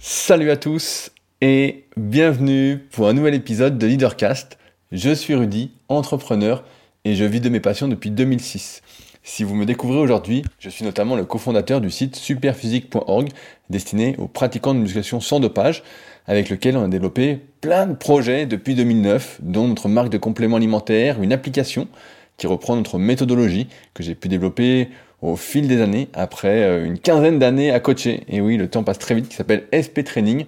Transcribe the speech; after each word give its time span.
Salut 0.00 0.52
à 0.52 0.56
tous 0.56 1.10
et 1.40 1.84
bienvenue 1.96 2.78
pour 2.92 3.08
un 3.08 3.14
nouvel 3.14 3.34
épisode 3.34 3.78
de 3.78 3.86
Leadercast. 3.88 4.56
Je 4.92 5.12
suis 5.12 5.34
Rudy, 5.34 5.72
entrepreneur 5.88 6.62
et 7.04 7.16
je 7.16 7.24
vis 7.24 7.40
de 7.40 7.48
mes 7.48 7.58
passions 7.58 7.88
depuis 7.88 8.12
2006. 8.12 8.82
Si 9.24 9.42
vous 9.42 9.56
me 9.56 9.66
découvrez 9.66 9.98
aujourd'hui, 9.98 10.44
je 10.60 10.70
suis 10.70 10.84
notamment 10.84 11.16
le 11.16 11.24
cofondateur 11.24 11.80
du 11.80 11.90
site 11.90 12.14
superphysique.org 12.14 13.30
destiné 13.70 14.14
aux 14.18 14.28
pratiquants 14.28 14.72
de 14.72 14.78
musculation 14.78 15.18
sans 15.18 15.40
dopage 15.40 15.82
avec 16.28 16.48
lequel 16.48 16.76
on 16.76 16.84
a 16.84 16.88
développé 16.88 17.40
plein 17.60 17.86
de 17.86 17.94
projets 17.94 18.46
depuis 18.46 18.76
2009 18.76 19.40
dont 19.42 19.66
notre 19.66 19.88
marque 19.88 20.10
de 20.10 20.18
compléments 20.18 20.58
alimentaires, 20.58 21.20
une 21.20 21.32
application 21.32 21.88
qui 22.36 22.46
reprend 22.46 22.76
notre 22.76 23.00
méthodologie 23.00 23.66
que 23.94 24.04
j'ai 24.04 24.14
pu 24.14 24.28
développer 24.28 24.90
au 25.22 25.36
fil 25.36 25.68
des 25.68 25.80
années, 25.80 26.08
après 26.14 26.62
euh, 26.62 26.84
une 26.84 26.98
quinzaine 26.98 27.38
d'années 27.38 27.70
à 27.70 27.80
coacher. 27.80 28.24
Et 28.28 28.40
oui, 28.40 28.56
le 28.56 28.68
temps 28.68 28.84
passe 28.84 28.98
très 28.98 29.14
vite, 29.14 29.28
qui 29.28 29.36
s'appelle 29.36 29.64
SP 29.74 30.04
Training 30.04 30.44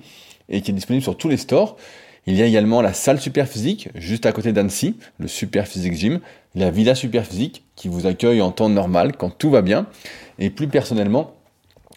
et 0.48 0.60
qui 0.62 0.70
est 0.70 0.74
disponible 0.74 1.02
sur 1.02 1.16
tous 1.16 1.28
les 1.28 1.36
stores. 1.36 1.76
Il 2.26 2.34
y 2.34 2.42
a 2.42 2.46
également 2.46 2.82
la 2.82 2.92
salle 2.92 3.20
Superphysique, 3.20 3.88
juste 3.94 4.26
à 4.26 4.32
côté 4.32 4.52
d'Annecy, 4.52 4.96
le 5.18 5.26
Superphysique 5.26 5.94
Gym, 5.94 6.20
la 6.54 6.70
Villa 6.70 6.94
Superphysique, 6.94 7.64
qui 7.76 7.88
vous 7.88 8.06
accueille 8.06 8.42
en 8.42 8.50
temps 8.50 8.68
normal, 8.68 9.16
quand 9.16 9.30
tout 9.30 9.50
va 9.50 9.62
bien. 9.62 9.86
Et 10.38 10.50
plus 10.50 10.68
personnellement, 10.68 11.34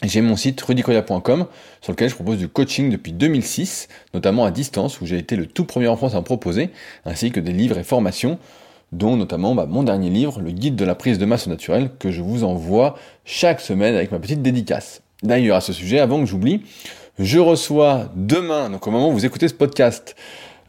j'ai 0.01 0.21
mon 0.21 0.35
site 0.35 0.61
rudicoya.com 0.61 1.45
sur 1.81 1.91
lequel 1.91 2.09
je 2.09 2.15
propose 2.15 2.37
du 2.37 2.47
coaching 2.47 2.89
depuis 2.89 3.11
2006, 3.11 3.89
notamment 4.13 4.45
à 4.45 4.51
distance, 4.51 5.01
où 5.01 5.05
j'ai 5.05 5.17
été 5.17 5.35
le 5.35 5.45
tout 5.45 5.65
premier 5.65 5.87
en 5.87 5.97
France 5.97 6.15
à 6.15 6.17
en 6.17 6.23
proposer, 6.23 6.69
ainsi 7.05 7.31
que 7.31 7.39
des 7.39 7.53
livres 7.53 7.77
et 7.77 7.83
formations 7.83 8.39
dont 8.97 9.17
notamment 9.17 9.55
bah, 9.55 9.65
mon 9.67 9.83
dernier 9.83 10.09
livre, 10.09 10.39
le 10.39 10.51
guide 10.51 10.75
de 10.75 10.85
la 10.85 10.95
prise 10.95 11.17
de 11.17 11.25
masse 11.25 11.47
naturelle, 11.47 11.89
que 11.99 12.11
je 12.11 12.21
vous 12.21 12.43
envoie 12.43 12.95
chaque 13.25 13.59
semaine 13.59 13.95
avec 13.95 14.11
ma 14.11 14.19
petite 14.19 14.41
dédicace. 14.41 15.01
D'ailleurs, 15.23 15.57
à 15.57 15.61
ce 15.61 15.73
sujet, 15.73 15.99
avant 15.99 16.19
que 16.19 16.25
j'oublie, 16.25 16.61
je 17.19 17.39
reçois 17.39 18.11
demain, 18.15 18.69
donc 18.69 18.87
au 18.87 18.91
moment 18.91 19.09
où 19.09 19.13
vous 19.13 19.25
écoutez 19.25 19.47
ce 19.47 19.53
podcast, 19.53 20.15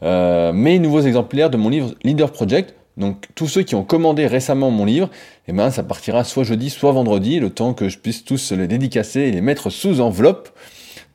euh, 0.03 0.53
mes 0.53 0.79
nouveaux 0.79 1.01
exemplaires 1.01 1.49
de 1.49 1.57
mon 1.57 1.69
livre 1.69 1.93
Leader 2.03 2.31
Project. 2.31 2.75
Donc 2.97 3.27
tous 3.35 3.47
ceux 3.47 3.63
qui 3.63 3.75
ont 3.75 3.83
commandé 3.83 4.25
récemment 4.27 4.71
mon 4.71 4.85
livre, 4.85 5.09
eh 5.47 5.53
ben, 5.53 5.69
ça 5.69 5.83
partira 5.83 6.23
soit 6.23 6.43
jeudi, 6.43 6.69
soit 6.69 6.91
vendredi, 6.91 7.39
le 7.39 7.49
temps 7.49 7.73
que 7.73 7.89
je 7.89 7.97
puisse 7.97 8.23
tous 8.23 8.51
les 8.51 8.67
dédicacer 8.67 9.21
et 9.21 9.31
les 9.31 9.41
mettre 9.41 9.69
sous 9.69 9.99
enveloppe. 9.99 10.49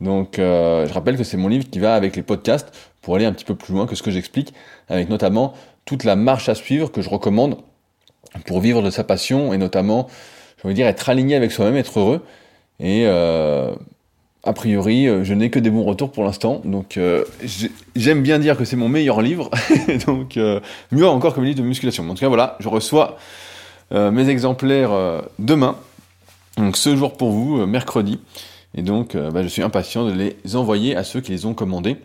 Donc 0.01 0.39
euh, 0.39 0.87
je 0.87 0.93
rappelle 0.93 1.17
que 1.17 1.25
c'est 1.25 1.37
mon 1.37 1.49
livre 1.49 1.69
qui 1.71 1.79
va 1.79 1.95
avec 1.95 2.17
les 2.17 2.23
podcasts 2.23 2.73
pour 3.03 3.17
aller 3.17 3.25
un 3.25 3.33
petit 3.33 3.45
peu 3.45 3.55
plus 3.55 3.75
loin 3.75 3.87
que 3.87 3.95
ce 3.95 4.03
que 4.03 4.11
j'explique, 4.11 4.55
avec 4.89 5.09
notamment 5.09 5.55
toute 5.85 6.05
la 6.05 6.17
marche 6.17 6.49
à 6.49 6.55
suivre 6.55 6.91
que 6.91 7.03
je 7.03 7.09
recommande 7.09 7.59
pour 8.47 8.61
vivre 8.61 8.83
de 8.83 8.91
sa 8.91 9.05
passion 9.05 9.53
et 9.53 9.59
notamment, 9.59 10.07
je 10.63 10.69
veux 10.69 10.75
dire, 10.75 10.87
être 10.87 11.09
aligné 11.09 11.35
avec 11.35 11.53
soi-même, 11.53 11.77
être 11.77 11.99
heureux. 11.99 12.25
Et 12.79 13.05
euh, 13.07 13.75
a 14.45 14.53
priori, 14.53 15.07
euh, 15.07 15.25
je 15.25 15.35
n'ai 15.35 15.51
que 15.51 15.59
des 15.59 15.71
bons 15.71 15.85
retours 15.85 16.13
pour 16.13 16.25
l'instant. 16.25 16.63
Donc 16.65 16.99
j'aime 17.97 18.23
bien 18.23 18.39
dire 18.39 18.57
que 18.57 18.65
c'est 18.65 18.77
mon 18.77 18.89
meilleur 18.89 19.21
livre. 19.21 19.51
donc 20.07 20.39
mieux 20.93 21.07
encore 21.07 21.35
que 21.35 21.41
mes 21.41 21.49
livres 21.49 21.61
de 21.61 21.67
musculation. 21.67 22.09
en 22.09 22.15
tout 22.15 22.21
cas, 22.21 22.29
voilà, 22.29 22.57
je 22.61 22.69
reçois 22.69 23.19
mes 23.93 24.29
exemplaires 24.29 24.93
demain. 25.39 25.77
Donc 26.57 26.77
ce 26.77 26.97
jour 26.97 27.17
pour 27.17 27.31
vous, 27.31 27.67
mercredi. 27.67 28.21
Et 28.75 28.83
donc 28.83 29.17
bah, 29.17 29.43
je 29.43 29.49
suis 29.49 29.63
impatient 29.63 30.07
de 30.07 30.13
les 30.13 30.57
envoyer 30.57 30.97
à 30.97 31.05
ceux 31.05 31.21
qui 31.21 31.33
les 31.33 31.47
ont 31.47 31.55
commandés. 31.55 31.97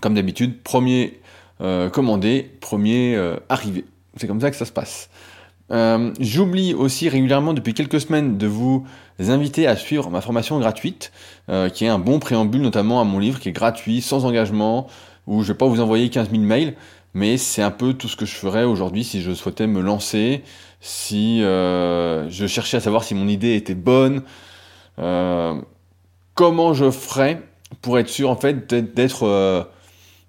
Comme 0.00 0.14
d'habitude, 0.14 0.62
premier 0.62 1.20
euh, 1.62 1.90
commander, 1.90 2.50
premier 2.60 3.14
euh, 3.16 3.36
arrivé. 3.50 3.84
C'est 4.16 4.26
comme 4.26 4.40
ça 4.40 4.50
que 4.50 4.56
ça 4.56 4.64
se 4.64 4.72
passe. 4.72 5.10
Euh, 5.72 6.12
j'oublie 6.18 6.72
aussi 6.72 7.08
régulièrement 7.10 7.52
depuis 7.52 7.74
quelques 7.74 8.00
semaines 8.00 8.38
de 8.38 8.46
vous 8.46 8.86
inviter 9.18 9.66
à 9.66 9.76
suivre 9.76 10.08
ma 10.10 10.22
formation 10.22 10.58
gratuite, 10.58 11.12
qui 11.74 11.84
est 11.84 11.88
un 11.88 11.98
bon 11.98 12.18
préambule 12.18 12.62
notamment 12.62 13.00
à 13.00 13.04
mon 13.04 13.18
livre, 13.18 13.38
qui 13.38 13.50
est 13.50 13.52
gratuit, 13.52 14.00
sans 14.00 14.24
engagement, 14.24 14.86
où 15.26 15.42
je 15.42 15.48
vais 15.52 15.58
pas 15.58 15.66
vous 15.66 15.80
envoyer 15.80 16.08
15 16.08 16.30
000 16.30 16.42
mails, 16.42 16.74
mais 17.12 17.36
c'est 17.36 17.62
un 17.62 17.70
peu 17.70 17.92
tout 17.92 18.08
ce 18.08 18.16
que 18.16 18.24
je 18.24 18.34
ferais 18.34 18.64
aujourd'hui 18.64 19.04
si 19.04 19.20
je 19.20 19.32
souhaitais 19.32 19.66
me 19.66 19.82
lancer, 19.82 20.42
si 20.80 21.40
je 21.40 22.46
cherchais 22.48 22.78
à 22.78 22.80
savoir 22.80 23.04
si 23.04 23.14
mon 23.14 23.28
idée 23.28 23.54
était 23.54 23.74
bonne, 23.74 24.22
comment 26.34 26.74
je 26.74 26.90
ferais 26.90 27.42
pour 27.82 27.98
être 27.98 28.08
sûr 28.08 28.30
en 28.30 28.36
fait 28.36 28.72
d'être 28.72 29.68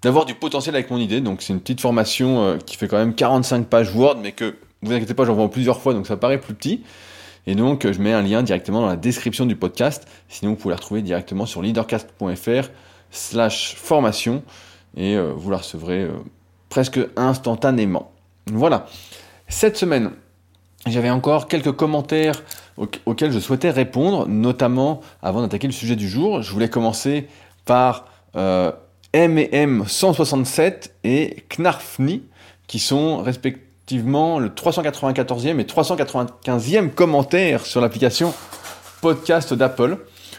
d'avoir 0.02 0.24
du 0.24 0.34
potentiel 0.34 0.74
avec 0.74 0.90
mon 0.90 0.98
idée. 0.98 1.20
Donc 1.20 1.42
c'est 1.42 1.52
une 1.52 1.60
petite 1.60 1.80
formation 1.80 2.42
euh, 2.44 2.58
qui 2.58 2.76
fait 2.76 2.88
quand 2.88 2.98
même 2.98 3.14
45 3.14 3.66
pages 3.68 3.94
Word, 3.94 4.18
mais 4.20 4.32
que 4.32 4.56
vous 4.82 4.92
inquiétez 4.92 5.14
pas, 5.14 5.24
j'en 5.24 5.34
vois 5.34 5.50
plusieurs 5.50 5.80
fois, 5.80 5.94
donc 5.94 6.06
ça 6.06 6.16
paraît 6.16 6.40
plus 6.40 6.54
petit. 6.54 6.82
Et 7.46 7.54
donc 7.54 7.90
je 7.90 7.98
mets 8.00 8.12
un 8.12 8.22
lien 8.22 8.42
directement 8.42 8.80
dans 8.80 8.88
la 8.88 8.96
description 8.96 9.46
du 9.46 9.56
podcast. 9.56 10.06
Sinon 10.28 10.52
vous 10.52 10.56
pouvez 10.56 10.72
la 10.72 10.76
retrouver 10.76 11.02
directement 11.02 11.46
sur 11.46 11.62
leadercast.fr 11.62 12.68
slash 13.10 13.74
formation 13.76 14.42
et 14.96 15.16
euh, 15.16 15.32
vous 15.34 15.50
la 15.50 15.58
recevrez 15.58 16.02
euh, 16.02 16.12
presque 16.68 17.00
instantanément. 17.16 18.12
Voilà. 18.46 18.86
Cette 19.48 19.76
semaine, 19.76 20.12
j'avais 20.86 21.10
encore 21.10 21.46
quelques 21.46 21.72
commentaires 21.72 22.42
auxquels 22.76 23.32
je 23.32 23.38
souhaitais 23.38 23.70
répondre, 23.70 24.26
notamment 24.28 25.00
avant 25.22 25.42
d'attaquer 25.42 25.66
le 25.66 25.72
sujet 25.72 25.96
du 25.96 26.08
jour. 26.08 26.42
Je 26.42 26.52
voulais 26.52 26.68
commencer 26.68 27.28
par 27.64 28.06
M 29.14 29.84
167 29.86 30.94
et 31.04 31.44
Knarfni, 31.50 32.22
qui 32.66 32.78
sont 32.78 33.18
respectivement 33.18 34.38
le 34.38 34.48
394e 34.48 35.60
et 35.60 35.64
395e 35.64 36.90
commentaire 36.90 37.66
sur 37.66 37.82
l'application 37.82 38.32
podcast 39.02 39.52
d'Apple. 39.52 39.98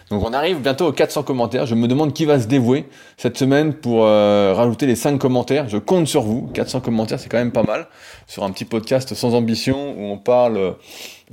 Donc 0.09 0.23
on 0.23 0.33
arrive 0.33 0.59
bientôt 0.59 0.87
aux 0.87 0.91
400 0.91 1.23
commentaires. 1.23 1.65
Je 1.65 1.75
me 1.75 1.87
demande 1.87 2.13
qui 2.13 2.25
va 2.25 2.39
se 2.39 2.47
dévouer 2.47 2.87
cette 3.17 3.37
semaine 3.37 3.73
pour 3.73 4.05
euh, 4.05 4.53
rajouter 4.55 4.85
les 4.85 4.95
5 4.95 5.19
commentaires. 5.19 5.69
Je 5.69 5.77
compte 5.77 6.07
sur 6.07 6.23
vous. 6.23 6.49
400 6.53 6.81
commentaires, 6.81 7.19
c'est 7.19 7.29
quand 7.29 7.37
même 7.37 7.51
pas 7.51 7.63
mal. 7.63 7.87
Sur 8.27 8.43
un 8.43 8.51
petit 8.51 8.65
podcast 8.65 9.13
sans 9.13 9.35
ambition 9.35 9.95
où 9.97 10.05
on 10.05 10.17
parle 10.17 10.75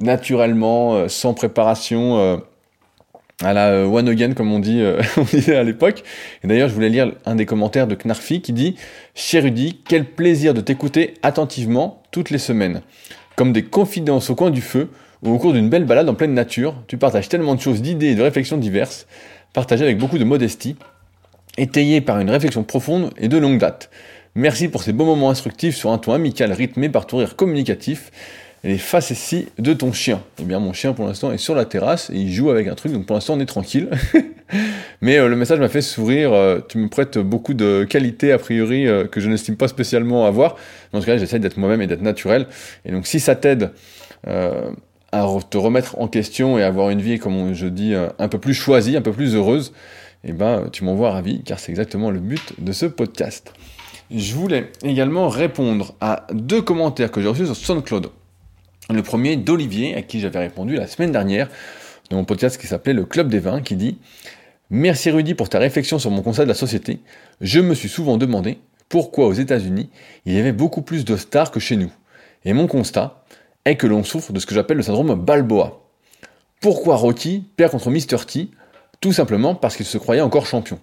naturellement, 0.00 0.94
euh, 0.94 1.09
sans 1.09 1.34
préparation 1.34 2.19
euh, 2.19 2.37
à 3.43 3.53
la 3.53 3.69
euh, 3.69 3.84
one 3.87 4.09
again 4.09 4.33
comme 4.33 4.53
on 4.53 4.59
dit 4.59 4.83
disait 5.31 5.56
à 5.56 5.62
l'époque. 5.62 6.03
Et 6.43 6.49
d'ailleurs, 6.49 6.69
je 6.69 6.75
voulais 6.75 6.88
lire 6.88 7.12
un 7.27 7.34
des 7.34 7.47
commentaires 7.47 7.87
de 7.87 7.94
Knarfi 7.94 8.41
qui 8.41 8.53
dit 8.53 8.77
"Cher 9.15 9.44
Rudy, 9.44 9.81
quel 9.87 10.05
plaisir 10.05 10.55
de 10.55 10.60
t'écouter 10.60 11.15
attentivement 11.22 12.03
toutes 12.10 12.31
les 12.31 12.39
semaines, 12.39 12.83
comme 13.37 13.53
des 13.53 13.65
confidences 13.65 14.31
au 14.31 14.34
coin 14.34 14.50
du 14.50 14.62
feu 14.62 14.89
ou 15.22 15.33
au 15.33 15.39
cours 15.39 15.53
d'une 15.53 15.69
belle 15.69 15.84
balade 15.84 16.09
en 16.09 16.15
pleine 16.15 16.34
nature. 16.34 16.75
Tu 16.87 16.97
partages 16.97 17.28
tellement 17.28 17.55
de 17.55 17.60
choses, 17.60 17.83
d'idées 17.83 18.12
et 18.12 18.15
de 18.15 18.22
réflexions 18.22 18.56
diverses, 18.56 19.06
partagées 19.53 19.84
avec 19.84 19.99
beaucoup 19.99 20.19
de 20.19 20.25
modestie, 20.25 20.77
étayées 21.59 22.00
par 22.00 22.21
une 22.21 22.31
réflexion 22.31 22.62
profonde 22.62 23.10
et 23.19 23.28
de 23.28 23.37
longue 23.37 23.59
date. 23.59 23.91
Merci 24.34 24.69
pour 24.69 24.83
ces 24.83 24.93
beaux 24.93 25.05
moments 25.05 25.28
instructifs 25.28 25.77
sur 25.77 25.91
un 25.91 25.99
ton 25.99 26.12
amical 26.12 26.53
rythmé 26.53 26.89
par 26.89 27.06
ton 27.06 27.19
rire 27.19 27.37
communicatif." 27.37 28.10
Les 28.62 28.78
facéties 28.78 29.48
de 29.59 29.72
ton 29.72 29.93
chien. 29.93 30.22
Eh 30.41 30.44
bien, 30.44 30.59
mon 30.59 30.72
chien, 30.72 30.93
pour 30.93 31.06
l'instant, 31.06 31.32
est 31.32 31.38
sur 31.38 31.54
la 31.54 31.65
terrasse 31.65 32.10
et 32.10 32.16
il 32.16 32.32
joue 32.32 32.50
avec 32.50 32.69
un 32.69 32.75
truc, 32.75 32.93
donc 32.93 33.06
pour 33.06 33.15
l'instant, 33.15 33.34
on 33.34 33.41
est 33.41 33.47
tranquille. 33.47 33.88
Mais 35.00 35.19
euh, 35.19 35.28
le 35.28 35.37
message 35.37 35.59
m'a 35.59 35.69
fait 35.69 35.82
sourire. 35.82 36.32
Euh, 36.32 36.60
tu 36.69 36.78
me 36.78 36.88
prêtes 36.88 37.19
beaucoup 37.19 37.54
de 37.54 37.84
qualités, 37.88 38.32
a 38.32 38.38
priori, 38.38 38.87
euh, 38.87 39.06
que 39.06 39.21
je 39.21 39.31
n'estime 39.31 39.56
pas 39.56 39.69
spécialement 39.69 40.26
avoir. 40.26 40.56
En 40.93 41.00
tout 41.00 41.06
cas, 41.06 41.16
j'essaie 41.16 41.38
d'être 41.38 41.56
moi-même 41.56 41.81
et 41.81 41.87
d'être 41.87 42.03
naturel. 42.03 42.47
Et 42.84 42.93
donc, 42.93 43.06
si 43.06 43.21
ça 43.21 43.34
t'aide 43.34 43.71
à 45.12 45.27
te 45.48 45.56
remettre 45.56 45.98
en 45.98 46.09
question 46.09 46.59
et 46.59 46.62
avoir 46.62 46.91
une 46.91 47.00
vie, 47.00 47.19
comme 47.19 47.54
je 47.54 47.66
dis, 47.66 47.94
un 47.94 48.28
peu 48.28 48.38
plus 48.38 48.54
choisie, 48.54 48.97
un 48.97 49.03
peu 49.03 49.12
plus 49.12 49.34
heureuse, 49.34 49.72
eh 50.25 50.32
ben, 50.32 50.69
tu 50.71 50.84
m'envoies 50.84 51.10
ravi, 51.10 51.42
car 51.42 51.59
c'est 51.59 51.72
exactement 51.72 52.10
le 52.10 52.21
but 52.21 52.53
de 52.59 52.72
ce 52.72 52.84
podcast. 52.84 53.54
Je 54.10 54.34
voulais 54.34 54.71
également 54.82 55.28
répondre 55.28 55.94
à 56.00 56.27
deux 56.32 56.60
commentaires 56.60 57.10
que 57.10 57.22
j'ai 57.22 57.28
reçus 57.28 57.47
sur 57.47 57.56
SoundCloud. 57.56 58.10
Le 58.93 59.03
premier 59.03 59.37
d'Olivier, 59.37 59.95
à 59.95 60.03
qui 60.03 60.19
j'avais 60.19 60.41
répondu 60.41 60.75
la 60.75 60.89
semaine 60.89 61.12
dernière, 61.12 61.49
dans 62.11 62.17
mon 62.17 62.25
podcast 62.25 62.61
qui 62.61 62.67
s'appelait 62.67 62.93
Le 62.93 63.05
Club 63.05 63.28
des 63.28 63.39
Vins, 63.39 63.62
qui 63.62 63.77
dit 63.77 63.99
Merci 64.69 65.11
Rudy 65.11 65.34
pour 65.34 65.49
ta 65.49 65.61
réflexion 65.61 66.01
sur 66.01 66.10
mon 66.10 66.22
constat 66.22 66.42
de 66.42 66.48
la 66.48 66.54
société. 66.54 66.98
Je 67.41 67.60
me 67.60 67.75
suis 67.75 67.89
souvent 67.89 68.16
demandé 68.16 68.59
pourquoi 68.89 69.27
aux 69.27 69.33
États-Unis 69.33 69.91
il 70.27 70.34
y 70.34 70.39
avait 70.39 70.53
beaucoup 70.53 70.83
plus 70.83 71.04
de 71.04 71.16
stars 71.16 71.53
que 71.53 71.60
chez 71.60 71.77
nous. 71.77 71.92
Et 72.45 72.53
mon 72.53 72.66
constat 72.66 73.22
est 73.65 73.77
que 73.77 73.87
l'on 73.87 74.03
souffre 74.03 74.33
de 74.33 74.41
ce 74.41 74.47
que 74.47 74.54
j'appelle 74.57 74.78
le 74.78 74.83
syndrome 74.83 75.15
Balboa. 75.15 75.81
Pourquoi 76.60 76.97
Rocky 76.97 77.45
perd 77.57 77.71
contre 77.71 77.91
Mr. 77.91 78.27
T 78.27 78.48
Tout 79.01 79.13
simplement 79.13 79.54
parce 79.54 79.77
qu'il 79.77 79.86
se 79.86 79.98
croyait 79.98 80.21
encore 80.21 80.47
champion. 80.47 80.81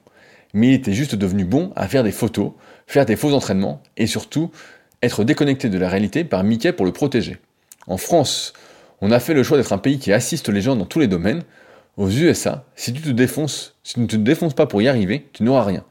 Mais 0.54 0.70
il 0.70 0.74
était 0.76 0.94
juste 0.94 1.16
devenu 1.16 1.44
bon 1.44 1.74
à 1.76 1.90
faire 1.90 2.04
des 2.04 2.14
photos, 2.14 2.54
faire 2.88 3.06
des 3.06 3.18
faux 3.18 3.34
entraînements 3.34 3.82
et 3.98 4.08
surtout 4.08 4.50
être 5.04 5.26
déconnecté 5.26 5.68
de 5.68 5.78
la 5.78 5.90
réalité 5.90 6.24
par 6.24 6.46
Mickey 6.46 6.72
pour 6.72 6.86
le 6.86 6.94
protéger. 6.94 7.38
En 7.88 7.98
France, 7.98 8.54
on 9.02 9.12
a 9.12 9.20
fait 9.20 9.34
le 9.34 9.44
choix 9.44 9.58
d'être 9.58 9.74
un 9.74 9.78
pays 9.78 9.98
qui 9.98 10.12
assiste 10.12 10.50
les 10.50 10.62
gens 10.62 10.76
dans 10.76 10.86
tous 10.86 11.00
les 11.00 11.08
domaines. 11.08 11.44
Aux 11.96 12.10
USA, 12.10 12.66
si 12.76 12.94
tu 12.94 13.02
ne 13.08 13.14
te 14.06 14.16
défonces 14.16 14.54
pas 14.54 14.68
pour 14.68 14.82
y 14.82 14.88
arriver, 14.88 15.28
tu 15.34 15.44
n'auras 15.44 15.64
rien. 15.64 15.84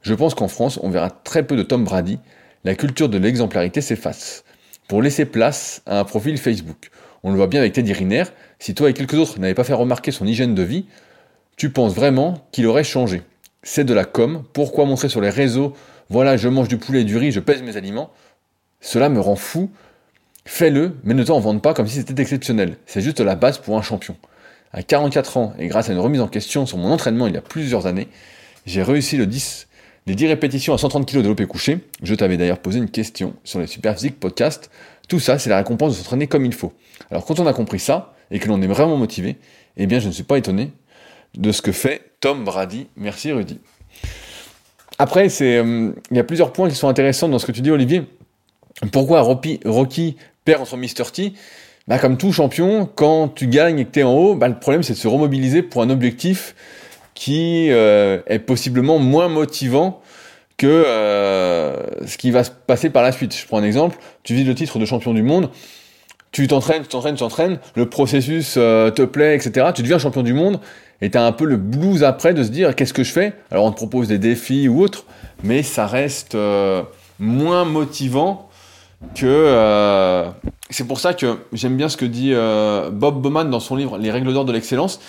Je 0.00 0.14
pense 0.14 0.34
qu'en 0.34 0.48
France, 0.48 0.78
on 0.82 0.88
verra 0.88 1.10
très 1.10 1.46
peu 1.46 1.56
de 1.56 1.62
Tom 1.62 1.84
Brady. 1.84 2.18
La 2.64 2.74
culture 2.74 3.08
de 3.08 3.18
l'exemplarité 3.18 3.80
s'efface. 3.80 4.44
Pour 4.88 5.02
laisser 5.02 5.24
place 5.26 5.82
à 5.86 6.00
un 6.00 6.04
profil 6.04 6.38
Facebook. 6.38 6.90
On 7.22 7.30
le 7.30 7.36
voit 7.36 7.46
bien 7.46 7.60
avec 7.60 7.74
Teddy 7.74 7.92
Riner. 7.92 8.24
Si 8.58 8.74
toi 8.74 8.88
et 8.88 8.94
quelques 8.94 9.14
autres 9.14 9.38
n'avaient 9.38 9.54
pas 9.54 9.64
fait 9.64 9.74
remarquer 9.74 10.10
son 10.10 10.26
hygiène 10.26 10.54
de 10.54 10.62
vie, 10.62 10.86
tu 11.56 11.70
penses 11.70 11.94
vraiment 11.94 12.46
qu'il 12.52 12.66
aurait 12.66 12.84
changé. 12.84 13.22
c'est 13.62 13.84
de 13.84 13.92
la 13.92 14.06
com. 14.06 14.44
Pourquoi 14.54 14.86
montrer 14.86 15.10
sur 15.10 15.20
les 15.20 15.28
réseaux, 15.28 15.74
voilà, 16.08 16.38
je 16.38 16.48
mange 16.48 16.68
du 16.68 16.78
poulet 16.78 17.02
et 17.02 17.04
du 17.04 17.18
riz, 17.18 17.30
je 17.30 17.40
pèse 17.40 17.62
mes 17.62 17.76
aliments? 17.76 18.10
Cela 18.80 19.10
me 19.10 19.20
rend 19.20 19.36
fou. 19.36 19.70
Fais-le, 20.52 20.96
mais 21.04 21.14
ne 21.14 21.22
t'en 21.22 21.38
vende 21.38 21.62
pas 21.62 21.74
comme 21.74 21.86
si 21.86 21.94
c'était 21.94 22.20
exceptionnel. 22.20 22.76
C'est 22.84 23.00
juste 23.00 23.20
la 23.20 23.36
base 23.36 23.58
pour 23.58 23.78
un 23.78 23.82
champion. 23.82 24.16
À 24.72 24.82
44 24.82 25.36
ans, 25.36 25.54
et 25.60 25.68
grâce 25.68 25.88
à 25.88 25.92
une 25.92 26.00
remise 26.00 26.20
en 26.20 26.26
question 26.26 26.66
sur 26.66 26.76
mon 26.76 26.90
entraînement 26.90 27.28
il 27.28 27.34
y 27.34 27.36
a 27.36 27.40
plusieurs 27.40 27.86
années, 27.86 28.08
j'ai 28.66 28.82
réussi 28.82 29.16
le 29.16 29.26
10, 29.26 29.68
les 30.08 30.16
10 30.16 30.26
répétitions 30.26 30.74
à 30.74 30.78
130 30.78 31.08
kg 31.08 31.22
de 31.22 31.28
l'OP 31.28 31.46
couché. 31.46 31.78
Je 32.02 32.16
t'avais 32.16 32.36
d'ailleurs 32.36 32.58
posé 32.58 32.80
une 32.80 32.90
question 32.90 33.34
sur 33.44 33.60
les 33.60 33.68
Super 33.68 33.94
Physique 33.94 34.18
Podcast. 34.18 34.72
Tout 35.08 35.20
ça, 35.20 35.38
c'est 35.38 35.50
la 35.50 35.56
récompense 35.56 35.92
de 35.92 35.98
s'entraîner 35.98 36.26
comme 36.26 36.44
il 36.44 36.52
faut. 36.52 36.72
Alors 37.12 37.24
quand 37.24 37.38
on 37.38 37.46
a 37.46 37.52
compris 37.52 37.78
ça, 37.78 38.12
et 38.32 38.40
que 38.40 38.48
l'on 38.48 38.60
est 38.60 38.66
vraiment 38.66 38.96
motivé, 38.96 39.36
eh 39.76 39.86
bien 39.86 40.00
je 40.00 40.08
ne 40.08 40.12
suis 40.12 40.24
pas 40.24 40.36
étonné 40.36 40.72
de 41.38 41.52
ce 41.52 41.62
que 41.62 41.70
fait 41.70 42.10
Tom 42.18 42.44
Brady. 42.44 42.88
Merci 42.96 43.30
Rudy. 43.30 43.60
Après, 44.98 45.28
euh, 45.42 45.92
il 46.10 46.16
y 46.16 46.20
a 46.20 46.24
plusieurs 46.24 46.52
points 46.52 46.68
qui 46.68 46.74
sont 46.74 46.88
intéressants 46.88 47.28
dans 47.28 47.38
ce 47.38 47.46
que 47.46 47.52
tu 47.52 47.60
dis, 47.60 47.70
Olivier. 47.70 48.02
Pourquoi 48.92 49.20
Rocky, 49.20 50.16
perd 50.44 50.60
contre 50.60 50.76
Mr. 50.76 51.10
T 51.12 51.32
bah, 51.88 51.98
Comme 51.98 52.16
tout 52.16 52.32
champion, 52.32 52.88
quand 52.94 53.28
tu 53.28 53.46
gagnes 53.46 53.78
et 53.78 53.84
que 53.84 53.90
tu 53.90 54.00
es 54.00 54.02
en 54.02 54.14
haut, 54.14 54.34
bah, 54.34 54.48
le 54.48 54.58
problème 54.58 54.82
c'est 54.82 54.94
de 54.94 54.98
se 54.98 55.08
remobiliser 55.08 55.62
pour 55.62 55.82
un 55.82 55.90
objectif 55.90 56.54
qui 57.14 57.68
euh, 57.70 58.20
est 58.26 58.38
possiblement 58.38 58.98
moins 58.98 59.28
motivant 59.28 60.00
que 60.56 60.66
euh, 60.66 62.06
ce 62.06 62.16
qui 62.16 62.30
va 62.30 62.44
se 62.44 62.50
passer 62.50 62.90
par 62.90 63.02
la 63.02 63.12
suite. 63.12 63.36
Je 63.36 63.46
prends 63.46 63.58
un 63.58 63.64
exemple, 63.64 63.98
tu 64.22 64.34
vis 64.34 64.44
le 64.44 64.54
titre 64.54 64.78
de 64.78 64.84
champion 64.84 65.14
du 65.14 65.22
monde, 65.22 65.50
tu 66.32 66.46
t'entraînes, 66.46 66.82
tu 66.82 66.88
t'entraînes, 66.88 67.14
tu 67.14 67.20
t'entraînes, 67.20 67.58
le 67.74 67.88
processus 67.88 68.54
te 68.54 69.04
plaît, 69.04 69.34
etc. 69.34 69.68
Tu 69.74 69.82
deviens 69.82 69.98
champion 69.98 70.22
du 70.22 70.32
monde, 70.32 70.60
et 71.02 71.10
t'as 71.10 71.26
un 71.26 71.32
peu 71.32 71.44
le 71.44 71.56
blues 71.56 72.04
après 72.04 72.34
de 72.34 72.42
se 72.42 72.50
dire 72.50 72.74
qu'est-ce 72.74 72.92
que 72.92 73.04
je 73.04 73.12
fais? 73.12 73.32
Alors 73.50 73.64
on 73.64 73.70
te 73.70 73.76
propose 73.76 74.08
des 74.08 74.18
défis 74.18 74.68
ou 74.68 74.82
autres, 74.82 75.04
mais 75.42 75.62
ça 75.62 75.86
reste 75.86 76.34
euh, 76.34 76.82
moins 77.18 77.64
motivant 77.64 78.49
que... 79.14 79.26
Euh, 79.26 80.28
c'est 80.70 80.86
pour 80.86 81.00
ça 81.00 81.14
que 81.14 81.38
j'aime 81.52 81.76
bien 81.76 81.88
ce 81.88 81.96
que 81.96 82.04
dit 82.04 82.32
euh, 82.32 82.90
Bob 82.90 83.20
Bowman 83.20 83.50
dans 83.50 83.60
son 83.60 83.74
livre 83.74 83.98
Les 83.98 84.10
règles 84.10 84.32
d'or 84.32 84.44
de 84.44 84.52
l'excellence, 84.52 85.00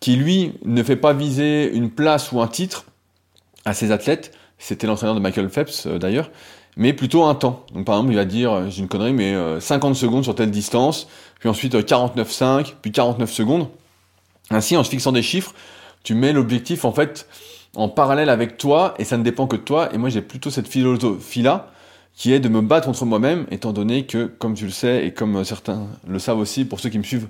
qui 0.00 0.16
lui 0.16 0.52
ne 0.64 0.82
fait 0.82 0.96
pas 0.96 1.12
viser 1.12 1.72
une 1.72 1.90
place 1.90 2.30
ou 2.32 2.40
un 2.40 2.46
titre 2.46 2.84
à 3.64 3.74
ses 3.74 3.90
athlètes, 3.90 4.32
c'était 4.58 4.86
l'entraîneur 4.86 5.14
de 5.14 5.20
Michael 5.20 5.48
Phelps 5.48 5.86
d'ailleurs, 5.86 6.30
mais 6.76 6.92
plutôt 6.92 7.24
un 7.24 7.34
temps. 7.34 7.66
Donc 7.74 7.84
par 7.84 7.96
exemple, 7.96 8.12
il 8.12 8.16
va 8.16 8.24
dire, 8.24 8.70
j'ai 8.70 8.80
une 8.80 8.88
connerie, 8.88 9.12
mais 9.12 9.34
50 9.60 9.96
secondes 9.96 10.24
sur 10.24 10.34
telle 10.34 10.50
distance, 10.50 11.08
puis 11.40 11.48
ensuite 11.48 11.74
49,5, 11.74 12.74
puis 12.80 12.92
49 12.92 13.30
secondes. 13.30 13.68
Ainsi, 14.50 14.76
en 14.76 14.84
se 14.84 14.90
fixant 14.90 15.12
des 15.12 15.22
chiffres, 15.22 15.54
tu 16.02 16.14
mets 16.14 16.32
l'objectif 16.32 16.84
en 16.84 16.92
fait 16.92 17.26
en 17.74 17.88
parallèle 17.88 18.28
avec 18.28 18.58
toi 18.58 18.94
et 18.98 19.04
ça 19.04 19.16
ne 19.16 19.22
dépend 19.22 19.46
que 19.46 19.56
de 19.56 19.62
toi. 19.62 19.92
Et 19.94 19.98
moi, 19.98 20.08
j'ai 20.10 20.22
plutôt 20.22 20.50
cette 20.50 20.68
philosophie-là 20.68 21.70
qui 22.14 22.32
est 22.32 22.40
de 22.40 22.48
me 22.48 22.60
battre 22.60 22.86
contre 22.86 23.04
moi-même, 23.04 23.46
étant 23.50 23.72
donné 23.72 24.06
que, 24.06 24.26
comme 24.26 24.54
tu 24.54 24.64
le 24.64 24.70
sais 24.70 25.06
et 25.06 25.12
comme 25.12 25.44
certains 25.44 25.86
le 26.06 26.18
savent 26.18 26.38
aussi, 26.38 26.64
pour 26.64 26.80
ceux 26.80 26.90
qui 26.90 26.98
me 26.98 27.04
suivent 27.04 27.28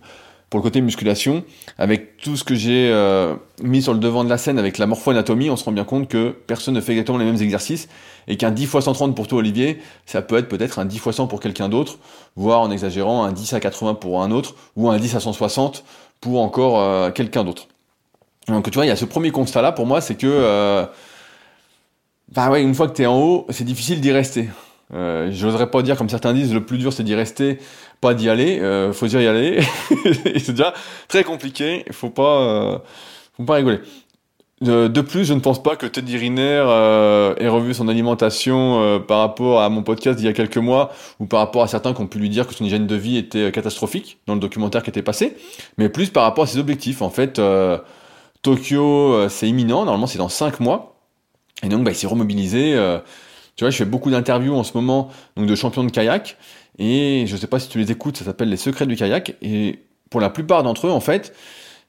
pour 0.52 0.58
le 0.58 0.64
côté 0.64 0.82
musculation, 0.82 1.44
avec 1.78 2.18
tout 2.18 2.36
ce 2.36 2.44
que 2.44 2.54
j'ai 2.54 2.90
euh, 2.92 3.34
mis 3.62 3.80
sur 3.80 3.94
le 3.94 3.98
devant 3.98 4.22
de 4.22 4.28
la 4.28 4.36
scène 4.36 4.58
avec 4.58 4.76
la 4.76 4.86
morpho-anatomie, 4.86 5.48
on 5.48 5.56
se 5.56 5.64
rend 5.64 5.72
bien 5.72 5.84
compte 5.84 6.08
que 6.08 6.36
personne 6.46 6.74
ne 6.74 6.82
fait 6.82 6.92
exactement 6.92 7.16
les 7.16 7.24
mêmes 7.24 7.40
exercices 7.40 7.88
et 8.28 8.36
qu'un 8.36 8.50
10 8.50 8.64
x 8.64 8.80
130 8.80 9.16
pour 9.16 9.28
toi 9.28 9.38
Olivier, 9.38 9.80
ça 10.04 10.20
peut 10.20 10.36
être 10.36 10.48
peut-être 10.48 10.78
un 10.78 10.84
10 10.84 10.96
x 10.96 11.10
100 11.10 11.26
pour 11.26 11.40
quelqu'un 11.40 11.70
d'autre, 11.70 11.98
voire 12.36 12.60
en 12.60 12.70
exagérant 12.70 13.24
un 13.24 13.32
10 13.32 13.54
à 13.54 13.60
80 13.60 13.94
pour 13.94 14.22
un 14.22 14.30
autre 14.30 14.54
ou 14.76 14.90
un 14.90 14.98
10 14.98 15.16
à 15.16 15.20
160 15.20 15.84
pour 16.20 16.42
encore 16.42 16.80
euh, 16.80 17.10
quelqu'un 17.10 17.44
d'autre. 17.44 17.68
Donc 18.48 18.70
tu 18.70 18.74
vois, 18.74 18.84
il 18.84 18.88
y 18.88 18.92
a 18.92 18.96
ce 18.96 19.06
premier 19.06 19.30
constat-là 19.30 19.72
pour 19.72 19.86
moi, 19.86 20.02
c'est 20.02 20.16
que 20.16 20.26
euh, 20.28 20.84
bah 22.30 22.50
ouais, 22.50 22.62
une 22.62 22.74
fois 22.74 22.88
que 22.88 22.94
tu 22.94 23.02
es 23.02 23.06
en 23.06 23.18
haut, 23.18 23.46
c'est 23.48 23.64
difficile 23.64 24.02
d'y 24.02 24.12
rester. 24.12 24.50
Euh, 24.94 25.30
J'oserais 25.32 25.70
pas 25.70 25.82
dire 25.82 25.96
comme 25.96 26.08
certains 26.08 26.32
disent, 26.32 26.52
le 26.52 26.64
plus 26.64 26.78
dur 26.78 26.92
c'est 26.92 27.02
d'y 27.02 27.14
rester, 27.14 27.58
pas 28.00 28.14
d'y 28.14 28.28
aller. 28.28 28.60
Euh, 28.60 28.92
faut 28.92 29.06
dire 29.06 29.20
y 29.20 29.26
aller. 29.26 29.60
c'est 30.36 30.50
déjà 30.50 30.74
très 31.08 31.24
compliqué. 31.24 31.84
Il 31.86 31.92
faut 31.92 32.10
pas, 32.10 32.40
euh, 32.40 32.78
faut 33.36 33.44
pas 33.44 33.54
rigoler. 33.54 33.80
De, 34.60 35.00
plus, 35.00 35.24
je 35.24 35.34
ne 35.34 35.40
pense 35.40 35.60
pas 35.60 35.74
que 35.74 35.86
Teddy 35.86 36.16
Riner 36.16 36.62
euh, 36.64 37.34
ait 37.38 37.48
revu 37.48 37.74
son 37.74 37.88
alimentation 37.88 38.80
euh, 38.80 39.00
par 39.00 39.18
rapport 39.18 39.60
à 39.60 39.68
mon 39.68 39.82
podcast 39.82 40.16
d'il 40.16 40.26
y 40.26 40.28
a 40.28 40.32
quelques 40.32 40.58
mois 40.58 40.92
ou 41.18 41.26
par 41.26 41.40
rapport 41.40 41.64
à 41.64 41.66
certains 41.66 41.92
qui 41.92 42.00
ont 42.00 42.06
pu 42.06 42.20
lui 42.20 42.28
dire 42.28 42.46
que 42.46 42.54
son 42.54 42.64
hygiène 42.64 42.86
de 42.86 42.94
vie 42.94 43.16
était 43.16 43.50
catastrophique 43.50 44.18
dans 44.28 44.34
le 44.34 44.40
documentaire 44.40 44.84
qui 44.84 44.90
était 44.90 45.02
passé, 45.02 45.36
mais 45.78 45.88
plus 45.88 46.10
par 46.10 46.22
rapport 46.22 46.44
à 46.44 46.46
ses 46.46 46.58
objectifs. 46.58 47.02
En 47.02 47.10
fait, 47.10 47.40
Tokyo, 48.42 49.28
c'est 49.28 49.48
imminent, 49.48 49.84
normalement 49.84 50.06
c'est 50.06 50.18
dans 50.18 50.28
5 50.28 50.60
mois, 50.60 50.94
et 51.64 51.68
donc 51.68 51.82
bah, 51.82 51.90
il 51.90 51.96
s'est 51.96 52.06
remobilisé. 52.06 52.76
Tu 53.56 53.64
vois, 53.64 53.70
je 53.70 53.76
fais 53.76 53.84
beaucoup 53.84 54.10
d'interviews 54.10 54.54
en 54.54 54.64
ce 54.64 54.72
moment 54.74 55.10
donc 55.36 55.46
de 55.46 55.54
champions 55.54 55.84
de 55.84 55.90
kayak, 55.90 56.36
et 56.78 57.24
je 57.26 57.36
sais 57.36 57.46
pas 57.46 57.58
si 57.58 57.68
tu 57.68 57.78
les 57.78 57.90
écoutes, 57.90 58.16
ça 58.16 58.24
s'appelle 58.24 58.48
Les 58.48 58.56
Secrets 58.56 58.86
du 58.86 58.96
kayak, 58.96 59.36
et 59.42 59.80
pour 60.10 60.20
la 60.20 60.30
plupart 60.30 60.62
d'entre 60.62 60.86
eux, 60.86 60.90
en 60.90 61.00
fait, 61.00 61.34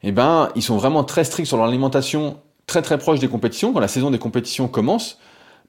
eh 0.03 0.11
ben, 0.11 0.49
ils 0.55 0.61
sont 0.61 0.77
vraiment 0.77 1.03
très 1.03 1.23
stricts 1.23 1.47
sur 1.47 1.57
leur 1.57 1.67
alimentation 1.67 2.37
très 2.67 2.81
très 2.81 2.97
proche 2.97 3.19
des 3.19 3.27
compétitions, 3.27 3.73
quand 3.73 3.79
la 3.79 3.87
saison 3.87 4.11
des 4.11 4.19
compétitions 4.19 4.67
commence, 4.67 5.19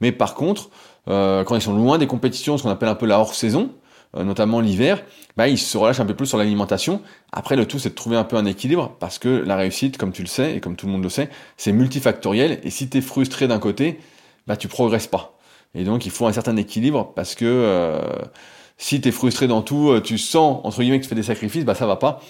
mais 0.00 0.12
par 0.12 0.34
contre, 0.34 0.70
euh, 1.08 1.44
quand 1.44 1.54
ils 1.54 1.62
sont 1.62 1.74
loin 1.74 1.98
des 1.98 2.06
compétitions, 2.06 2.56
ce 2.56 2.62
qu'on 2.62 2.70
appelle 2.70 2.88
un 2.88 2.94
peu 2.94 3.06
la 3.06 3.18
hors-saison, 3.18 3.70
euh, 4.16 4.24
notamment 4.24 4.60
l'hiver, 4.60 5.02
bah, 5.36 5.48
ils 5.48 5.58
se 5.58 5.76
relâchent 5.76 6.00
un 6.00 6.06
peu 6.06 6.14
plus 6.14 6.26
sur 6.26 6.38
l'alimentation. 6.38 7.00
Après, 7.32 7.56
le 7.56 7.66
tout, 7.66 7.78
c'est 7.78 7.90
de 7.90 7.94
trouver 7.94 8.16
un 8.16 8.24
peu 8.24 8.36
un 8.36 8.44
équilibre, 8.46 8.96
parce 9.00 9.18
que 9.18 9.28
la 9.28 9.56
réussite, 9.56 9.98
comme 9.98 10.12
tu 10.12 10.22
le 10.22 10.28
sais, 10.28 10.56
et 10.56 10.60
comme 10.60 10.76
tout 10.76 10.86
le 10.86 10.92
monde 10.92 11.02
le 11.02 11.08
sait, 11.08 11.30
c'est 11.56 11.72
multifactoriel, 11.72 12.60
et 12.62 12.70
si 12.70 12.88
tu 12.88 12.98
es 12.98 13.00
frustré 13.00 13.48
d'un 13.48 13.58
côté, 13.58 13.98
bah, 14.46 14.56
tu 14.56 14.68
progresses 14.68 15.06
pas. 15.08 15.33
Et 15.74 15.84
donc, 15.84 16.06
il 16.06 16.12
faut 16.12 16.26
un 16.26 16.32
certain 16.32 16.56
équilibre, 16.56 17.12
parce 17.14 17.34
que 17.34 17.44
euh, 17.44 18.00
si 18.78 19.00
tu 19.00 19.08
es 19.08 19.12
frustré 19.12 19.46
dans 19.46 19.62
tout, 19.62 20.00
tu 20.02 20.18
sens, 20.18 20.60
entre 20.64 20.80
guillemets, 20.80 20.98
que 20.98 21.04
tu 21.04 21.08
fais 21.08 21.14
des 21.14 21.22
sacrifices, 21.22 21.64
bah 21.64 21.74
ça 21.74 21.86
va 21.86 21.96
pas. 21.96 22.20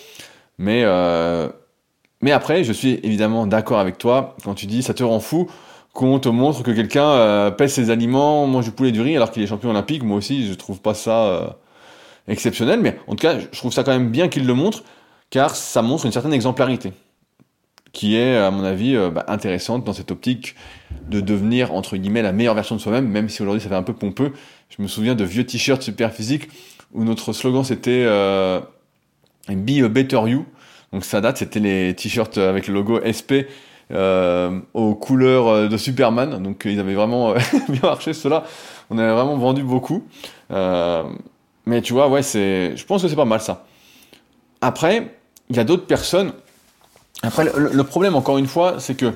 Mais 0.59 0.85
mais 2.25 2.33
après, 2.33 2.65
je 2.65 2.73
suis 2.73 3.01
évidemment 3.03 3.47
d'accord 3.47 3.79
avec 3.79 3.99
toi 3.99 4.35
quand 4.45 4.55
tu 4.55 4.65
dis 4.65 4.83
ça 4.83 4.95
te 4.95 5.03
rend 5.03 5.21
fou 5.21 5.47
qu'on 5.93 6.19
te 6.19 6.31
montre 6.31 6.63
que 6.63 6.71
quelqu'un 6.71 7.07
euh, 7.07 7.51
pèse 7.51 7.75
ses 7.75 7.91
aliments, 7.91 8.47
mange 8.47 8.65
du 8.65 8.71
poulet 8.71 8.89
et 8.89 8.93
du 8.93 9.03
riz 9.03 9.15
alors 9.15 9.31
qu'il 9.31 9.43
est 9.43 9.47
champion 9.47 9.69
olympique. 9.69 10.03
Moi 10.03 10.17
aussi, 10.17 10.49
je 10.49 10.55
trouve 10.55 10.81
pas 10.81 10.95
ça 10.95 11.25
euh, 11.27 11.47
exceptionnel, 12.27 12.81
mais 12.81 12.99
en 13.09 13.13
tout 13.15 13.21
cas, 13.21 13.39
je 13.39 13.59
trouve 13.59 13.75
ça 13.75 13.85
quand 13.85 13.93
même 13.93 14.11
bien 14.11 14.29
qu'il 14.29 14.47
le 14.47 14.55
montre, 14.55 14.85
car 15.29 15.55
ça 15.55 15.83
montre 15.83 16.07
une 16.07 16.13
certaine 16.13 16.33
exemplarité, 16.33 16.95
qui 17.95 18.17
est, 18.17 18.37
à 18.37 18.51
mon 18.51 18.63
avis, 18.63 18.95
euh, 18.95 19.09
bah, 19.09 19.25
intéressante 19.29 19.85
dans 19.85 19.95
cette 19.95 20.11
optique 20.11 20.55
de 21.09 21.23
devenir, 21.23 21.73
entre 21.73 21.97
guillemets, 21.97 22.21
la 22.21 22.33
meilleure 22.33 22.55
version 22.55 22.77
de 22.77 22.81
soi-même, 22.81 23.09
même 23.09 23.31
si 23.31 23.41
aujourd'hui 23.41 23.63
ça 23.63 23.71
fait 23.71 23.75
un 23.75 23.83
peu 23.83 23.95
pompeux. 23.95 24.33
Je 24.69 24.83
me 24.83 24.89
souviens 24.89 25.15
de 25.15 25.25
vieux 25.25 25.47
t-shirts 25.47 25.83
super 25.83 26.13
physiques 26.13 26.49
où 26.93 27.05
notre 27.05 27.33
slogan 27.33 27.65
c'était 27.65 28.05
Be 29.49 29.83
a 29.83 29.89
better 29.89 30.21
you 30.27 30.45
donc 30.95 31.05
ça 31.05 31.21
date, 31.21 31.39
c'était 31.39 31.59
les 31.59 31.93
t-shirts 31.95 32.39
avec 32.39 32.69
le 32.69 32.75
logo 32.75 33.01
SP 33.03 33.51
euh, 33.91 34.61
aux 34.75 34.95
couleurs 34.95 35.49
euh, 35.49 35.69
de 35.69 35.77
Superman. 35.77 36.41
Donc 36.41 36.63
ils 36.67 36.79
avaient 36.79 36.95
vraiment 36.95 37.33
euh, 37.33 37.39
bien 37.69 37.81
marché 37.83 38.13
cela. 38.13 38.45
On 38.91 38.99
avait 38.99 39.13
vraiment 39.13 39.37
vendu 39.37 39.65
beaucoup. 39.65 40.05
mais 40.51 41.83
tu 41.83 41.93
vois, 41.95 42.09
ouais, 42.09 42.23
c'est, 42.23 42.77
je 42.77 42.87
pense 42.87 43.03
que 43.03 43.09
c'est 43.09 43.17
pas 43.17 43.25
mal 43.25 43.41
ça. 43.41 43.67
Après, 44.61 45.17
il 45.51 45.57
y 45.57 45.59
a 45.59 45.65
d'autres 45.65 45.87
personnes. 45.87 46.33
Après, 47.23 47.45
le, 47.45 47.85
problème, 47.85 48.17
encore 48.17 48.39
une 48.39 48.47
fois, 48.47 48.77
c'est 48.79 48.97
que 48.97 49.13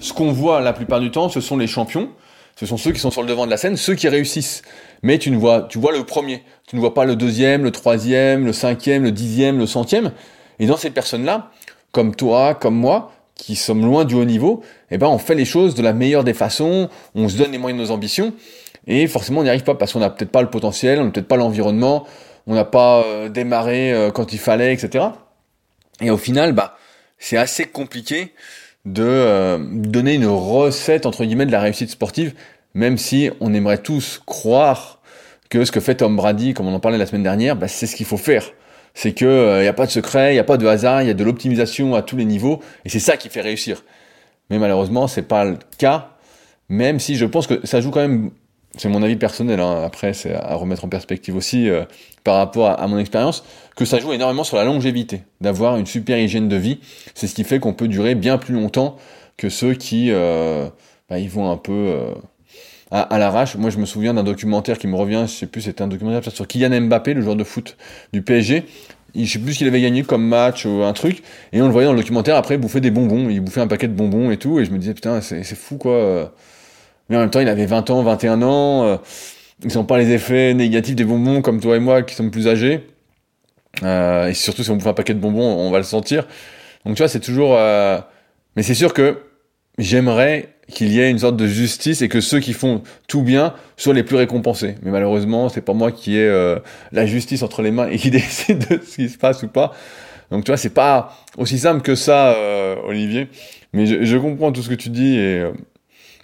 ce 0.00 0.12
qu'on 0.12 0.32
voit 0.32 0.60
la 0.60 0.72
plupart 0.72 1.00
du 1.00 1.10
temps, 1.10 1.28
ce 1.28 1.40
sont 1.40 1.56
les 1.56 1.66
champions. 1.66 2.10
Ce 2.56 2.66
sont 2.66 2.76
ceux 2.76 2.92
qui 2.92 2.98
sont 2.98 3.10
sur 3.10 3.22
le 3.22 3.28
devant 3.28 3.46
de 3.46 3.50
la 3.50 3.56
scène, 3.56 3.76
ceux 3.76 3.94
qui 3.94 4.08
réussissent. 4.08 4.62
Mais 5.02 5.18
tu 5.18 5.30
ne 5.30 5.36
vois, 5.36 5.62
tu 5.62 5.78
vois 5.78 5.92
le 5.92 6.04
premier. 6.04 6.42
Tu 6.66 6.76
ne 6.76 6.80
vois 6.80 6.94
pas 6.94 7.04
le 7.04 7.16
deuxième, 7.16 7.64
le 7.64 7.70
troisième, 7.70 8.44
le 8.44 8.52
cinquième, 8.52 9.04
le 9.04 9.12
dixième, 9.12 9.58
le 9.58 9.66
centième. 9.66 10.12
Et 10.58 10.66
dans 10.66 10.76
ces 10.76 10.90
personnes-là, 10.90 11.50
comme 11.92 12.14
toi, 12.14 12.54
comme 12.54 12.74
moi, 12.74 13.12
qui 13.34 13.56
sommes 13.56 13.84
loin 13.84 14.04
du 14.04 14.14
haut 14.14 14.24
niveau, 14.24 14.62
eh 14.90 14.98
ben 14.98 15.08
on 15.08 15.18
fait 15.18 15.34
les 15.34 15.44
choses 15.44 15.74
de 15.74 15.82
la 15.82 15.92
meilleure 15.92 16.24
des 16.24 16.34
façons, 16.34 16.88
on 17.14 17.28
se 17.28 17.36
donne 17.36 17.50
les 17.52 17.58
moyens 17.58 17.80
de 17.80 17.86
nos 17.86 17.92
ambitions, 17.92 18.32
et 18.86 19.06
forcément 19.06 19.40
on 19.40 19.42
n'y 19.42 19.48
arrive 19.48 19.64
pas 19.64 19.74
parce 19.74 19.92
qu'on 19.92 19.98
n'a 19.98 20.10
peut-être 20.10 20.30
pas 20.30 20.42
le 20.42 20.50
potentiel, 20.50 21.00
on 21.00 21.06
n'a 21.06 21.10
peut-être 21.10 21.28
pas 21.28 21.36
l'environnement, 21.36 22.06
on 22.46 22.54
n'a 22.54 22.64
pas 22.64 23.02
euh, 23.04 23.28
démarré 23.28 23.92
euh, 23.92 24.10
quand 24.10 24.32
il 24.32 24.38
fallait, 24.38 24.72
etc. 24.72 25.06
Et 26.00 26.10
au 26.10 26.16
final, 26.16 26.52
bah 26.52 26.76
c'est 27.22 27.36
assez 27.36 27.66
compliqué 27.66 28.32
de 28.84 29.04
euh, 29.04 29.58
donner 29.58 30.14
une 30.14 30.26
recette 30.26 31.06
entre 31.06 31.24
guillemets 31.24 31.46
de 31.46 31.52
la 31.52 31.60
réussite 31.60 31.90
sportive, 31.90 32.34
même 32.74 32.98
si 32.98 33.30
on 33.40 33.54
aimerait 33.54 33.78
tous 33.78 34.20
croire 34.26 35.00
que 35.48 35.64
ce 35.64 35.70
que 35.70 35.80
fait 35.80 35.94
Tom 35.96 36.16
Brady, 36.16 36.52
comme 36.52 36.66
on 36.66 36.74
en 36.74 36.80
parlait 36.80 36.98
la 36.98 37.06
semaine 37.06 37.22
dernière, 37.22 37.54
bah, 37.56 37.68
c'est 37.68 37.86
ce 37.86 37.94
qu'il 37.94 38.06
faut 38.06 38.16
faire 38.16 38.52
c'est 38.94 39.12
que 39.12 39.24
il 39.24 39.28
euh, 39.28 39.62
n'y 39.62 39.68
a 39.68 39.72
pas 39.72 39.86
de 39.86 39.90
secret, 39.90 40.32
il 40.32 40.34
n'y 40.34 40.40
a 40.40 40.44
pas 40.44 40.56
de 40.56 40.66
hasard, 40.66 41.02
il 41.02 41.08
y 41.08 41.10
a 41.10 41.14
de 41.14 41.24
l'optimisation 41.24 41.94
à 41.94 42.02
tous 42.02 42.16
les 42.16 42.24
niveaux, 42.24 42.60
et 42.84 42.88
c'est 42.88 42.98
ça 42.98 43.16
qui 43.16 43.28
fait 43.28 43.40
réussir. 43.40 43.84
Mais 44.50 44.58
malheureusement, 44.58 45.08
c'est 45.08 45.22
pas 45.22 45.44
le 45.44 45.58
cas, 45.78 46.10
même 46.68 47.00
si 47.00 47.16
je 47.16 47.24
pense 47.24 47.46
que 47.46 47.66
ça 47.66 47.80
joue 47.80 47.90
quand 47.90 48.00
même, 48.00 48.30
c'est 48.76 48.88
mon 48.88 49.02
avis 49.02 49.16
personnel, 49.16 49.60
hein, 49.60 49.82
après 49.84 50.12
c'est 50.12 50.34
à 50.34 50.54
remettre 50.54 50.84
en 50.84 50.88
perspective 50.88 51.36
aussi 51.36 51.68
euh, 51.68 51.84
par 52.24 52.36
rapport 52.36 52.80
à, 52.80 52.86
mon 52.86 52.98
expérience, 52.98 53.44
que 53.76 53.84
ça 53.84 53.98
joue 53.98 54.12
énormément 54.12 54.44
sur 54.44 54.56
la 54.56 54.64
longévité, 54.64 55.22
d'avoir 55.40 55.76
une 55.76 55.86
super 55.86 56.18
hygiène 56.18 56.48
de 56.48 56.56
vie, 56.56 56.78
c'est 57.14 57.26
ce 57.26 57.34
qui 57.34 57.44
fait 57.44 57.58
qu'on 57.58 57.72
peut 57.72 57.88
durer 57.88 58.14
bien 58.14 58.38
plus 58.38 58.54
longtemps 58.54 58.96
que 59.36 59.48
ceux 59.48 59.74
qui 59.74 60.10
euh, 60.10 60.68
bah, 61.08 61.18
ils 61.18 61.30
vont 61.30 61.50
un 61.50 61.56
peu 61.56 61.94
à, 62.92 63.18
l'arrache. 63.18 63.56
Moi, 63.56 63.70
je 63.70 63.78
me 63.78 63.86
souviens 63.86 64.14
d'un 64.14 64.22
documentaire 64.22 64.78
qui 64.78 64.86
me 64.86 64.96
revient, 64.96 65.24
je 65.26 65.32
sais 65.32 65.46
plus, 65.46 65.62
c'était 65.62 65.82
un 65.82 65.88
documentaire 65.88 66.30
sur 66.32 66.46
Kylian 66.46 66.82
Mbappé, 66.82 67.14
le 67.14 67.22
joueur 67.22 67.36
de 67.36 67.44
foot 67.44 67.76
du 68.12 68.22
PSG. 68.22 68.64
Je 69.14 69.24
sais 69.24 69.38
plus 69.38 69.54
ce 69.54 69.58
qu'il 69.58 69.66
avait 69.66 69.80
gagné 69.80 70.02
comme 70.02 70.26
match 70.26 70.64
ou 70.64 70.82
un 70.82 70.92
truc, 70.92 71.22
et 71.52 71.60
on 71.60 71.66
le 71.66 71.72
voyait 71.72 71.86
dans 71.86 71.92
le 71.92 71.98
documentaire 71.98 72.36
après 72.36 72.56
bouffer 72.56 72.80
des 72.80 72.90
bonbons, 72.90 73.28
il 73.28 73.40
bouffait 73.40 73.60
un 73.60 73.66
paquet 73.66 73.88
de 73.88 73.92
bonbons 73.92 74.30
et 74.30 74.38
tout, 74.38 74.58
et 74.58 74.64
je 74.64 74.70
me 74.70 74.78
disais 74.78 74.94
putain, 74.94 75.20
c'est 75.20 75.44
fou 75.54 75.76
quoi. 75.76 76.32
Mais 77.08 77.16
en 77.16 77.20
même 77.20 77.30
temps, 77.30 77.40
il 77.40 77.48
avait 77.48 77.66
20 77.66 77.90
ans, 77.90 78.02
21 78.02 78.42
ans, 78.42 78.84
euh, 78.84 78.96
ils 79.64 79.70
sont 79.70 79.84
pas 79.84 79.98
les 79.98 80.10
effets 80.12 80.54
négatifs 80.54 80.96
des 80.96 81.04
bonbons 81.04 81.42
comme 81.42 81.60
toi 81.60 81.76
et 81.76 81.80
moi 81.80 82.02
qui 82.02 82.14
sommes 82.14 82.30
plus 82.30 82.48
âgés. 82.48 82.86
Euh, 83.82 84.28
et 84.28 84.34
surtout 84.34 84.62
si 84.62 84.70
on 84.70 84.76
bouffe 84.76 84.86
un 84.86 84.92
paquet 84.92 85.14
de 85.14 85.18
bonbons, 85.18 85.42
on 85.42 85.70
va 85.70 85.78
le 85.78 85.84
sentir. 85.84 86.26
Donc 86.84 86.96
tu 86.96 87.02
vois, 87.02 87.08
c'est 87.08 87.20
toujours. 87.20 87.54
Euh, 87.56 87.98
mais 88.56 88.62
c'est 88.62 88.74
sûr 88.74 88.92
que 88.92 89.18
j'aimerais 89.78 90.50
qu'il 90.68 90.88
y 90.88 91.00
ait 91.00 91.10
une 91.10 91.18
sorte 91.18 91.36
de 91.36 91.46
justice 91.46 92.02
et 92.02 92.08
que 92.08 92.20
ceux 92.20 92.40
qui 92.40 92.52
font 92.52 92.82
tout 93.08 93.22
bien 93.22 93.54
soient 93.76 93.94
les 93.94 94.02
plus 94.02 94.16
récompensés. 94.16 94.76
Mais 94.82 94.90
malheureusement, 94.90 95.48
c'est 95.48 95.60
pas 95.60 95.74
moi 95.74 95.92
qui 95.92 96.16
ai 96.16 96.26
euh, 96.26 96.58
la 96.92 97.06
justice 97.06 97.42
entre 97.42 97.62
les 97.62 97.70
mains 97.70 97.88
et 97.88 97.98
qui 97.98 98.10
décide 98.10 98.66
de 98.68 98.80
ce 98.84 98.96
qui 98.96 99.08
se 99.08 99.18
passe 99.18 99.42
ou 99.42 99.48
pas. 99.48 99.72
Donc 100.30 100.44
tu 100.44 100.50
vois, 100.50 100.56
c'est 100.56 100.70
pas 100.70 101.14
aussi 101.36 101.58
simple 101.58 101.82
que 101.82 101.94
ça, 101.94 102.32
euh, 102.32 102.76
Olivier. 102.86 103.28
Mais 103.74 103.86
je, 103.86 104.04
je, 104.04 104.16
comprends 104.16 104.52
tout 104.52 104.62
ce 104.62 104.68
que 104.68 104.74
tu 104.74 104.90
dis 104.90 105.16
et 105.16 105.40
euh, 105.40 105.52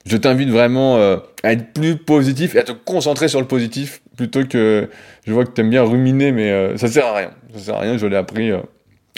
je 0.08 0.16
t'invite 0.16 0.48
vraiment 0.48 0.96
à 0.96 1.52
être 1.52 1.72
plus 1.72 1.96
positif 1.96 2.54
et 2.54 2.58
à 2.58 2.62
te 2.62 2.72
concentrer 2.72 3.28
sur 3.28 3.40
le 3.40 3.46
positif 3.46 4.00
plutôt 4.16 4.44
que 4.44 4.88
je 5.26 5.32
vois 5.32 5.44
que 5.44 5.50
tu 5.50 5.60
aimes 5.60 5.70
bien 5.70 5.82
ruminer, 5.82 6.32
mais 6.32 6.76
ça 6.76 6.88
sert 6.88 7.06
à 7.06 7.14
rien. 7.14 7.30
Ça 7.54 7.60
sert 7.60 7.74
à 7.76 7.80
rien. 7.80 7.98
Je 7.98 8.06
l'ai 8.06 8.16
appris 8.16 8.50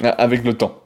avec 0.02 0.44
le 0.44 0.54
temps. 0.54 0.82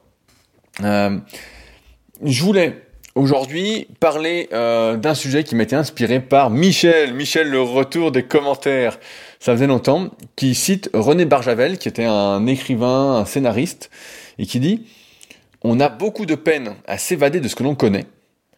je 0.79 2.43
voulais 2.43 2.85
Aujourd'hui, 3.15 3.87
parler 4.01 4.49
euh, 4.51 4.97
d'un 4.97 5.15
sujet 5.15 5.45
qui 5.45 5.55
m'était 5.55 5.77
inspiré 5.77 6.19
par 6.19 6.49
Michel, 6.49 7.13
Michel 7.13 7.49
le 7.49 7.61
retour 7.61 8.11
des 8.11 8.23
commentaires, 8.23 8.99
ça 9.39 9.53
faisait 9.53 9.67
longtemps, 9.67 10.09
qui 10.35 10.53
cite 10.53 10.89
René 10.93 11.23
Barjavel, 11.23 11.77
qui 11.77 11.87
était 11.87 12.03
un 12.03 12.45
écrivain, 12.45 13.15
un 13.15 13.23
scénariste, 13.23 13.89
et 14.37 14.45
qui 14.45 14.59
dit 14.59 14.85
On 15.61 15.79
a 15.79 15.87
beaucoup 15.87 16.25
de 16.25 16.35
peine 16.35 16.75
à 16.87 16.97
s'évader 16.97 17.39
de 17.39 17.47
ce 17.47 17.55
que 17.55 17.63
l'on 17.63 17.73
connaît. 17.73 18.05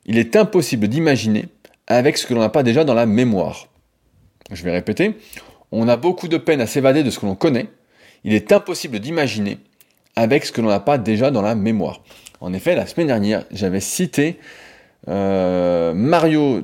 Il 0.07 0.17
est 0.17 0.35
impossible 0.35 0.87
d'imaginer 0.87 1.45
avec 1.85 2.17
ce 2.17 2.25
que 2.25 2.33
l'on 2.33 2.39
n'a 2.39 2.49
pas 2.49 2.63
déjà 2.63 2.83
dans 2.83 2.93
la 2.93 3.05
mémoire. 3.05 3.67
Je 4.51 4.63
vais 4.63 4.71
répéter. 4.71 5.17
On 5.71 5.87
a 5.87 5.97
beaucoup 5.97 6.29
de 6.29 6.37
peine 6.37 6.61
à 6.61 6.67
s'évader 6.67 7.03
de 7.03 7.09
ce 7.09 7.19
que 7.19 7.25
l'on 7.25 7.35
connaît. 7.35 7.67
Il 8.23 8.33
est 8.33 8.51
impossible 8.51 8.99
d'imaginer 8.99 9.57
avec 10.15 10.45
ce 10.45 10.51
que 10.51 10.61
l'on 10.61 10.69
n'a 10.69 10.79
pas 10.79 10.97
déjà 10.97 11.29
dans 11.29 11.41
la 11.41 11.55
mémoire. 11.55 12.01
En 12.39 12.53
effet, 12.53 12.75
la 12.75 12.87
semaine 12.87 13.07
dernière, 13.07 13.43
j'avais 13.51 13.79
cité 13.79 14.39
euh, 15.09 15.93
Mario 15.93 16.61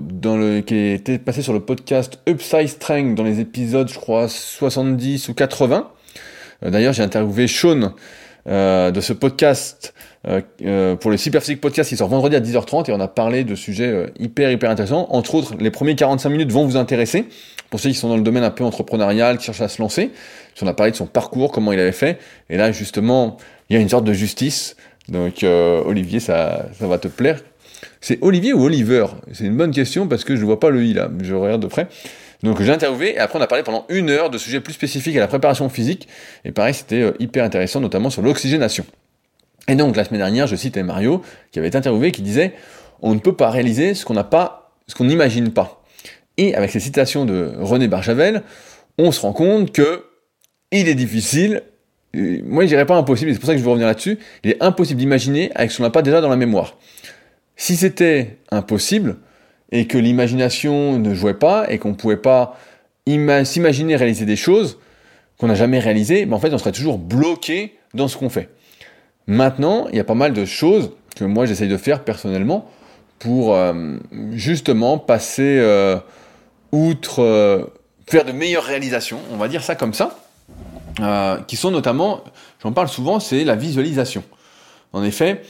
qui 0.65 0.75
était 0.75 1.19
passé 1.19 1.41
sur 1.41 1.53
le 1.53 1.59
podcast 1.59 2.19
Upside 2.27 2.67
Strength 2.67 3.15
dans 3.15 3.23
les 3.23 3.39
épisodes, 3.39 3.89
je 3.89 3.99
crois, 3.99 4.27
70 4.27 5.29
ou 5.29 5.33
80. 5.33 5.91
Euh, 6.63 6.69
d'ailleurs, 6.69 6.93
j'ai 6.93 7.03
interviewé 7.03 7.47
Sean 7.47 7.93
euh, 8.47 8.91
de 8.91 9.01
ce 9.01 9.13
podcast 9.13 9.93
pour 10.23 11.11
le 11.11 11.17
Superphysique 11.17 11.59
Podcast 11.59 11.89
qui 11.89 11.97
sort 11.97 12.07
vendredi 12.07 12.37
à 12.37 12.39
10h30 12.39 12.89
et 12.89 12.93
on 12.93 12.99
a 13.01 13.09
parlé 13.09 13.43
de 13.43 13.55
sujets 13.55 14.05
hyper 14.17 14.51
hyper 14.51 14.69
intéressants. 14.69 15.07
Entre 15.09 15.35
autres, 15.35 15.55
les 15.59 15.69
premiers 15.69 15.95
45 15.95 16.29
minutes 16.29 16.51
vont 16.51 16.65
vous 16.65 16.77
intéresser 16.77 17.25
pour 17.69 17.81
ceux 17.81 17.89
qui 17.89 17.95
sont 17.95 18.07
dans 18.07 18.15
le 18.15 18.23
domaine 18.23 18.45
un 18.45 18.49
peu 18.49 18.63
entrepreneurial, 18.63 19.37
qui 19.37 19.43
cherchent 19.43 19.59
à 19.59 19.67
se 19.67 19.81
lancer. 19.81 20.11
On 20.61 20.67
a 20.67 20.73
parlé 20.73 20.93
de 20.93 20.95
son 20.95 21.07
parcours, 21.07 21.51
comment 21.51 21.73
il 21.73 21.79
avait 21.79 21.91
fait. 21.91 22.19
Et 22.49 22.55
là, 22.55 22.71
justement, 22.71 23.35
il 23.69 23.75
y 23.75 23.77
a 23.77 23.81
une 23.81 23.89
sorte 23.89 24.05
de 24.05 24.13
justice 24.13 24.77
donc 25.09 25.43
euh, 25.43 25.81
Olivier, 25.85 26.19
ça, 26.19 26.67
ça 26.79 26.87
va 26.87 26.97
te 26.97 27.07
plaire. 27.07 27.39
C'est 27.99 28.19
Olivier 28.21 28.53
ou 28.53 28.63
Oliver? 28.63 29.05
C'est 29.31 29.45
une 29.45 29.57
bonne 29.57 29.71
question 29.71 30.07
parce 30.07 30.23
que 30.23 30.35
je 30.35 30.41
ne 30.41 30.45
vois 30.45 30.59
pas 30.59 30.69
le 30.69 30.83
i 30.83 30.93
là, 30.93 31.09
je 31.21 31.35
regarde 31.35 31.61
de 31.61 31.67
près. 31.67 31.87
Donc 32.43 32.61
j'ai 32.61 32.71
interviewé 32.71 33.15
et 33.15 33.19
après 33.19 33.39
on 33.39 33.41
a 33.41 33.47
parlé 33.47 33.63
pendant 33.63 33.85
une 33.89 34.09
heure 34.09 34.29
de 34.29 34.37
sujets 34.37 34.59
plus 34.59 34.73
spécifiques 34.73 35.15
à 35.15 35.19
la 35.19 35.27
préparation 35.27 35.69
physique. 35.69 36.07
Et 36.45 36.51
pareil, 36.51 36.73
c'était 36.73 37.01
euh, 37.01 37.13
hyper 37.19 37.43
intéressant, 37.43 37.79
notamment 37.79 38.09
sur 38.09 38.21
l'oxygénation. 38.21 38.85
Et 39.67 39.75
donc 39.75 39.95
la 39.95 40.03
semaine 40.03 40.19
dernière, 40.19 40.45
je 40.45 40.55
citais 40.55 40.83
Mario 40.83 41.21
qui 41.51 41.59
avait 41.59 41.69
été 41.69 41.77
interviewé 41.77 42.11
qui 42.11 42.21
disait 42.21 42.53
on 43.01 43.15
ne 43.15 43.19
peut 43.19 43.35
pas 43.35 43.49
réaliser 43.49 43.95
ce 43.95 44.05
qu'on 44.05 44.13
n'a 44.13 44.23
pas, 44.23 44.73
ce 44.87 44.95
qu'on 44.95 45.05
n'imagine 45.05 45.51
pas. 45.51 45.83
Et 46.37 46.53
avec 46.55 46.71
ces 46.71 46.79
citations 46.79 47.25
de 47.25 47.53
René 47.59 47.87
Barjavel, 47.87 48.43
on 48.97 49.11
se 49.11 49.21
rend 49.21 49.33
compte 49.33 49.71
que 49.71 50.05
il 50.71 50.89
est 50.89 50.95
difficile 50.95 51.63
moi 52.13 52.63
je 52.63 52.67
dirais 52.67 52.85
pas 52.85 52.95
impossible, 52.95 53.33
c'est 53.33 53.39
pour 53.39 53.47
ça 53.47 53.53
que 53.53 53.59
je 53.59 53.63
veux 53.63 53.69
revenir 53.69 53.87
là-dessus, 53.87 54.19
il 54.43 54.51
est 54.51 54.61
impossible 54.61 54.99
d'imaginer 54.99 55.51
avec 55.55 55.71
ce 55.71 55.77
qu'on 55.77 55.83
n'a 55.83 55.89
pas 55.89 56.01
déjà 56.01 56.21
dans 56.21 56.29
la 56.29 56.35
mémoire. 56.35 56.77
Si 57.55 57.75
c'était 57.75 58.37
impossible, 58.51 59.17
et 59.73 59.87
que 59.87 59.97
l'imagination 59.97 60.99
ne 60.99 61.13
jouait 61.15 61.33
pas, 61.33 61.65
et 61.69 61.79
qu'on 61.79 61.89
ne 61.89 61.95
pouvait 61.95 62.15
pas 62.15 62.57
s'imaginer 63.43 63.95
réaliser 63.95 64.25
des 64.25 64.35
choses 64.35 64.77
qu'on 65.37 65.47
n'a 65.47 65.55
jamais 65.55 65.79
réalisées, 65.79 66.25
ben 66.27 66.35
en 66.35 66.39
fait 66.39 66.53
on 66.53 66.59
serait 66.59 66.71
toujours 66.71 66.99
bloqué 66.99 67.75
dans 67.95 68.07
ce 68.07 68.15
qu'on 68.15 68.29
fait. 68.29 68.49
Maintenant, 69.25 69.87
il 69.89 69.97
y 69.97 69.99
a 69.99 70.03
pas 70.03 70.13
mal 70.13 70.33
de 70.33 70.45
choses 70.45 70.91
que 71.15 71.25
moi 71.25 71.47
j'essaye 71.47 71.67
de 71.67 71.77
faire 71.77 72.03
personnellement 72.03 72.69
pour 73.17 73.55
euh, 73.55 73.97
justement 74.33 74.99
passer 74.99 75.57
euh, 75.59 75.97
outre, 76.71 77.23
euh, 77.23 77.65
faire 78.07 78.25
de 78.25 78.31
meilleures 78.31 78.65
réalisations, 78.65 79.19
on 79.31 79.37
va 79.37 79.47
dire 79.47 79.63
ça 79.63 79.75
comme 79.75 79.93
ça. 79.93 80.19
Qui 81.47 81.55
sont 81.55 81.71
notamment, 81.71 82.23
j'en 82.61 82.71
parle 82.71 82.87
souvent, 82.87 83.19
c'est 83.19 83.43
la 83.43 83.55
visualisation. 83.55 84.23
En 84.93 85.03
effet, 85.03 85.41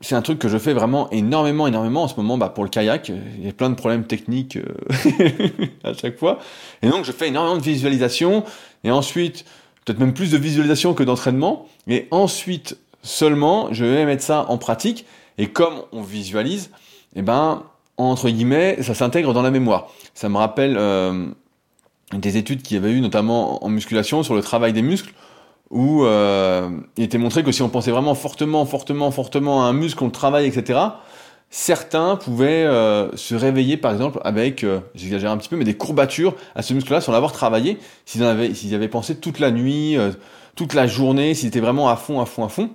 c'est 0.00 0.14
un 0.14 0.22
truc 0.22 0.38
que 0.38 0.48
je 0.48 0.56
fais 0.56 0.72
vraiment 0.72 1.10
énormément, 1.10 1.66
énormément 1.66 2.04
en 2.04 2.08
ce 2.08 2.16
moment 2.16 2.38
bah, 2.38 2.48
pour 2.48 2.64
le 2.64 2.70
kayak. 2.70 3.10
Il 3.10 3.44
y 3.44 3.48
a 3.48 3.52
plein 3.52 3.68
de 3.68 3.74
problèmes 3.74 4.04
techniques 4.04 4.56
euh, 4.56 5.66
à 5.84 5.92
chaque 5.92 6.18
fois. 6.18 6.38
Et 6.82 6.88
donc, 6.88 7.04
je 7.04 7.12
fais 7.12 7.28
énormément 7.28 7.58
de 7.58 7.62
visualisation. 7.62 8.44
Et 8.82 8.90
ensuite, 8.90 9.44
peut-être 9.84 9.98
même 9.98 10.14
plus 10.14 10.30
de 10.30 10.38
visualisation 10.38 10.94
que 10.94 11.02
d'entraînement. 11.02 11.66
Et 11.86 12.08
ensuite, 12.10 12.78
seulement, 13.02 13.72
je 13.72 13.84
vais 13.84 14.06
mettre 14.06 14.22
ça 14.22 14.46
en 14.48 14.56
pratique. 14.56 15.04
Et 15.36 15.48
comme 15.48 15.82
on 15.92 16.02
visualise, 16.02 16.70
eh 17.14 17.22
ben, 17.22 17.64
entre 17.98 18.30
guillemets, 18.30 18.82
ça 18.82 18.94
s'intègre 18.94 19.34
dans 19.34 19.42
la 19.42 19.50
mémoire. 19.50 19.88
Ça 20.14 20.30
me 20.30 20.38
rappelle 20.38 20.76
euh, 20.78 21.26
des 22.14 22.38
études 22.38 22.62
qui 22.62 22.76
avaient 22.76 22.92
eu 22.92 23.02
notamment 23.02 23.62
en 23.62 23.68
musculation 23.68 24.22
sur 24.22 24.34
le 24.34 24.40
travail 24.42 24.72
des 24.72 24.82
muscles, 24.82 25.12
où 25.70 26.04
euh, 26.04 26.68
il 26.96 27.04
était 27.04 27.18
montré 27.18 27.42
que 27.42 27.52
si 27.52 27.62
on 27.62 27.68
pensait 27.68 27.90
vraiment 27.90 28.14
fortement, 28.14 28.64
fortement, 28.66 29.10
fortement 29.10 29.64
à 29.64 29.68
un 29.68 29.72
muscle, 29.72 30.02
on 30.02 30.06
le 30.06 30.12
travaille, 30.12 30.46
etc., 30.46 30.78
certains 31.50 32.16
pouvaient 32.16 32.64
euh, 32.64 33.14
se 33.16 33.34
réveiller, 33.34 33.76
par 33.76 33.92
exemple, 33.92 34.20
avec, 34.24 34.64
euh, 34.64 34.80
j'exagère 34.94 35.30
un 35.30 35.36
petit 35.36 35.48
peu, 35.48 35.56
mais 35.56 35.64
des 35.64 35.76
courbatures 35.76 36.34
à 36.54 36.62
ce 36.62 36.74
muscle-là 36.74 37.00
sans 37.00 37.12
l'avoir 37.12 37.32
travaillé, 37.32 37.78
s'ils 38.06 38.24
avaient, 38.24 38.52
avaient 38.72 38.88
pensé 38.88 39.16
toute 39.16 39.38
la 39.38 39.50
nuit, 39.50 39.96
euh, 39.96 40.12
toute 40.54 40.74
la 40.74 40.86
journée, 40.86 41.34
s'ils 41.34 41.48
étaient 41.48 41.60
vraiment 41.60 41.88
à 41.88 41.96
fond, 41.96 42.20
à 42.20 42.26
fond, 42.26 42.44
à 42.44 42.48
fond. 42.48 42.70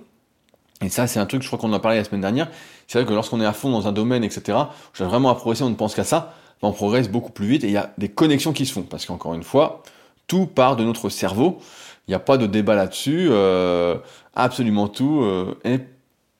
Et 0.82 0.90
ça, 0.90 1.06
c'est 1.06 1.18
un 1.18 1.26
truc, 1.26 1.42
je 1.42 1.46
crois 1.46 1.58
qu'on 1.58 1.70
en 1.70 1.76
a 1.76 1.80
parlé 1.80 1.96
la 1.96 2.04
semaine 2.04 2.20
dernière. 2.20 2.48
C'est 2.86 2.98
vrai 2.98 3.08
que 3.08 3.14
lorsqu'on 3.14 3.40
est 3.40 3.46
à 3.46 3.54
fond 3.54 3.70
dans 3.70 3.88
un 3.88 3.92
domaine, 3.92 4.24
etc., 4.24 4.58
j'ai 4.92 5.04
vraiment 5.04 5.30
à 5.30 5.34
progresser, 5.34 5.62
on 5.62 5.70
ne 5.70 5.74
pense 5.74 5.94
qu'à 5.94 6.04
ça 6.04 6.34
on 6.62 6.72
progresse 6.72 7.08
beaucoup 7.08 7.32
plus 7.32 7.46
vite 7.46 7.64
et 7.64 7.68
il 7.68 7.72
y 7.72 7.76
a 7.76 7.92
des 7.98 8.08
connexions 8.08 8.52
qui 8.52 8.66
se 8.66 8.72
font. 8.72 8.82
Parce 8.82 9.06
qu'encore 9.06 9.34
une 9.34 9.42
fois, 9.42 9.82
tout 10.26 10.46
part 10.46 10.76
de 10.76 10.84
notre 10.84 11.08
cerveau. 11.08 11.60
Il 12.06 12.12
n'y 12.12 12.14
a 12.14 12.20
pas 12.20 12.36
de 12.36 12.46
débat 12.46 12.74
là-dessus. 12.74 13.28
Euh, 13.30 13.96
absolument 14.34 14.88
tout 14.88 15.22
euh, 15.22 15.58
est 15.64 15.80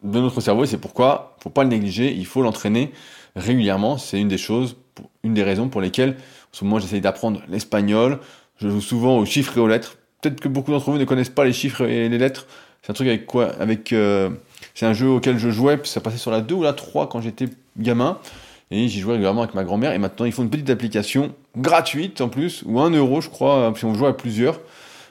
de 0.02 0.20
notre 0.20 0.40
cerveau 0.40 0.64
et 0.64 0.66
c'est 0.66 0.78
pourquoi 0.78 1.36
faut 1.42 1.50
pas 1.50 1.64
le 1.64 1.70
négliger. 1.70 2.12
Il 2.12 2.26
faut 2.26 2.42
l'entraîner 2.42 2.92
régulièrement. 3.34 3.98
C'est 3.98 4.20
une 4.20 4.28
des 4.28 4.38
choses, 4.38 4.76
une 5.24 5.34
des 5.34 5.42
raisons 5.42 5.68
pour 5.68 5.80
lesquelles, 5.80 6.10
en 6.10 6.52
ce 6.52 6.64
moment, 6.64 6.78
j'essaye 6.78 7.00
d'apprendre 7.00 7.42
l'espagnol. 7.48 8.20
Je 8.58 8.68
joue 8.68 8.80
souvent 8.80 9.18
aux 9.18 9.24
chiffres 9.24 9.56
et 9.58 9.60
aux 9.60 9.68
lettres. 9.68 9.98
Peut-être 10.20 10.40
que 10.40 10.48
beaucoup 10.48 10.70
d'entre 10.70 10.90
vous 10.90 10.98
ne 10.98 11.04
connaissent 11.04 11.30
pas 11.30 11.44
les 11.44 11.52
chiffres 11.52 11.82
et 11.82 12.08
les 12.08 12.18
lettres. 12.18 12.46
C'est 12.82 12.92
un 12.92 12.94
truc 12.94 13.08
avec 13.08 13.26
quoi 13.26 13.48
Avec 13.60 13.92
euh, 13.92 14.30
c'est 14.74 14.86
un 14.86 14.92
jeu 14.92 15.08
auquel 15.08 15.38
je 15.38 15.50
jouais, 15.50 15.78
ça 15.84 16.00
passait 16.00 16.18
sur 16.18 16.30
la 16.30 16.40
2 16.40 16.54
ou 16.54 16.62
la 16.62 16.72
3 16.72 17.08
quand 17.08 17.20
j'étais 17.20 17.46
gamin. 17.76 18.18
Et 18.70 18.88
j'y 18.88 19.00
jouais 19.00 19.12
régulièrement 19.12 19.42
avec 19.42 19.54
ma 19.54 19.64
grand-mère. 19.64 19.92
Et 19.92 19.98
maintenant, 19.98 20.26
ils 20.26 20.32
font 20.32 20.42
une 20.42 20.50
petite 20.50 20.70
application 20.70 21.34
gratuite 21.56 22.20
en 22.20 22.28
plus, 22.28 22.62
ou 22.66 22.80
un 22.80 22.90
euro, 22.90 23.20
je 23.20 23.28
crois, 23.28 23.72
si 23.76 23.84
on 23.84 23.94
joue 23.94 24.06
à 24.06 24.16
plusieurs, 24.16 24.60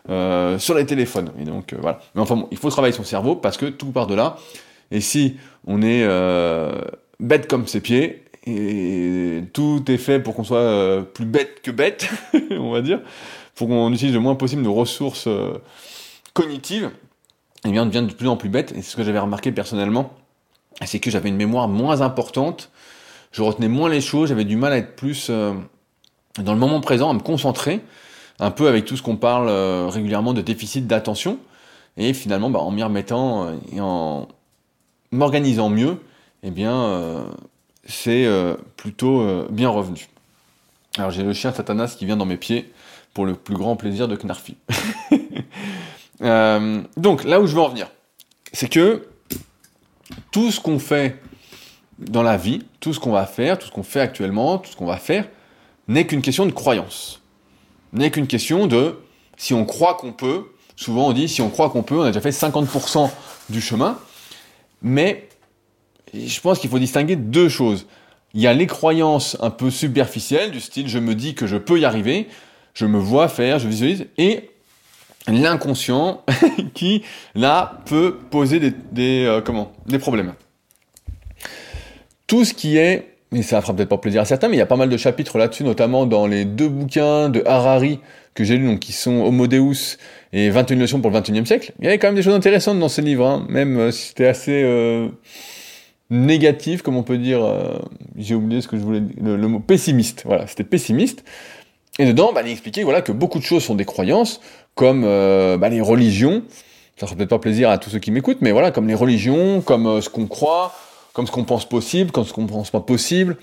euh, 0.10 0.60
sur 0.60 0.76
les 0.76 0.86
téléphones. 0.86 1.32
Et 1.40 1.44
donc, 1.44 1.74
euh, 1.74 1.78
voilà. 1.82 2.00
Mais 2.14 2.22
enfin, 2.22 2.36
bon, 2.36 2.48
il 2.52 2.58
faut 2.58 2.70
travailler 2.70 2.94
son 2.94 3.04
cerveau 3.04 3.36
parce 3.36 3.58
que 3.58 3.66
tout 3.66 3.92
part 3.92 4.08
de 4.08 4.16
là. 4.16 4.38
Et 4.92 5.02
si 5.02 5.38
on 5.66 5.82
est 5.82 6.04
euh, 6.04 6.82
bête 7.20 7.48
comme 7.48 7.68
ses 7.68 7.82
pieds, 7.82 8.24
et 8.46 9.44
tout 9.54 9.84
est 9.88 9.98
fait 9.98 10.20
pour 10.20 10.36
qu'on 10.36 10.44
soit 10.44 11.04
plus 11.14 11.26
bête 11.26 11.62
que 11.64 11.72
bête, 11.72 12.08
on 12.52 12.72
va 12.72 12.82
dire, 12.82 13.02
pour 13.56 13.68
qu'on 13.68 13.92
utilise 13.92 14.14
le 14.14 14.20
moins 14.20 14.36
possible 14.36 14.62
de 14.62 14.70
ressources 14.70 15.28
cognitives, 16.34 16.92
eh 17.66 17.72
bien 17.72 17.82
on 17.82 17.86
devient 17.88 18.06
de 18.08 18.14
plus 18.14 18.28
en 18.28 18.38
plus 18.38 18.50
bête. 18.50 18.72
Et 18.74 18.84
c'est 18.84 18.92
ce 18.92 18.96
que 18.96 19.04
j'avais 19.04 19.18
remarqué 19.18 19.52
personnellement, 19.52 20.14
c'est 20.86 21.00
que 21.00 21.10
j'avais 21.10 21.30
une 21.30 21.38
mémoire 21.38 21.68
moins 21.68 22.02
importante 22.02 22.70
je 23.32 23.42
retenais 23.42 23.68
moins 23.68 23.90
les 23.90 24.00
choses, 24.00 24.30
j'avais 24.30 24.46
du 24.46 24.56
mal 24.56 24.72
à 24.72 24.78
être 24.78 24.96
plus 24.96 25.30
dans 25.30 26.54
le 26.54 26.60
moment 26.60 26.80
présent, 26.80 27.10
à 27.10 27.14
me 27.14 27.20
concentrer, 27.20 27.82
un 28.40 28.52
peu 28.52 28.68
avec 28.68 28.86
tout 28.86 28.98
ce 28.98 29.02
qu'on 29.02 29.16
parle 29.16 29.48
euh, 29.50 29.88
régulièrement 29.88 30.34
de 30.34 30.42
déficit 30.42 30.88
d'attention. 30.88 31.40
Et 31.98 32.14
finalement, 32.14 32.50
bah, 32.50 32.60
en 32.60 32.72
m'y 32.72 32.84
remettant 32.84 33.46
euh, 33.46 33.56
et 33.74 33.80
en 33.82 34.28
m'organisant 35.12 35.70
mieux, 35.70 35.98
eh 36.44 36.52
bien, 36.52 37.26
c'est 37.86 38.28
plutôt 38.76 39.26
bien 39.50 39.70
revenu. 39.70 40.08
Alors 40.98 41.10
j'ai 41.10 41.24
le 41.24 41.34
chien 41.34 41.52
Satanas 41.54 41.96
qui 41.98 42.06
vient 42.06 42.18
dans 42.18 42.26
mes 42.26 42.38
pieds 42.38 42.72
pour 43.14 43.26
le 43.26 43.34
plus 43.34 43.56
grand 43.56 43.76
plaisir 43.78 44.08
de 44.08 44.16
Knarfi. 44.16 44.58
donc 46.98 47.24
là 47.24 47.40
où 47.40 47.48
je 47.48 47.56
veux 47.56 47.62
en 47.62 47.70
venir, 47.70 47.88
c'est 48.52 48.68
que 48.70 49.08
tout 50.32 50.52
ce 50.52 50.60
qu'on 50.60 50.80
fait 50.80 51.20
dans 52.00 52.24
la 52.24 52.38
vie, 52.38 52.66
tout 52.80 52.94
ce 52.94 53.00
qu'on 53.00 53.12
va 53.12 53.26
faire, 53.26 53.58
tout 53.58 53.68
ce 53.68 53.72
qu'on 53.72 53.84
fait 53.84 54.02
actuellement, 54.02 54.58
tout 54.58 54.72
ce 54.72 54.76
qu'on 54.76 54.86
va 54.86 54.98
faire, 54.98 55.28
n'est 55.88 56.06
qu'une 56.06 56.22
question 56.22 56.46
de 56.46 56.52
croyance. 56.52 57.22
N'est 57.96 58.12
qu'une 58.12 58.28
question 58.28 58.68
de 58.68 59.00
si 59.38 59.54
on 59.54 59.66
croit 59.66 59.96
qu'on 59.96 60.14
peut. 60.14 60.52
Souvent 60.76 61.08
on 61.08 61.14
dit 61.14 61.28
si 61.28 61.42
on 61.42 61.50
croit 61.50 61.70
qu'on 61.70 61.84
peut, 61.84 61.98
on 61.98 62.04
a 62.04 62.08
déjà 62.08 62.22
fait 62.22 62.30
50% 62.30 63.10
du 63.50 63.62
chemin. 63.62 63.98
Mais 64.82 65.28
je 66.14 66.40
pense 66.42 66.60
qu'il 66.60 66.70
faut 66.70 66.80
distinguer 66.80 67.16
deux 67.16 67.50
choses. 67.50 67.88
Il 68.34 68.42
y 68.42 68.48
a 68.48 68.54
les 68.54 68.68
croyances 68.68 69.38
un 69.42 69.50
peu 69.50 69.72
superficielles, 69.72 70.52
du 70.52 70.60
style 70.60 70.90
je 70.90 71.00
me 71.00 71.16
dis 71.16 71.36
que 71.36 71.48
je 71.48 71.56
peux 71.56 71.80
y 71.80 71.86
arriver, 71.86 72.28
je 72.74 72.86
me 72.86 73.00
vois 73.00 73.30
faire, 73.30 73.60
je 73.60 73.68
visualise, 73.68 74.08
et 74.18 74.50
l'inconscient 75.28 76.24
qui, 76.74 77.04
là, 77.34 77.82
peut 77.86 78.18
poser 78.30 78.60
des, 78.92 79.26
euh, 79.26 79.42
comment, 79.42 79.72
des 79.86 80.00
problèmes. 80.00 80.34
Tout 82.28 82.44
ce 82.44 82.54
qui 82.54 82.78
est, 82.78 83.15
et 83.34 83.42
ça 83.42 83.62
fera 83.62 83.76
peut-être 83.76 83.90
pas 83.90 83.98
plaisir 83.98 84.22
à 84.22 84.26
certains, 84.26 84.48
mais 84.48 84.56
il 84.56 84.60
y 84.60 84.64
a 84.64 84.68
pas 84.68 84.76
mal 84.76 84.90
de 84.90 84.98
chapitres 84.98 85.38
là-dessus, 85.38 85.64
notamment 85.64 86.06
dans 86.06 86.28
les 86.28 86.46
deux 86.46 86.70
bouquins 86.70 87.30
de 87.30 87.44
Harari 87.46 88.00
que 88.34 88.44
j'ai 88.44 88.58
lus, 88.58 88.68
donc 88.68 88.80
qui 88.80 88.92
sont 88.92 89.22
Homo 89.24 89.48
Deus 89.48 89.98
et 90.34 90.50
21 90.50 90.78
leçons 90.78 91.00
pour 91.00 91.12
le 91.12 91.20
21e 91.20 91.46
siècle. 91.46 91.74
Il 91.80 91.86
y 91.86 91.88
avait 91.88 91.98
quand 91.98 92.08
même 92.08 92.16
des 92.16 92.24
choses 92.24 92.36
intéressantes 92.36 92.80
dans 92.80 92.90
ces 92.90 93.02
livres, 93.02 93.26
hein, 93.26 93.46
même 93.50 93.78
euh, 93.78 93.92
si 93.92 94.10
c'était 94.10 94.28
assez 94.28 94.62
euh, 94.64 95.08
négatif, 96.10 96.82
comme 96.82 96.98
on 96.98 97.04
peut 97.04 97.18
dire, 97.18 97.42
j'ai 98.18 98.36
oublié 98.36 98.62
ce 98.62 98.68
que 98.68 98.78
je 98.78 98.84
voulais 98.84 99.02
dire, 99.02 99.16
le, 99.18 99.48
mot 99.48 99.60
pessimiste, 99.60 100.24
voilà, 100.26 100.48
c'était 100.48 100.64
pessimiste. 100.64 101.24
Et 101.98 102.06
dedans, 102.06 102.32
bah, 102.34 102.42
il 102.46 102.52
expliquait 102.52 102.84
voilà, 102.84 103.02
que 103.02 103.12
beaucoup 103.12 103.40
de 103.40 103.44
choses 103.44 103.64
sont 103.64 103.76
des 103.76 103.86
croyances, 103.86 104.42
comme 104.76 105.04
euh, 105.06 105.58
bah, 105.58 105.70
les 105.70 105.82
religions. 105.82 106.44
Ça 106.98 107.08
fera 107.08 107.18
peut-être 107.18 107.30
pas 107.30 107.40
plaisir 107.40 107.70
à 107.70 107.78
tous 107.78 107.90
ceux 107.90 108.00
qui 108.00 108.12
m'écoutent, 108.12 108.42
mais 108.42 108.52
voilà, 108.52 108.72
comme 108.72 108.88
les 108.88 108.96
religions, 108.96 109.62
comme 109.62 109.88
euh, 109.88 110.02
ce 110.02 110.10
qu'on 110.10 110.28
croit, 110.28 110.74
comme 111.16 111.26
ce 111.26 111.32
qu'on 111.32 111.46
pense 111.46 111.68
possible, 111.68 112.12
comme 112.12 112.26
ce 112.26 112.34
qu'on 112.34 112.46
pense 112.46 112.70
pas 112.70 112.82
possible. 112.82 113.38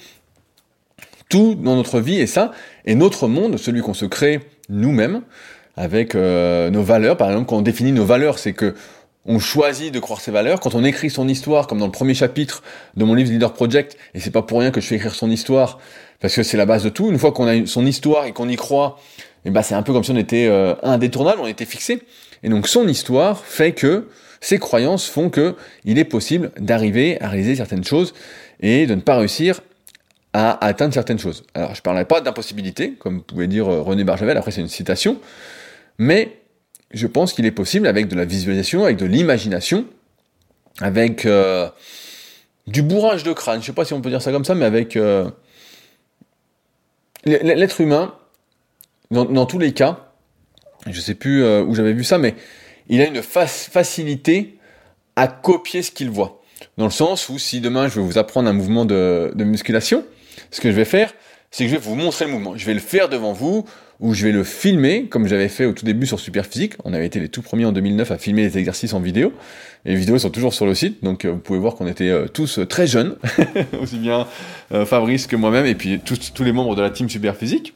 Tout 1.31 1.55
dans 1.55 1.75
notre 1.75 2.01
vie 2.01 2.21
est 2.21 2.27
ça. 2.27 2.53
Et 2.85 2.95
notre 2.95 3.29
monde, 3.29 3.57
celui 3.57 3.81
qu'on 3.81 3.95
se 3.95 4.05
crée 4.05 4.41
nous-mêmes, 4.69 5.23
avec 5.75 6.15
euh, 6.15 6.69
nos 6.69 6.83
valeurs. 6.83 7.17
Par 7.17 7.31
exemple, 7.31 7.49
quand 7.49 7.57
on 7.57 7.63
définit 7.63 7.93
nos 7.93 8.05
valeurs, 8.05 8.39
c'est 8.39 8.53
que 8.53 8.75
on 9.25 9.39
choisit 9.39 9.95
de 9.95 10.01
croire 10.01 10.21
ses 10.21 10.31
valeurs. 10.31 10.61
Quand 10.61 10.75
on 10.75 10.85
écrit 10.85 11.09
son 11.09 11.27
histoire, 11.29 11.67
comme 11.67 11.79
dans 11.79 11.87
le 11.87 11.93
premier 11.93 12.13
chapitre 12.13 12.63
de 12.97 13.05
mon 13.05 13.15
livre 13.15 13.31
Leader 13.31 13.55
Project, 13.55 13.97
et 14.13 14.21
c'est 14.21 14.33
pas 14.33 14.43
pour 14.43 14.61
rien 14.61 14.71
que 14.71 14.83
je 14.83 14.87
fais 14.87 14.97
écrire 14.97 15.15
son 15.15 15.31
histoire, 15.31 15.79
parce 16.21 16.35
que 16.35 16.43
c'est 16.43 16.59
la 16.59 16.67
base 16.67 16.85
de 16.85 16.91
tout. 16.91 17.09
Une 17.09 17.19
fois 17.19 17.33
qu'on 17.33 17.47
a 17.47 17.65
son 17.65 17.87
histoire 17.87 18.27
et 18.27 18.33
qu'on 18.33 18.51
y 18.51 18.57
croit, 18.57 18.99
et 19.45 19.51
ben 19.51 19.63
c'est 19.63 19.75
un 19.75 19.83
peu 19.83 19.93
comme 19.93 20.05
si 20.05 20.11
on 20.11 20.17
était 20.17 20.47
euh, 20.47 20.75
indétournable, 20.83 21.41
on 21.41 21.47
était 21.47 21.65
fixé. 21.65 22.03
Et 22.43 22.49
donc 22.49 22.69
son 22.69 22.87
histoire 22.87 23.45
fait 23.45 23.73
que 23.73 24.09
ses 24.41 24.59
croyances 24.59 25.07
font 25.09 25.31
que 25.31 25.57
il 25.85 25.99
est 25.99 26.05
possible 26.05 26.53
d'arriver 26.59 27.21
à 27.21 27.29
réaliser 27.29 27.57
certaines 27.57 27.85
choses 27.85 28.15
et 28.61 28.87
de 28.87 28.95
ne 28.95 29.01
pas 29.01 29.17
réussir 29.17 29.61
à 30.33 30.65
atteindre 30.65 30.95
certaines 30.95 31.19
choses. 31.19 31.45
Alors 31.55 31.75
je 31.75 31.83
parlerai 31.83 32.05
pas 32.05 32.21
d'impossibilité, 32.21 32.93
comme 32.93 33.23
pouvait 33.23 33.49
dire 33.49 33.69
euh, 33.69 33.83
René 33.83 34.05
Barjavel, 34.05 34.37
après 34.37 34.53
c'est 34.53 34.61
une 34.61 34.69
citation, 34.69 35.19
mais 35.99 36.39
je 36.93 37.07
pense 37.07 37.33
qu'il 37.33 37.47
est 37.47 37.53
possible 37.53 37.87
avec 37.87 38.09
de 38.09 38.17
la 38.17 38.25
visualisation, 38.25 38.85
avec 38.85 38.97
de 38.97 39.07
l'imagination, 39.07 39.87
avec 40.81 41.27
euh, 41.27 41.69
du 42.67 42.83
bourrage 42.83 43.25
de 43.25 43.33
crâne, 43.33 43.61
je 43.61 43.67
sais 43.67 43.73
pas 43.73 43.85
si 43.85 43.93
on 43.93 44.01
peut 44.01 44.11
dire 44.11 44.23
ça 44.23 44.31
comme 44.31 44.45
ça, 44.45 44.55
mais 44.55 44.65
avec 44.65 44.97
l'être 47.25 47.81
humain 47.81 48.15
dans, 49.13 49.47
tous 49.47 49.59
les 49.59 49.73
cas, 49.73 50.09
je 50.87 51.01
sais 51.01 51.15
plus 51.15 51.45
euh, 51.45 51.63
où 51.63 51.75
j'avais 51.75 51.93
vu 51.93 52.03
ça, 52.03 52.19
mais 52.19 52.35
il 52.89 53.01
a 53.01 53.07
une 53.07 53.23
facilité 53.23 54.57
à 55.17 55.29
copier 55.29 55.83
ce 55.83 55.91
qu'il 55.91 56.11
voit. 56.11 56.41
Dans 56.79 56.87
le 56.87 56.91
sens 56.91 57.29
où 57.29 57.39
si 57.39 57.61
demain 57.61 57.89
je 57.89 58.01
vais 58.01 58.07
vous 58.07 58.19
apprendre 58.19 58.49
un 58.49 58.53
mouvement 58.53 58.85
de, 58.85 59.33
musculation, 59.37 60.05
ce 60.51 60.61
que 60.61 60.71
je 60.71 60.77
vais 60.77 60.87
faire, 60.87 61.13
c'est 61.51 61.65
que 61.65 61.71
je 61.71 61.77
vais 61.77 61.81
vous 61.81 61.95
montrer 61.95 62.25
le 62.25 62.31
mouvement. 62.31 62.57
Je 62.57 62.65
vais 62.65 62.73
le 62.73 62.81
faire 62.81 63.11
devant 63.11 63.35
vous, 63.35 63.67
ou 64.01 64.15
je 64.15 64.25
vais 64.25 64.33
le 64.33 64.43
filmer, 64.43 65.05
comme 65.05 65.29
j'avais 65.29 65.49
fait 65.49 65.67
au 65.67 65.73
tout 65.73 65.85
début 65.85 66.07
sur 66.07 66.19
Superphysique. 66.19 66.75
On 66.85 66.95
avait 66.95 67.05
été 67.05 67.21
les 67.21 67.29
tout 67.29 67.43
premiers 67.43 67.67
en 67.67 67.73
2009 67.73 68.11
à 68.11 68.17
filmer 68.17 68.43
les 68.43 68.57
exercices 68.57 68.95
en 68.95 69.01
vidéo. 69.01 69.35
Les 69.85 69.95
vidéos 69.95 70.19
sont 70.19 70.31
toujours 70.31 70.55
sur 70.55 70.65
le 70.65 70.75
site, 70.75 71.05
donc 71.05 71.27
euh, 71.27 71.33
vous 71.33 71.39
pouvez 71.39 71.59
voir 71.59 71.75
qu'on 71.75 71.87
était 71.87 72.09
euh, 72.09 72.29
tous 72.29 72.61
très 72.69 72.87
jeunes, 72.87 73.17
aussi 73.81 73.99
bien 73.99 74.27
Fabrice 74.87 75.27
que 75.27 75.37
moi-même, 75.37 75.67
et 75.67 75.75
puis 75.75 76.01
tous, 76.01 76.33
tous 76.33 76.45
les 76.45 76.53
membres 76.53 76.75
de 76.75 76.81
la 76.81 76.89
team 76.89 77.11
Superphysique 77.11 77.75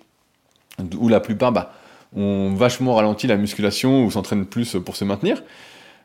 où 0.99 1.09
la 1.09 1.21
plupart 1.21 1.53
bah, 1.53 1.73
ont 2.15 2.55
vachement 2.55 2.95
ralenti 2.95 3.27
la 3.27 3.37
musculation 3.37 4.05
ou 4.05 4.11
s'entraînent 4.11 4.47
plus 4.47 4.77
pour 4.85 4.97
se 4.97 5.05
maintenir. 5.05 5.43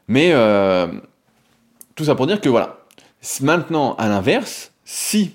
Mais 0.08 0.32
euh, 0.34 0.88
tout 1.96 2.06
ça 2.06 2.16
pour 2.16 2.28
dire 2.28 2.42
que 2.42 2.50
voilà, 2.50 2.78
maintenant 3.42 3.96
à 3.96 4.08
l'inverse, 4.08 4.72
si 4.86 5.32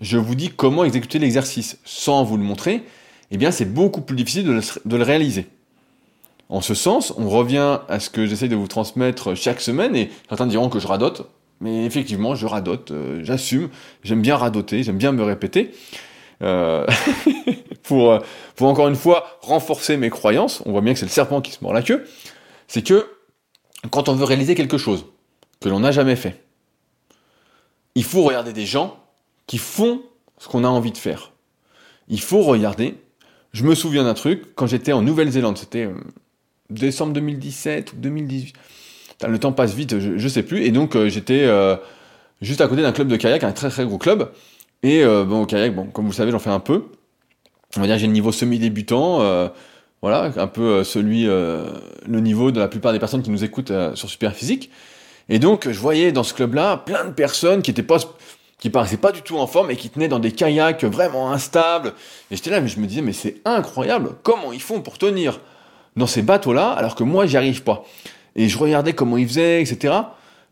je 0.00 0.18
vous 0.18 0.34
dis 0.34 0.50
comment 0.50 0.84
exécuter 0.84 1.18
l'exercice 1.18 1.78
sans 1.84 2.22
vous 2.22 2.36
le 2.36 2.44
montrer, 2.44 2.84
eh 3.30 3.36
bien 3.36 3.50
c'est 3.50 3.64
beaucoup 3.64 4.00
plus 4.00 4.16
difficile 4.16 4.44
de 4.44 4.96
le, 4.96 5.02
réaliser. 5.02 5.46
En 6.48 6.60
ce 6.60 6.74
sens, 6.74 7.12
on 7.18 7.28
revient 7.28 7.80
à 7.88 8.00
ce 8.00 8.08
que 8.08 8.26
j'essaie 8.26 8.48
de 8.48 8.56
vous 8.56 8.68
transmettre 8.68 9.34
chaque 9.34 9.60
semaine, 9.60 9.94
et 9.96 10.10
certains 10.28 10.46
diront 10.46 10.68
que 10.68 10.78
je 10.78 10.86
radote, 10.86 11.28
mais 11.60 11.84
effectivement 11.84 12.34
je 12.34 12.46
radote, 12.46 12.90
euh, 12.90 13.20
j'assume, 13.24 13.68
j'aime 14.02 14.22
bien 14.22 14.36
radoter, 14.36 14.82
j'aime 14.82 14.98
bien 14.98 15.12
me 15.12 15.22
répéter. 15.22 15.72
Euh, 16.42 16.86
pour, 17.82 18.12
euh, 18.12 18.18
pour 18.54 18.68
encore 18.68 18.88
une 18.88 18.96
fois 18.96 19.38
renforcer 19.40 19.96
mes 19.96 20.10
croyances, 20.10 20.62
on 20.66 20.72
voit 20.72 20.80
bien 20.80 20.92
que 20.92 20.98
c'est 20.98 21.06
le 21.06 21.10
serpent 21.10 21.40
qui 21.40 21.52
se 21.52 21.58
mord 21.62 21.72
la 21.72 21.82
queue, 21.82 22.06
c'est 22.68 22.82
que 22.82 23.06
quand 23.90 24.08
on 24.08 24.14
veut 24.14 24.24
réaliser 24.24 24.54
quelque 24.54 24.78
chose 24.78 25.06
que 25.60 25.68
l'on 25.68 25.80
n'a 25.80 25.92
jamais 25.92 26.16
fait, 26.16 26.42
il 27.94 28.04
faut 28.04 28.22
regarder 28.22 28.52
des 28.52 28.66
gens 28.66 28.98
qui 29.46 29.58
font 29.58 30.02
ce 30.38 30.48
qu'on 30.48 30.64
a 30.64 30.68
envie 30.68 30.92
de 30.92 30.98
faire. 30.98 31.32
Il 32.08 32.20
faut 32.20 32.42
regarder. 32.42 32.94
Je 33.52 33.64
me 33.64 33.74
souviens 33.74 34.04
d'un 34.04 34.14
truc, 34.14 34.54
quand 34.54 34.66
j'étais 34.66 34.92
en 34.92 35.02
Nouvelle-Zélande, 35.02 35.58
c'était 35.58 35.86
euh, 35.86 35.94
décembre 36.70 37.12
2017 37.14 37.94
ou 37.94 37.96
2018. 37.96 38.54
Le 39.26 39.38
temps 39.38 39.52
passe 39.52 39.74
vite, 39.74 39.98
je, 39.98 40.16
je 40.16 40.28
sais 40.28 40.44
plus. 40.44 40.64
Et 40.64 40.70
donc 40.70 40.96
j'étais 41.08 41.48
juste 42.40 42.60
à 42.60 42.68
côté 42.68 42.82
d'un 42.82 42.92
club 42.92 43.08
de 43.08 43.16
kayak, 43.16 43.42
un 43.42 43.50
très 43.50 43.68
très 43.68 43.84
gros 43.84 43.98
club. 43.98 44.30
Et 44.82 45.02
euh, 45.02 45.24
bon, 45.24 45.42
au 45.42 45.46
kayak, 45.46 45.74
bon, 45.74 45.86
comme 45.86 46.04
vous 46.04 46.12
le 46.12 46.16
savez, 46.16 46.30
j'en 46.30 46.38
fais 46.38 46.50
un 46.50 46.60
peu. 46.60 46.84
On 47.76 47.80
va 47.80 47.86
dire 47.86 47.98
j'ai 47.98 48.06
le 48.06 48.12
niveau 48.12 48.32
semi-débutant, 48.32 49.20
euh, 49.20 49.48
voilà, 50.00 50.32
un 50.36 50.46
peu 50.46 50.62
euh, 50.62 50.84
celui, 50.84 51.24
le 51.24 52.20
niveau 52.20 52.50
de 52.50 52.60
la 52.60 52.68
plupart 52.68 52.92
des 52.92 52.98
personnes 52.98 53.22
qui 53.22 53.30
nous 53.30 53.44
écoutent 53.44 53.72
sur 53.94 54.08
Superphysique. 54.08 54.70
Et 55.28 55.38
donc, 55.38 55.68
je 55.70 55.78
voyais 55.78 56.12
dans 56.12 56.22
ce 56.22 56.32
club-là 56.32 56.78
plein 56.78 57.04
de 57.04 57.10
personnes 57.10 57.60
qui 57.60 57.70
étaient 57.70 57.82
pas, 57.82 57.98
qui 58.58 58.70
paraissaient 58.70 58.96
pas 58.96 59.12
du 59.12 59.22
tout 59.22 59.36
en 59.36 59.46
forme 59.46 59.70
et 59.70 59.76
qui 59.76 59.90
tenaient 59.90 60.08
dans 60.08 60.20
des 60.20 60.32
kayaks 60.32 60.84
vraiment 60.84 61.32
instables. 61.32 61.92
Et 62.30 62.36
j'étais 62.36 62.50
là, 62.50 62.60
mais 62.60 62.68
je 62.68 62.80
me 62.80 62.86
disais, 62.86 63.02
mais 63.02 63.12
c'est 63.12 63.36
incroyable, 63.44 64.12
comment 64.22 64.52
ils 64.52 64.62
font 64.62 64.80
pour 64.80 64.96
tenir 64.96 65.40
dans 65.96 66.06
ces 66.06 66.22
bateaux-là 66.22 66.70
alors 66.70 66.94
que 66.94 67.02
moi, 67.02 67.26
j'y 67.26 67.36
arrive 67.36 67.62
pas. 67.62 67.84
Et 68.36 68.48
je 68.48 68.56
regardais 68.56 68.94
comment 68.94 69.18
ils 69.18 69.28
faisaient, 69.28 69.60
etc. 69.60 69.94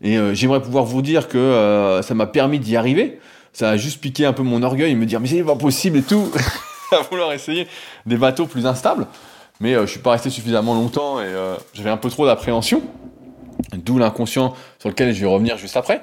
Et 0.03 0.19
j'aimerais 0.35 0.61
pouvoir 0.61 0.85
vous 0.85 1.01
dire 1.01 1.29
que 1.29 2.01
ça 2.03 2.15
m'a 2.15 2.27
permis 2.27 2.59
d'y 2.59 2.77
arriver 2.77 3.19
ça 3.57 3.71
a 3.71 3.77
juste 3.79 4.03
piqué 4.03 4.27
un 4.27 4.35
peu 4.35 4.43
mon 4.43 4.63
orgueil 4.63 4.93
et 4.93 4.95
me 4.95 5.07
dire 5.07 5.19
mais 5.19 5.29
c'est 5.29 5.43
pas 5.43 5.57
possible 5.57 5.97
et 5.97 6.03
tout. 6.03 6.31
À 6.93 7.01
vouloir 7.11 7.33
essayer 7.33 7.67
des 8.05 8.19
bateaux 8.19 8.47
plus 8.47 8.67
instables. 8.67 9.07
Mais 9.61 9.75
euh, 9.75 9.87
je 9.87 9.93
suis 9.93 10.01
pas 10.01 10.11
resté 10.11 10.29
suffisamment 10.29 10.75
longtemps 10.75 11.21
et 11.21 11.25
euh, 11.25 11.57
j'avais 11.73 11.89
un 11.89 11.97
peu 11.97 12.11
trop 12.11 12.27
d'appréhension. 12.27 12.83
D'où 13.73 13.99
l'inconscient 13.99 14.53
sur 14.79 14.91
lequel 14.91 15.15
je 15.15 15.21
vais 15.21 15.27
revenir 15.27 15.57
juste 15.57 15.77
après. 15.77 16.03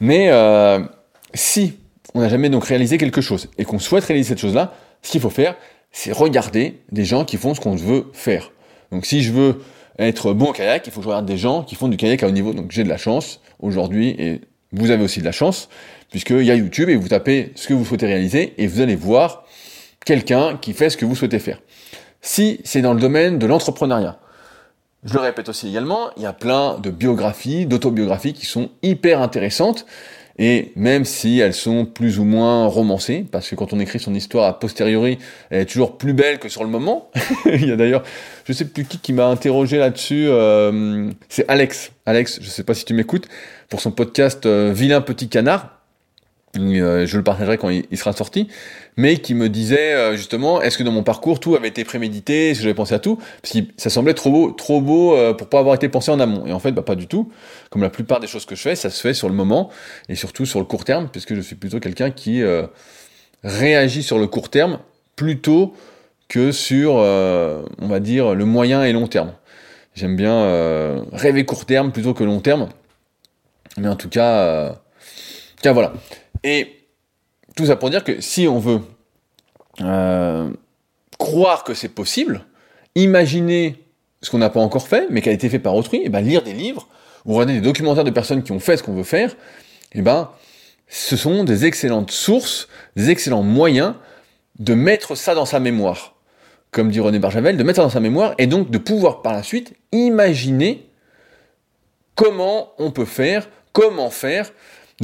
Mais 0.00 0.30
euh, 0.30 0.80
si 1.34 1.74
on 2.14 2.20
n'a 2.20 2.30
jamais 2.30 2.48
donc 2.48 2.64
réalisé 2.64 2.96
quelque 2.96 3.20
chose 3.20 3.50
et 3.58 3.64
qu'on 3.66 3.78
souhaite 3.78 4.04
réaliser 4.04 4.30
cette 4.30 4.40
chose 4.40 4.54
là 4.54 4.72
ce 5.02 5.10
qu'il 5.10 5.20
faut 5.20 5.30
faire 5.30 5.56
c'est 5.92 6.12
regarder 6.12 6.80
des 6.90 7.04
gens 7.04 7.26
qui 7.26 7.36
font 7.36 7.52
ce 7.52 7.60
qu'on 7.60 7.76
veut 7.76 8.06
faire. 8.14 8.52
Donc 8.90 9.04
si 9.04 9.22
je 9.22 9.32
veux 9.32 9.62
être 9.98 10.32
bon 10.32 10.46
au 10.46 10.52
kayak 10.52 10.86
il 10.86 10.92
faut 10.92 11.00
que 11.00 11.04
je 11.04 11.08
regarde 11.08 11.26
des 11.26 11.36
gens 11.36 11.62
qui 11.62 11.74
font 11.74 11.88
du 11.88 11.98
kayak 11.98 12.22
à 12.22 12.26
haut 12.26 12.30
niveau. 12.30 12.54
Donc 12.54 12.70
j'ai 12.70 12.84
de 12.84 12.88
la 12.88 12.96
chance 12.96 13.40
aujourd'hui 13.60 14.16
et 14.18 14.40
vous 14.74 14.90
avez 14.90 15.04
aussi 15.04 15.20
de 15.20 15.24
la 15.24 15.32
chance, 15.32 15.68
puisqu'il 16.14 16.44
y 16.44 16.52
a 16.52 16.54
YouTube 16.54 16.88
et 16.90 16.94
vous 16.94 17.08
tapez 17.08 17.50
ce 17.56 17.66
que 17.66 17.74
vous 17.74 17.84
souhaitez 17.84 18.06
réaliser 18.06 18.54
et 18.56 18.68
vous 18.68 18.80
allez 18.80 18.94
voir 18.94 19.44
quelqu'un 20.04 20.56
qui 20.56 20.72
fait 20.72 20.88
ce 20.88 20.96
que 20.96 21.04
vous 21.04 21.16
souhaitez 21.16 21.40
faire. 21.40 21.60
Si 22.22 22.60
c'est 22.62 22.82
dans 22.82 22.94
le 22.94 23.00
domaine 23.00 23.40
de 23.40 23.46
l'entrepreneuriat, 23.46 24.20
je 25.02 25.12
le 25.12 25.18
répète 25.18 25.48
aussi 25.48 25.68
également, 25.68 26.10
il 26.16 26.22
y 26.22 26.26
a 26.26 26.32
plein 26.32 26.78
de 26.78 26.90
biographies, 26.90 27.66
d'autobiographies 27.66 28.32
qui 28.32 28.46
sont 28.46 28.70
hyper 28.84 29.20
intéressantes 29.20 29.86
et 30.38 30.70
même 30.76 31.04
si 31.04 31.40
elles 31.40 31.52
sont 31.52 31.84
plus 31.84 32.20
ou 32.20 32.24
moins 32.24 32.66
romancées, 32.66 33.26
parce 33.28 33.50
que 33.50 33.56
quand 33.56 33.72
on 33.72 33.80
écrit 33.80 33.98
son 33.98 34.14
histoire 34.14 34.46
a 34.46 34.60
posteriori, 34.60 35.18
elle 35.50 35.62
est 35.62 35.66
toujours 35.66 35.98
plus 35.98 36.12
belle 36.12 36.38
que 36.38 36.48
sur 36.48 36.62
le 36.62 36.70
moment. 36.70 37.10
Il 37.46 37.66
y 37.66 37.72
a 37.72 37.76
d'ailleurs, 37.76 38.04
je 38.44 38.52
sais 38.52 38.66
plus 38.66 38.84
qui 38.84 38.98
qui 38.98 39.12
m'a 39.12 39.26
interrogé 39.26 39.78
là-dessus, 39.78 40.26
euh, 40.28 41.10
c'est 41.28 41.44
Alex. 41.48 41.90
Alex, 42.06 42.38
je 42.40 42.48
sais 42.48 42.62
pas 42.62 42.74
si 42.74 42.84
tu 42.84 42.94
m'écoutes, 42.94 43.26
pour 43.68 43.80
son 43.80 43.90
podcast 43.90 44.46
euh, 44.46 44.72
Vilain 44.72 45.00
Petit 45.00 45.28
Canard. 45.28 45.83
Euh, 46.56 47.06
je 47.06 47.16
le 47.16 47.24
partagerai 47.24 47.58
quand 47.58 47.68
il, 47.68 47.98
sera 47.98 48.12
sorti, 48.12 48.48
mais 48.96 49.18
qui 49.18 49.34
me 49.34 49.48
disait 49.48 49.92
euh, 49.92 50.16
justement, 50.16 50.62
est-ce 50.62 50.78
que 50.78 50.82
dans 50.82 50.92
mon 50.92 51.02
parcours 51.02 51.40
tout 51.40 51.56
avait 51.56 51.68
été 51.68 51.84
prémédité, 51.84 52.50
est-ce 52.50 52.60
que 52.60 52.64
j'avais 52.64 52.74
pensé 52.74 52.94
à 52.94 52.98
tout, 52.98 53.18
parce 53.42 53.54
que 53.54 53.58
ça 53.76 53.90
semblait 53.90 54.14
trop 54.14 54.30
beau, 54.30 54.50
trop 54.52 54.80
beau 54.80 55.16
euh, 55.16 55.34
pour 55.34 55.48
pas 55.48 55.58
avoir 55.58 55.74
été 55.74 55.88
pensé 55.88 56.10
en 56.10 56.20
amont. 56.20 56.46
Et 56.46 56.52
en 56.52 56.58
fait, 56.58 56.72
bah, 56.72 56.82
pas 56.82 56.94
du 56.94 57.06
tout. 57.06 57.30
Comme 57.70 57.82
la 57.82 57.90
plupart 57.90 58.20
des 58.20 58.26
choses 58.26 58.46
que 58.46 58.54
je 58.54 58.62
fais, 58.62 58.76
ça 58.76 58.90
se 58.90 59.00
fait 59.00 59.14
sur 59.14 59.28
le 59.28 59.34
moment 59.34 59.70
et 60.08 60.14
surtout 60.14 60.46
sur 60.46 60.60
le 60.60 60.66
court 60.66 60.84
terme, 60.84 61.08
puisque 61.10 61.34
je 61.34 61.40
suis 61.40 61.56
plutôt 61.56 61.80
quelqu'un 61.80 62.10
qui 62.10 62.42
réagit 63.42 64.02
sur 64.02 64.18
le 64.18 64.26
court 64.26 64.48
terme 64.48 64.78
plutôt 65.16 65.74
que 66.28 66.52
sur, 66.52 66.94
on 66.94 67.88
va 67.88 68.00
dire, 68.00 68.34
le 68.34 68.44
moyen 68.44 68.84
et 68.84 68.92
long 68.92 69.08
terme. 69.08 69.32
J'aime 69.94 70.16
bien 70.16 71.04
rêver 71.12 71.44
court 71.44 71.64
terme 71.66 71.90
plutôt 71.90 72.14
que 72.14 72.22
long 72.22 72.40
terme, 72.40 72.68
mais 73.76 73.88
en 73.88 73.96
tout 73.96 74.08
cas, 74.08 74.76
cas 75.60 75.72
voilà. 75.72 75.92
Et 76.44 76.86
tout 77.56 77.66
ça 77.66 77.74
pour 77.74 77.90
dire 77.90 78.04
que 78.04 78.20
si 78.20 78.46
on 78.46 78.58
veut 78.58 78.80
euh, 79.80 80.50
croire 81.18 81.64
que 81.64 81.74
c'est 81.74 81.88
possible, 81.88 82.44
imaginer 82.94 83.82
ce 84.22 84.30
qu'on 84.30 84.38
n'a 84.38 84.50
pas 84.50 84.60
encore 84.60 84.86
fait, 84.86 85.08
mais 85.10 85.22
qui 85.22 85.30
a 85.30 85.32
été 85.32 85.48
fait 85.48 85.58
par 85.58 85.74
autrui, 85.74 86.02
et 86.04 86.08
ben 86.08 86.20
lire 86.20 86.42
des 86.42 86.52
livres 86.52 86.86
ou 87.24 87.32
regarder 87.34 87.54
des 87.54 87.60
documentaires 87.60 88.04
de 88.04 88.10
personnes 88.10 88.42
qui 88.42 88.52
ont 88.52 88.60
fait 88.60 88.76
ce 88.76 88.82
qu'on 88.82 88.94
veut 88.94 89.02
faire, 89.02 89.34
et 89.92 90.02
ben 90.02 90.30
ce 90.86 91.16
sont 91.16 91.44
des 91.44 91.64
excellentes 91.64 92.10
sources, 92.10 92.68
des 92.94 93.10
excellents 93.10 93.42
moyens 93.42 93.94
de 94.58 94.74
mettre 94.74 95.14
ça 95.14 95.34
dans 95.34 95.46
sa 95.46 95.60
mémoire, 95.60 96.14
comme 96.70 96.90
dit 96.90 97.00
René 97.00 97.18
Barjavel, 97.18 97.56
de 97.56 97.64
mettre 97.64 97.76
ça 97.76 97.82
dans 97.82 97.90
sa 97.90 98.00
mémoire 98.00 98.34
et 98.38 98.46
donc 98.46 98.70
de 98.70 98.78
pouvoir 98.78 99.22
par 99.22 99.32
la 99.32 99.42
suite 99.42 99.74
imaginer 99.92 100.88
comment 102.14 102.72
on 102.78 102.90
peut 102.90 103.06
faire, 103.06 103.48
comment 103.72 104.10
faire, 104.10 104.52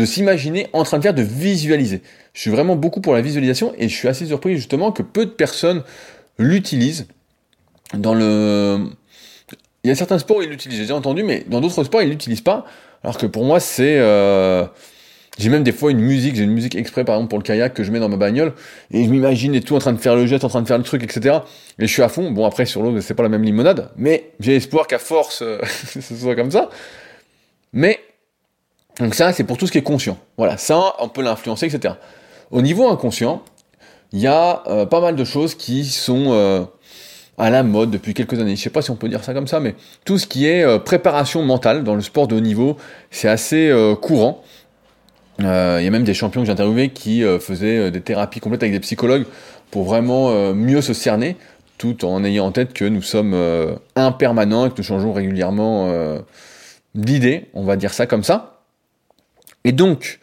de 0.01 0.07
s'imaginer 0.07 0.67
en 0.73 0.83
train 0.83 0.97
de 0.97 1.03
faire, 1.03 1.15
de 1.15 1.23
visualiser. 1.23 2.01
Je 2.33 2.41
suis 2.41 2.51
vraiment 2.51 2.75
beaucoup 2.75 3.03
pour 3.03 3.13
la 3.13 3.21
visualisation 3.21 3.75
et 3.77 3.89
je 3.89 3.95
suis 3.95 4.09
assez 4.09 4.27
surpris 4.27 4.57
justement 4.57 4.93
que 4.93 5.03
peu 5.03 5.27
de 5.27 5.31
personnes 5.31 5.83
l'utilisent. 6.39 7.07
Dans 7.93 8.15
le... 8.15 8.87
Il 9.85 9.89
y 9.89 9.91
a 9.91 9.95
certains 9.95 10.19
sports 10.19 10.43
ils 10.43 10.49
l'utilisent, 10.49 10.87
j'ai 10.87 10.93
entendu, 10.93 11.23
mais 11.23 11.45
dans 11.47 11.61
d'autres 11.61 11.85
sports, 11.85 12.03
ils 12.03 12.09
l'utilisent 12.09 12.41
pas. 12.41 12.65
Alors 13.05 13.19
que 13.19 13.27
pour 13.27 13.45
moi, 13.45 13.61
c'est... 13.61 13.99
Euh, 13.99 14.65
j'ai 15.39 15.51
même 15.51 15.63
des 15.63 15.73
fois 15.73 15.91
une 15.91 16.01
musique, 16.01 16.35
j'ai 16.35 16.45
une 16.45 16.53
musique 16.53 16.75
exprès 16.75 17.05
par 17.05 17.17
exemple 17.17 17.31
pour 17.31 17.39
le 17.39 17.45
kayak 17.45 17.73
que 17.73 17.83
je 17.83 17.91
mets 17.91 18.01
dans 18.01 18.09
ma 18.09 18.17
bagnole, 18.17 18.53
et 18.91 19.05
je 19.05 19.09
m'imagine 19.09 19.55
et 19.55 19.61
tout 19.61 19.75
en 19.75 19.79
train 19.79 19.93
de 19.93 19.99
faire 19.99 20.17
le 20.17 20.27
jet, 20.27 20.45
en 20.45 20.49
train 20.49 20.61
de 20.61 20.67
faire 20.67 20.77
le 20.79 20.85
truc, 20.85 21.03
etc. 21.03 21.39
Et 21.79 21.87
je 21.87 21.93
suis 21.93 22.03
à 22.03 22.09
fond. 22.09 22.31
Bon 22.31 22.47
après 22.47 22.67
sur 22.67 22.83
l'eau, 22.83 23.01
c'est 23.01 23.15
pas 23.15 23.23
la 23.23 23.29
même 23.29 23.43
limonade, 23.43 23.91
mais 23.97 24.33
j'ai 24.39 24.57
espoir 24.57 24.87
qu'à 24.87 24.99
force, 24.99 25.43
ce 25.87 26.17
soit 26.17 26.37
comme 26.37 26.51
ça. 26.51 26.69
Mais 27.73 28.01
donc 28.99 29.15
ça, 29.15 29.33
c'est 29.33 29.45
pour 29.45 29.57
tout 29.57 29.67
ce 29.67 29.73
qui 29.73 29.79
est 29.79 29.83
conscient. 29.83 30.19
Voilà, 30.37 30.57
ça, 30.57 30.95
on 30.99 31.09
peut 31.09 31.23
l'influencer, 31.23 31.67
etc. 31.67 31.95
Au 32.51 32.63
niveau 32.63 32.89
inconscient, 32.89 33.43
il 34.13 34.21
y 34.21 34.27
a 34.27 34.63
euh, 34.67 34.87
pas 34.87 35.01
mal 35.01 35.17
de 35.17 35.25
choses 35.25 35.55
qui 35.55 35.85
sont 35.85 36.33
euh, 36.33 36.65
à 37.39 37.51
la 37.51 37.63
mode 37.63 37.91
depuis 37.91 38.13
quelques 38.13 38.39
années. 38.39 38.57
Je 38.57 38.63
sais 38.63 38.71
pas 38.71 38.83
si 38.83 38.91
on 38.91 38.97
peut 38.97 39.09
dire 39.09 39.23
ça 39.23 39.33
comme 39.33 39.47
ça, 39.47 39.61
mais 39.61 39.75
tout 40.05 40.19
ce 40.19 40.27
qui 40.27 40.47
est 40.47 40.63
euh, 40.63 40.79
préparation 40.79 41.43
mentale 41.45 41.85
dans 41.85 41.95
le 41.95 42.03
sport 42.03 42.27
de 42.27 42.35
haut 42.35 42.41
niveau, 42.41 42.77
c'est 43.11 43.29
assez 43.29 43.73
courant. 44.03 44.43
Il 45.39 45.47
y 45.47 45.49
a 45.87 45.91
même 45.91 46.05
des 46.05 46.13
champions 46.13 46.43
que 46.43 46.47
j'ai 46.47 46.53
interviewés 46.53 46.91
qui 46.91 47.23
faisaient 47.41 47.91
des 47.91 48.03
thérapies 48.03 48.41
complètes 48.41 48.63
avec 48.63 48.75
des 48.75 48.81
psychologues 48.81 49.25
pour 49.71 49.85
vraiment 49.85 50.53
mieux 50.53 50.83
se 50.83 50.93
cerner, 50.93 51.39
tout 51.79 52.05
en 52.05 52.23
ayant 52.25 52.45
en 52.45 52.53
tête 52.53 52.75
que 52.75 52.85
nous 52.85 53.01
sommes 53.01 53.35
impermanents 53.97 54.67
et 54.67 54.69
que 54.69 54.75
nous 54.77 54.83
changeons 54.83 55.15
régulièrement 55.15 55.91
d'idées, 56.95 57.47
on 57.55 57.65
va 57.65 57.77
dire 57.77 57.95
ça 57.95 58.07
comme 58.07 58.23
ça. 58.23 58.50
Et 59.65 59.73
donc, 59.73 60.21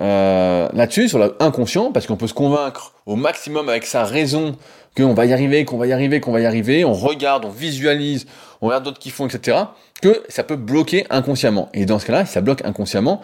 euh, 0.00 0.68
là-dessus, 0.72 1.08
sur 1.08 1.18
l'inconscient, 1.18 1.92
parce 1.92 2.06
qu'on 2.06 2.16
peut 2.16 2.26
se 2.26 2.34
convaincre 2.34 2.92
au 3.06 3.16
maximum 3.16 3.68
avec 3.68 3.84
sa 3.86 4.04
raison 4.04 4.56
qu'on 4.96 5.14
va 5.14 5.26
y 5.26 5.32
arriver, 5.32 5.64
qu'on 5.64 5.76
va 5.76 5.86
y 5.86 5.92
arriver, 5.92 6.20
qu'on 6.20 6.32
va 6.32 6.40
y 6.40 6.46
arriver, 6.46 6.84
on 6.84 6.92
regarde, 6.92 7.44
on 7.44 7.50
visualise, 7.50 8.26
on 8.60 8.66
regarde 8.66 8.84
d'autres 8.84 8.98
qui 8.98 9.10
font, 9.10 9.26
etc., 9.26 9.58
que 10.00 10.22
ça 10.28 10.44
peut 10.44 10.56
bloquer 10.56 11.06
inconsciemment. 11.10 11.68
Et 11.74 11.86
dans 11.86 11.98
ce 11.98 12.06
cas-là, 12.06 12.26
si 12.26 12.32
ça 12.32 12.40
bloque 12.40 12.64
inconsciemment, 12.64 13.20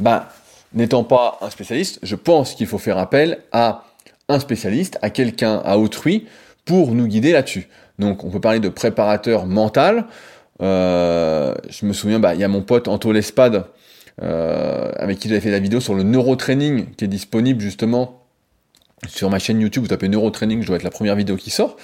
bah, 0.00 0.28
n'étant 0.72 1.04
pas 1.04 1.38
un 1.40 1.50
spécialiste, 1.50 2.00
je 2.02 2.16
pense 2.16 2.54
qu'il 2.54 2.66
faut 2.66 2.78
faire 2.78 2.98
appel 2.98 3.38
à 3.52 3.84
un 4.28 4.38
spécialiste, 4.38 4.98
à 5.02 5.10
quelqu'un, 5.10 5.62
à 5.64 5.78
autrui, 5.78 6.26
pour 6.64 6.92
nous 6.92 7.06
guider 7.06 7.32
là-dessus. 7.32 7.68
Donc, 7.98 8.24
on 8.24 8.30
peut 8.30 8.40
parler 8.40 8.60
de 8.60 8.68
préparateur 8.68 9.46
mental. 9.46 10.06
Euh, 10.62 11.54
je 11.68 11.86
me 11.86 11.92
souviens, 11.92 12.18
bah, 12.18 12.34
il 12.34 12.40
y 12.40 12.44
a 12.44 12.48
mon 12.48 12.62
pote 12.62 12.88
Anto 12.88 13.12
Lespade, 13.12 13.66
avec 14.20 15.18
qui 15.18 15.28
j'avais 15.28 15.40
fait 15.40 15.50
la 15.50 15.58
vidéo 15.58 15.80
sur 15.80 15.94
le 15.94 16.02
neurotraining 16.02 16.86
qui 16.94 17.04
est 17.04 17.08
disponible 17.08 17.60
justement 17.60 18.20
sur 19.06 19.28
ma 19.30 19.38
chaîne 19.38 19.60
YouTube. 19.60 19.82
Vous 19.82 19.88
tapez 19.88 20.08
neurotraining, 20.08 20.62
je 20.62 20.66
dois 20.68 20.76
être 20.76 20.82
la 20.82 20.90
première 20.90 21.16
vidéo 21.16 21.36
qui 21.36 21.50
sort, 21.50 21.76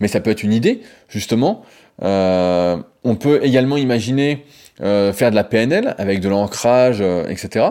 mais 0.00 0.08
ça 0.08 0.20
peut 0.20 0.30
être 0.30 0.42
une 0.42 0.52
idée 0.52 0.82
justement. 1.08 1.62
Euh, 2.02 2.76
on 3.04 3.16
peut 3.16 3.40
également 3.42 3.76
imaginer 3.76 4.44
euh, 4.80 5.12
faire 5.12 5.30
de 5.30 5.36
la 5.36 5.44
PNL 5.44 5.94
avec 5.98 6.20
de 6.20 6.28
l'ancrage, 6.28 7.00
etc. 7.00 7.66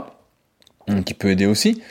Qui 1.06 1.14
peut 1.14 1.30
aider 1.30 1.46
aussi. 1.46 1.82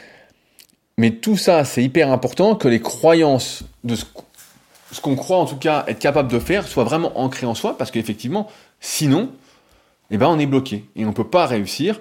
Mais 0.99 1.11
tout 1.11 1.37
ça, 1.37 1.65
c'est 1.65 1.83
hyper 1.83 2.11
important 2.11 2.55
que 2.55 2.69
les 2.69 2.81
croyances 2.81 3.63
de 3.85 3.95
ce 3.95 5.01
qu'on 5.03 5.17
croit 5.17 5.37
en 5.37 5.45
tout 5.45 5.57
cas 5.57 5.85
être 5.89 5.99
capable 5.99 6.31
de 6.31 6.39
faire 6.39 6.67
soient 6.67 6.85
vraiment 6.85 7.19
ancrées 7.21 7.47
en 7.47 7.55
soi, 7.55 7.77
parce 7.77 7.91
qu'effectivement, 7.91 8.49
sinon, 8.81 9.31
eh 10.11 10.19
ben 10.19 10.27
on 10.29 10.39
est 10.39 10.47
bloqué 10.47 10.85
et 10.97 11.05
on 11.05 11.09
ne 11.09 11.15
peut 11.15 11.29
pas 11.29 11.47
réussir. 11.47 12.01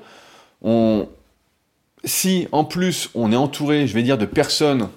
Si 2.04 2.48
en 2.52 2.64
plus 2.64 3.10
on 3.16 3.32
est 3.32 3.36
entouré, 3.36 3.88
je 3.88 3.94
vais 3.94 4.04
dire, 4.04 4.18
de 4.18 4.26
personnes 4.26 4.90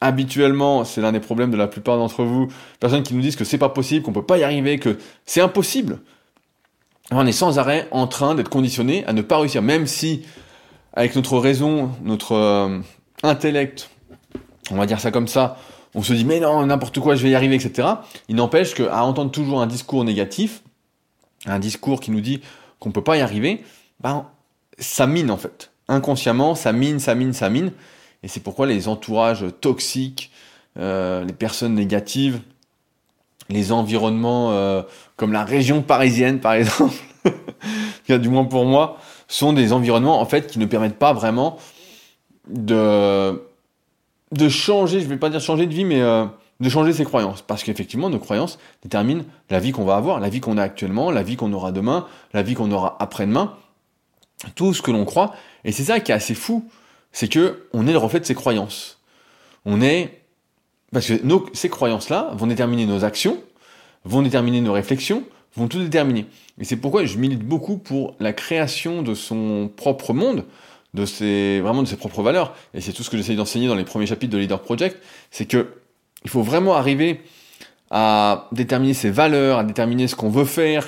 habituellement, 0.00 0.84
c'est 0.84 1.00
l'un 1.00 1.12
des 1.12 1.20
problèmes 1.20 1.50
de 1.50 1.56
la 1.56 1.68
plupart 1.68 1.98
d'entre 1.98 2.24
vous, 2.24 2.48
personnes 2.80 3.02
qui 3.02 3.14
nous 3.14 3.20
disent 3.20 3.36
que 3.36 3.44
c'est 3.44 3.58
pas 3.58 3.68
possible, 3.68 4.04
qu'on 4.04 4.12
peut 4.12 4.24
pas 4.24 4.38
y 4.38 4.42
arriver, 4.42 4.78
que 4.78 4.98
c'est 5.26 5.40
impossible. 5.40 6.00
On 7.10 7.26
est 7.26 7.32
sans 7.32 7.58
arrêt 7.58 7.88
en 7.90 8.06
train 8.06 8.34
d'être 8.34 8.48
conditionné 8.48 9.04
à 9.06 9.12
ne 9.12 9.22
pas 9.22 9.38
réussir, 9.38 9.62
même 9.62 9.86
si 9.86 10.22
avec 10.94 11.14
notre 11.16 11.38
raison, 11.38 11.90
notre 12.02 12.32
euh, 12.32 12.78
intellect, 13.22 13.90
on 14.70 14.76
va 14.76 14.86
dire 14.86 15.00
ça 15.00 15.10
comme 15.10 15.28
ça, 15.28 15.58
on 15.94 16.02
se 16.02 16.12
dit 16.12 16.24
mais 16.24 16.40
non, 16.40 16.64
n'importe 16.64 16.98
quoi, 17.00 17.14
je 17.14 17.22
vais 17.22 17.30
y 17.30 17.34
arriver, 17.34 17.56
etc. 17.56 17.88
Il 18.28 18.36
n'empêche 18.36 18.74
qu'à 18.74 19.04
entendre 19.04 19.30
toujours 19.30 19.60
un 19.60 19.66
discours 19.66 20.04
négatif, 20.04 20.62
un 21.46 21.58
discours 21.58 22.00
qui 22.00 22.10
nous 22.10 22.20
dit 22.20 22.40
qu'on 22.78 22.90
peut 22.90 23.04
pas 23.04 23.16
y 23.16 23.20
arriver, 23.20 23.64
ben, 24.00 24.26
ça 24.78 25.06
mine 25.06 25.30
en 25.30 25.36
fait. 25.36 25.70
Inconsciemment, 25.88 26.54
ça 26.54 26.72
mine, 26.72 27.00
ça 27.00 27.14
mine, 27.14 27.32
ça 27.32 27.48
mine. 27.48 27.72
Et 28.22 28.28
c'est 28.28 28.40
pourquoi 28.40 28.66
les 28.66 28.88
entourages 28.88 29.44
toxiques, 29.60 30.30
euh, 30.78 31.24
les 31.24 31.32
personnes 31.32 31.74
négatives, 31.74 32.40
les 33.48 33.72
environnements 33.72 34.52
euh, 34.52 34.82
comme 35.16 35.32
la 35.32 35.44
région 35.44 35.82
parisienne 35.82 36.40
par 36.40 36.52
exemple, 36.52 36.94
du 38.08 38.28
moins 38.28 38.44
pour 38.44 38.64
moi, 38.64 38.98
sont 39.28 39.52
des 39.52 39.72
environnements 39.72 40.20
en 40.20 40.26
fait 40.26 40.46
qui 40.46 40.58
ne 40.58 40.66
permettent 40.66 40.98
pas 40.98 41.12
vraiment 41.12 41.58
de 42.48 43.42
de 44.32 44.48
changer, 44.48 45.00
je 45.00 45.06
vais 45.06 45.16
pas 45.16 45.28
dire 45.28 45.40
changer 45.40 45.66
de 45.66 45.74
vie, 45.74 45.84
mais 45.84 46.00
euh, 46.00 46.24
de 46.60 46.68
changer 46.68 46.92
ses 46.92 47.04
croyances. 47.04 47.42
Parce 47.42 47.64
qu'effectivement, 47.64 48.10
nos 48.10 48.18
croyances 48.18 48.58
déterminent 48.82 49.24
la 49.48 49.60
vie 49.60 49.72
qu'on 49.72 49.84
va 49.84 49.96
avoir, 49.96 50.20
la 50.20 50.28
vie 50.28 50.40
qu'on 50.40 50.58
a 50.58 50.62
actuellement, 50.62 51.10
la 51.10 51.22
vie 51.22 51.36
qu'on 51.36 51.52
aura 51.52 51.72
demain, 51.72 52.06
la 52.32 52.42
vie 52.42 52.54
qu'on 52.54 52.70
aura 52.70 52.96
après-demain. 53.00 53.54
Tout 54.54 54.72
ce 54.72 54.82
que 54.82 54.90
l'on 54.90 55.04
croit. 55.04 55.34
Et 55.64 55.72
c'est 55.72 55.84
ça 55.84 56.00
qui 56.00 56.12
est 56.12 56.14
assez 56.14 56.34
fou. 56.34 56.68
C'est 57.12 57.28
que 57.28 57.66
on 57.72 57.86
est 57.86 57.92
le 57.92 57.98
reflet 57.98 58.20
de 58.20 58.24
ses 58.24 58.34
croyances. 58.34 58.98
On 59.64 59.82
est, 59.82 60.22
parce 60.92 61.06
que 61.06 61.22
nos, 61.24 61.46
ces 61.52 61.68
croyances-là 61.68 62.30
vont 62.34 62.46
déterminer 62.46 62.86
nos 62.86 63.04
actions, 63.04 63.42
vont 64.04 64.22
déterminer 64.22 64.60
nos 64.60 64.72
réflexions, 64.72 65.24
vont 65.56 65.68
tout 65.68 65.80
déterminer. 65.80 66.26
Et 66.58 66.64
c'est 66.64 66.76
pourquoi 66.76 67.04
je 67.04 67.18
milite 67.18 67.40
beaucoup 67.40 67.76
pour 67.76 68.14
la 68.20 68.32
création 68.32 69.02
de 69.02 69.14
son 69.14 69.70
propre 69.74 70.14
monde, 70.14 70.44
de 70.94 71.04
ses, 71.04 71.60
vraiment 71.60 71.82
de 71.82 71.88
ses 71.88 71.96
propres 71.96 72.22
valeurs. 72.22 72.54
Et 72.72 72.80
c'est 72.80 72.92
tout 72.92 73.02
ce 73.02 73.10
que 73.10 73.16
j'essaye 73.16 73.36
d'enseigner 73.36 73.68
dans 73.68 73.74
les 73.74 73.84
premiers 73.84 74.06
chapitres 74.06 74.32
de 74.32 74.38
Leader 74.38 74.62
Project. 74.62 75.02
C'est 75.30 75.46
que 75.46 75.68
il 76.24 76.30
faut 76.30 76.42
vraiment 76.42 76.74
arriver 76.74 77.22
à 77.90 78.48
déterminer 78.52 78.94
ses 78.94 79.10
valeurs, 79.10 79.58
à 79.58 79.64
déterminer 79.64 80.06
ce 80.06 80.14
qu'on 80.14 80.30
veut 80.30 80.44
faire, 80.44 80.86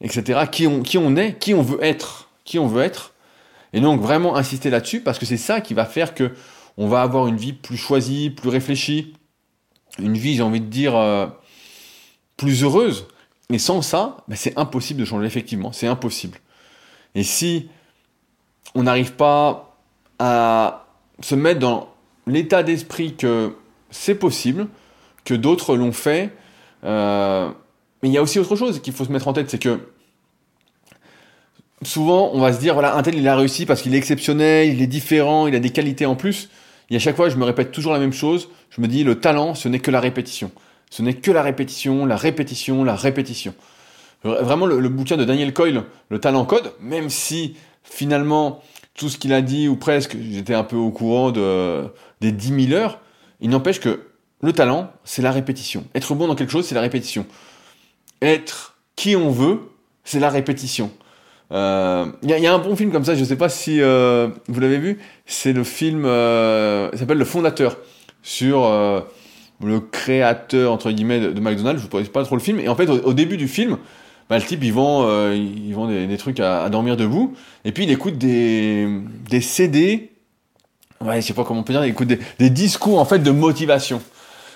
etc. 0.00 0.40
Qui 0.50 0.66
on, 0.66 1.16
est, 1.16 1.38
qui 1.38 1.54
on 1.54 1.62
veut 1.62 1.82
être, 1.82 2.28
qui 2.44 2.58
on 2.58 2.66
veut 2.66 2.82
être. 2.82 3.14
Et 3.72 3.80
donc 3.80 4.00
vraiment 4.00 4.36
insister 4.36 4.70
là-dessus 4.70 5.00
parce 5.00 5.18
que 5.18 5.26
c'est 5.26 5.36
ça 5.36 5.60
qui 5.60 5.74
va 5.74 5.84
faire 5.84 6.14
que 6.14 6.32
on 6.78 6.88
va 6.88 7.02
avoir 7.02 7.26
une 7.26 7.36
vie 7.36 7.52
plus 7.52 7.76
choisie, 7.76 8.30
plus 8.30 8.50
réfléchie, 8.50 9.14
une 9.98 10.16
vie, 10.16 10.34
j'ai 10.34 10.42
envie 10.42 10.60
de 10.60 10.66
dire, 10.66 10.96
euh, 10.96 11.26
plus 12.36 12.62
heureuse. 12.62 13.06
Et 13.50 13.58
sans 13.58 13.80
ça, 13.80 14.18
ben, 14.28 14.36
c'est 14.36 14.58
impossible 14.58 15.00
de 15.00 15.04
changer, 15.04 15.26
effectivement, 15.26 15.72
c'est 15.72 15.86
impossible. 15.86 16.38
Et 17.14 17.22
si 17.22 17.68
on 18.74 18.82
n'arrive 18.82 19.12
pas 19.12 19.78
à 20.18 20.86
se 21.20 21.34
mettre 21.34 21.60
dans 21.60 21.88
l'état 22.26 22.62
d'esprit 22.62 23.14
que 23.14 23.56
c'est 23.96 24.14
possible, 24.14 24.68
que 25.24 25.34
d'autres 25.34 25.76
l'ont 25.76 25.92
fait. 25.92 26.32
Euh, 26.84 27.48
mais 28.02 28.08
il 28.08 28.12
y 28.12 28.18
a 28.18 28.22
aussi 28.22 28.38
autre 28.38 28.56
chose 28.56 28.80
qu'il 28.80 28.92
faut 28.92 29.04
se 29.04 29.12
mettre 29.12 29.28
en 29.28 29.32
tête, 29.32 29.50
c'est 29.50 29.58
que 29.58 29.80
souvent, 31.82 32.30
on 32.32 32.40
va 32.40 32.52
se 32.52 32.60
dire, 32.60 32.74
voilà, 32.74 32.96
un 32.96 33.02
tel, 33.02 33.16
il 33.16 33.26
a 33.26 33.36
réussi 33.36 33.66
parce 33.66 33.82
qu'il 33.82 33.94
est 33.94 33.98
exceptionnel, 33.98 34.68
il 34.68 34.82
est 34.82 34.86
différent, 34.86 35.46
il 35.46 35.54
a 35.54 35.60
des 35.60 35.70
qualités 35.70 36.06
en 36.06 36.14
plus. 36.14 36.50
Et 36.90 36.96
à 36.96 36.98
chaque 36.98 37.16
fois, 37.16 37.28
je 37.28 37.36
me 37.36 37.44
répète 37.44 37.72
toujours 37.72 37.92
la 37.92 37.98
même 37.98 38.12
chose. 38.12 38.48
Je 38.70 38.80
me 38.80 38.86
dis, 38.86 39.02
le 39.02 39.18
talent, 39.18 39.54
ce 39.54 39.68
n'est 39.68 39.80
que 39.80 39.90
la 39.90 40.00
répétition. 40.00 40.50
Ce 40.90 41.02
n'est 41.02 41.14
que 41.14 41.30
la 41.30 41.42
répétition, 41.42 42.06
la 42.06 42.16
répétition, 42.16 42.84
la 42.84 42.94
répétition. 42.94 43.54
Vraiment, 44.22 44.66
le, 44.66 44.88
bouquin 44.88 45.16
de 45.16 45.24
Daniel 45.24 45.52
Coyle, 45.52 45.84
Le 46.08 46.18
talent 46.18 46.44
code, 46.44 46.72
même 46.80 47.10
si 47.10 47.56
finalement, 47.82 48.62
tout 48.94 49.08
ce 49.08 49.18
qu'il 49.18 49.32
a 49.32 49.42
dit, 49.42 49.68
ou 49.68 49.76
presque, 49.76 50.16
j'étais 50.30 50.54
un 50.54 50.64
peu 50.64 50.76
au 50.76 50.90
courant 50.90 51.30
de, 51.30 51.84
des 52.20 52.32
10 52.32 52.68
000 52.68 52.80
heures, 52.80 53.00
il 53.40 53.50
n'empêche 53.50 53.80
que 53.80 54.00
le 54.42 54.52
talent, 54.52 54.92
c'est 55.04 55.22
la 55.22 55.32
répétition. 55.32 55.84
Être 55.94 56.14
bon 56.14 56.28
dans 56.28 56.34
quelque 56.34 56.52
chose, 56.52 56.66
c'est 56.66 56.74
la 56.74 56.80
répétition. 56.80 57.26
Être 58.22 58.76
qui 58.94 59.16
on 59.16 59.30
veut, 59.30 59.60
c'est 60.04 60.20
la 60.20 60.30
répétition. 60.30 60.90
Il 61.50 61.56
euh, 61.56 62.06
y, 62.22 62.46
a 62.46 62.54
un 62.54 62.58
bon 62.58 62.74
film 62.74 62.90
comme 62.90 63.04
ça, 63.04 63.14
je 63.14 63.20
ne 63.20 63.24
sais 63.24 63.36
pas 63.36 63.48
si 63.48 63.80
euh, 63.80 64.28
vous 64.48 64.58
l'avez 64.58 64.78
vu, 64.78 64.98
c'est 65.26 65.52
le 65.52 65.62
film, 65.62 66.04
euh, 66.04 66.90
s'appelle 66.96 67.18
Le 67.18 67.24
Fondateur, 67.24 67.78
sur 68.22 68.64
euh, 68.64 69.00
le 69.62 69.78
créateur, 69.78 70.72
entre 70.72 70.90
guillemets, 70.90 71.20
de, 71.20 71.40
McDonald's, 71.40 71.80
je 71.80 71.86
ne 71.86 71.90
connais 71.90 72.04
pas 72.06 72.24
trop 72.24 72.34
le 72.34 72.42
film, 72.42 72.58
et 72.58 72.68
en 72.68 72.74
fait, 72.74 72.88
au, 72.88 73.12
début 73.12 73.36
du 73.36 73.46
film, 73.46 73.78
bah, 74.28 74.38
le 74.38 74.44
type, 74.44 74.64
il 74.64 74.72
vend, 74.72 75.06
des, 75.86 76.16
trucs 76.16 76.40
à, 76.40 76.68
dormir 76.68 76.96
debout, 76.96 77.34
et 77.64 77.70
puis 77.70 77.84
il 77.84 77.90
écoute 77.92 78.18
des 78.18 79.40
CD, 79.40 80.15
ouais, 81.04 81.20
je 81.20 81.26
sais 81.26 81.34
pas 81.34 81.44
comment 81.44 81.60
on 81.60 81.64
peut 81.64 81.72
dire, 81.72 81.82
écoute 81.82 82.08
des, 82.08 82.50
discours, 82.50 82.98
en 82.98 83.04
fait, 83.04 83.18
de 83.18 83.30
motivation. 83.30 84.00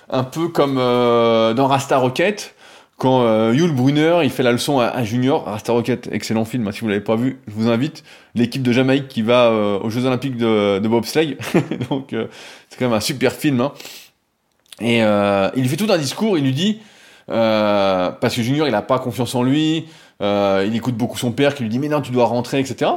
Un 0.09 0.25
peu 0.25 0.49
comme 0.49 0.77
dans 0.77 1.67
Rasta 1.67 1.99
Rocket, 1.99 2.55
quand 3.01 3.23
euh, 3.23 3.55
Yul 3.55 3.73
Brunner 3.73 4.19
il 4.25 4.31
fait 4.31 4.43
la 4.43 4.53
leçon 4.53 4.79
à, 4.79 5.03
Junior, 5.05 5.45
Rasta 5.47 5.73
Rocket, 5.73 6.11
excellent 6.13 6.45
film, 6.45 6.69
hein, 6.69 6.73
si 6.73 6.83
vous 6.83 6.89
l'avez 6.89 7.01
pas 7.01 7.17
vu, 7.17 7.41
je 7.49 7.55
vous 7.55 7.71
invite. 7.71 8.05
L'équipe 8.35 8.63
de 8.63 8.73
Jamaïque 8.73 9.09
qui 9.09 9.23
va 9.23 9.47
euh, 9.47 9.81
aux 9.81 9.89
Jeux 9.89 10.05
Olympiques 10.05 10.37
de, 10.37 10.79
de 10.79 10.87
bobsleigh, 10.87 11.39
donc 11.91 12.13
euh, 12.13 12.27
c'est 12.69 12.79
quand 12.79 12.85
même 12.85 12.95
un 12.95 13.01
super 13.01 13.33
film. 13.33 13.63
Hein. 13.63 13.73
Et 14.83 15.03
euh, 15.03 15.49
il 15.57 15.67
fait 15.67 15.77
tout 15.77 15.91
un 15.91 15.97
discours, 15.97 16.37
il 16.37 16.45
lui 16.45 16.53
dit 16.53 16.81
parce 17.27 18.35
que 18.35 18.43
Junior 18.43 18.69
il 18.69 18.75
a 18.75 18.83
pas 18.83 18.99
confiance 18.99 19.35
en 19.35 19.43
lui, 19.43 19.87
il 20.21 20.73
écoute 20.75 20.97
beaucoup 20.97 21.17
son 21.17 21.33
père 21.33 21.55
qui 21.55 21.63
lui 21.63 21.71
dit 21.71 21.79
mais 21.79 21.89
non 21.89 22.03
tu 22.03 22.13
dois 22.13 22.27
rentrer, 22.27 22.59
etc. 22.59 22.91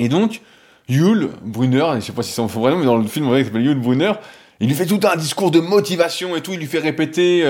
Et 0.00 0.08
donc 0.08 0.40
Yul 0.88 1.30
Brunner, 1.42 1.84
je 1.96 2.00
sais 2.00 2.12
pas 2.12 2.22
si 2.22 2.30
c'est 2.30 2.36
son 2.36 2.46
vrai 2.46 2.70
nom, 2.70 2.78
mais 2.78 2.84
dans 2.84 2.96
le 2.96 3.06
film 3.06 3.34
il 3.34 3.44
s'appelle 3.44 3.64
Yul 3.64 3.80
Brunner, 3.80 4.12
il 4.60 4.68
lui 4.68 4.74
fait 4.74 4.86
tout 4.86 5.00
un 5.04 5.16
discours 5.16 5.50
de 5.50 5.60
motivation 5.60 6.36
et 6.36 6.42
tout, 6.42 6.52
il 6.52 6.58
lui 6.58 6.66
fait 6.66 6.78
répéter 6.78 7.44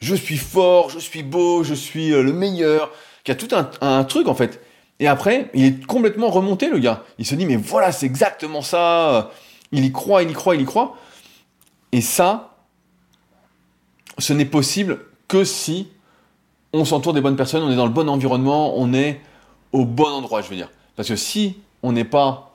je 0.00 0.14
suis 0.14 0.36
fort, 0.36 0.90
je 0.90 0.98
suis 0.98 1.22
beau, 1.22 1.64
je 1.64 1.74
suis 1.74 2.12
euh, 2.12 2.22
le 2.22 2.32
meilleur, 2.32 2.90
qui 3.24 3.30
a 3.30 3.34
tout 3.34 3.48
un, 3.80 4.04
truc 4.04 4.28
en 4.28 4.34
fait. 4.34 4.62
Et 5.00 5.06
après, 5.06 5.50
il 5.54 5.64
est 5.64 5.86
complètement 5.86 6.28
remonté 6.28 6.68
le 6.68 6.78
gars. 6.78 7.04
Il 7.18 7.26
se 7.26 7.34
dit 7.34 7.46
mais 7.46 7.56
voilà, 7.56 7.92
c'est 7.92 8.06
exactement 8.06 8.62
ça. 8.62 9.30
Il 9.70 9.84
y 9.84 9.92
croit, 9.92 10.22
il 10.22 10.30
y 10.30 10.32
croit, 10.32 10.54
il 10.54 10.62
y 10.62 10.64
croit. 10.64 10.96
Et 11.92 12.00
ça, 12.00 12.56
ce 14.18 14.32
n'est 14.32 14.44
possible 14.44 15.00
que 15.28 15.44
si 15.44 15.88
on 16.72 16.84
s'entoure 16.84 17.12
des 17.12 17.20
bonnes 17.20 17.36
personnes, 17.36 17.62
on 17.62 17.70
est 17.70 17.76
dans 17.76 17.86
le 17.86 17.92
bon 17.92 18.08
environnement, 18.08 18.74
on 18.76 18.92
est 18.92 19.20
au 19.72 19.84
bon 19.84 20.08
endroit, 20.08 20.42
je 20.42 20.48
veux 20.48 20.56
dire. 20.56 20.70
Parce 20.96 21.08
que 21.08 21.16
si 21.16 21.58
on 21.82 21.92
n'est 21.92 22.04
pas 22.04 22.47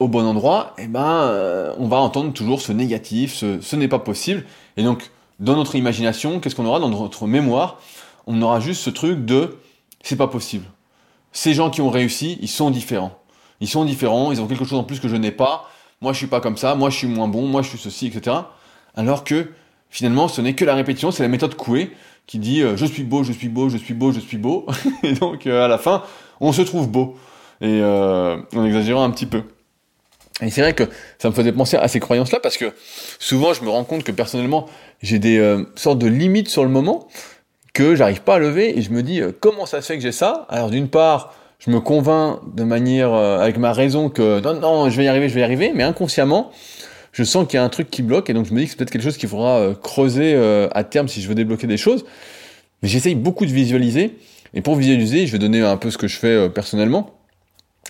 au 0.00 0.08
bon 0.08 0.24
endroit, 0.26 0.74
eh 0.78 0.86
ben, 0.86 1.04
euh, 1.04 1.74
on 1.78 1.86
va 1.86 1.98
entendre 1.98 2.32
toujours 2.32 2.60
ce 2.60 2.72
négatif, 2.72 3.34
ce, 3.34 3.60
ce 3.60 3.76
n'est 3.76 3.88
pas 3.88 3.98
possible. 3.98 4.44
Et 4.76 4.82
donc, 4.82 5.10
dans 5.40 5.56
notre 5.56 5.76
imagination, 5.76 6.40
qu'est-ce 6.40 6.54
qu'on 6.54 6.66
aura 6.66 6.80
dans 6.80 6.88
notre 6.88 7.26
mémoire? 7.26 7.78
On 8.26 8.40
aura 8.42 8.60
juste 8.60 8.82
ce 8.82 8.90
truc 8.90 9.24
de 9.24 9.58
c'est 10.02 10.16
pas 10.16 10.28
possible. 10.28 10.64
Ces 11.32 11.54
gens 11.54 11.70
qui 11.70 11.80
ont 11.80 11.90
réussi, 11.90 12.38
ils 12.40 12.48
sont 12.48 12.70
différents. 12.70 13.18
Ils 13.60 13.68
sont 13.68 13.84
différents, 13.84 14.32
ils 14.32 14.40
ont 14.40 14.46
quelque 14.46 14.64
chose 14.64 14.78
en 14.78 14.84
plus 14.84 15.00
que 15.00 15.08
je 15.08 15.16
n'ai 15.16 15.30
pas. 15.30 15.68
Moi, 16.00 16.12
je 16.12 16.18
suis 16.18 16.26
pas 16.26 16.40
comme 16.40 16.56
ça, 16.56 16.74
moi, 16.74 16.90
je 16.90 16.96
suis 16.96 17.06
moins 17.06 17.28
bon, 17.28 17.46
moi, 17.46 17.62
je 17.62 17.68
suis 17.68 17.78
ceci, 17.78 18.06
etc. 18.06 18.36
Alors 18.96 19.24
que 19.24 19.50
finalement, 19.90 20.28
ce 20.28 20.40
n'est 20.40 20.54
que 20.54 20.64
la 20.64 20.74
répétition, 20.74 21.10
c'est 21.10 21.22
la 21.22 21.28
méthode 21.28 21.54
Coué 21.54 21.92
qui 22.26 22.38
dit 22.38 22.62
euh, 22.62 22.76
je 22.76 22.84
suis 22.86 23.04
beau, 23.04 23.22
je 23.22 23.32
suis 23.32 23.48
beau, 23.48 23.68
je 23.68 23.76
suis 23.76 23.94
beau, 23.94 24.12
je 24.12 24.20
suis 24.20 24.38
beau. 24.38 24.66
et 25.02 25.12
donc, 25.14 25.46
euh, 25.46 25.64
à 25.64 25.68
la 25.68 25.78
fin, 25.78 26.02
on 26.40 26.52
se 26.52 26.62
trouve 26.62 26.90
beau. 26.90 27.16
Et 27.60 27.82
en 27.82 28.64
exagérant 28.64 29.04
un 29.04 29.10
petit 29.10 29.26
peu. 29.26 29.42
Et 30.42 30.50
c'est 30.50 30.62
vrai 30.62 30.72
que 30.72 30.84
ça 31.18 31.28
me 31.28 31.34
faisait 31.34 31.52
penser 31.52 31.76
à 31.76 31.86
ces 31.86 32.00
croyances-là 32.00 32.40
parce 32.40 32.56
que 32.56 32.72
souvent 33.20 33.54
je 33.54 33.62
me 33.62 33.68
rends 33.68 33.84
compte 33.84 34.02
que 34.02 34.10
personnellement 34.10 34.66
j'ai 35.00 35.20
des 35.20 35.38
euh, 35.38 35.64
sortes 35.76 36.00
de 36.00 36.08
limites 36.08 36.48
sur 36.48 36.64
le 36.64 36.70
moment 36.70 37.06
que 37.72 37.94
j'arrive 37.94 38.22
pas 38.22 38.36
à 38.36 38.38
lever 38.40 38.76
et 38.76 38.82
je 38.82 38.90
me 38.90 39.02
dis 39.02 39.20
euh, 39.20 39.30
comment 39.38 39.64
ça 39.64 39.80
se 39.80 39.86
fait 39.86 39.96
que 39.96 40.02
j'ai 40.02 40.12
ça? 40.12 40.46
Alors 40.48 40.70
d'une 40.70 40.88
part, 40.88 41.34
je 41.60 41.70
me 41.70 41.78
convainc 41.78 42.40
de 42.52 42.64
manière 42.64 43.14
euh, 43.14 43.38
avec 43.38 43.58
ma 43.58 43.72
raison 43.72 44.08
que 44.08 44.40
non 44.40 44.54
non, 44.54 44.90
je 44.90 44.96
vais 44.96 45.04
y 45.04 45.08
arriver, 45.08 45.28
je 45.28 45.34
vais 45.34 45.40
y 45.40 45.44
arriver, 45.44 45.70
mais 45.72 45.84
inconsciemment, 45.84 46.50
je 47.12 47.22
sens 47.22 47.46
qu'il 47.46 47.58
y 47.58 47.60
a 47.60 47.64
un 47.64 47.68
truc 47.68 47.88
qui 47.88 48.02
bloque 48.02 48.28
et 48.28 48.32
donc 48.32 48.46
je 48.46 48.54
me 48.54 48.58
dis 48.58 48.64
que 48.64 48.72
c'est 48.72 48.76
peut-être 48.76 48.90
quelque 48.90 49.04
chose 49.04 49.16
qu'il 49.16 49.28
faudra 49.28 49.72
creuser 49.84 50.34
à 50.72 50.82
terme 50.82 51.06
si 51.06 51.22
je 51.22 51.28
veux 51.28 51.36
débloquer 51.36 51.68
des 51.68 51.76
choses. 51.76 52.04
Mais 52.82 52.88
j'essaye 52.88 53.14
beaucoup 53.14 53.46
de 53.46 53.52
visualiser 53.52 54.18
et 54.52 54.62
pour 54.62 54.74
visualiser, 54.74 55.28
je 55.28 55.32
vais 55.32 55.38
donner 55.38 55.60
un 55.60 55.76
peu 55.76 55.92
ce 55.92 55.98
que 55.98 56.08
je 56.08 56.16
fais 56.16 56.50
personnellement. 56.50 57.13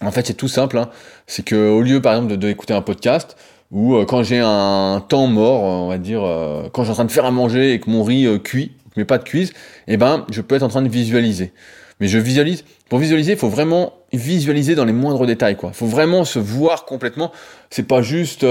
En 0.03 0.11
fait, 0.11 0.27
c'est 0.27 0.35
tout 0.35 0.49
simple. 0.49 0.79
Hein. 0.79 0.91
C'est 1.27 1.45
que 1.45 1.71
au 1.71 1.81
lieu, 1.83 2.01
par 2.01 2.15
exemple, 2.15 2.37
d'écouter 2.37 2.75
un 2.75 2.83
podcast, 2.83 3.37
ou 3.71 3.97
euh, 3.97 4.05
quand 4.05 4.23
j'ai 4.23 4.41
un 4.41 5.05
temps 5.07 5.27
mort, 5.27 5.63
on 5.63 5.89
va 5.89 5.99
dire, 5.99 6.23
euh, 6.23 6.69
quand 6.73 6.83
je 6.83 6.87
suis 6.87 6.93
en 6.93 6.95
train 6.95 7.05
de 7.05 7.11
faire 7.11 7.25
à 7.25 7.31
manger 7.31 7.73
et 7.73 7.81
que 7.81 7.91
mon 7.91 8.03
riz 8.05 8.27
euh, 8.27 8.39
cuit, 8.39 8.73
mais 8.97 9.05
pas 9.05 9.19
de 9.19 9.25
cuise, 9.25 9.53
eh 9.89 9.97
ben, 9.97 10.25
je 10.31 10.41
peux 10.41 10.55
être 10.55 10.63
en 10.63 10.69
train 10.69 10.83
de 10.83 10.89
visualiser. 10.89 11.53
Mais 12.01 12.09
je 12.09 12.19
visualise. 12.19 12.65
Pour 12.89 12.99
visualiser, 12.99 13.33
il 13.33 13.39
faut 13.39 13.49
vraiment 13.49 13.95
visualiser 14.13 14.75
dans 14.75 14.85
les 14.85 14.93
moindres 14.93 15.27
détails, 15.27 15.57
quoi. 15.57 15.71
Il 15.73 15.77
faut 15.77 15.87
vraiment 15.87 16.25
se 16.25 16.39
voir 16.39 16.85
complètement. 16.85 17.33
C'est 17.71 17.87
pas 17.87 18.03
juste 18.03 18.45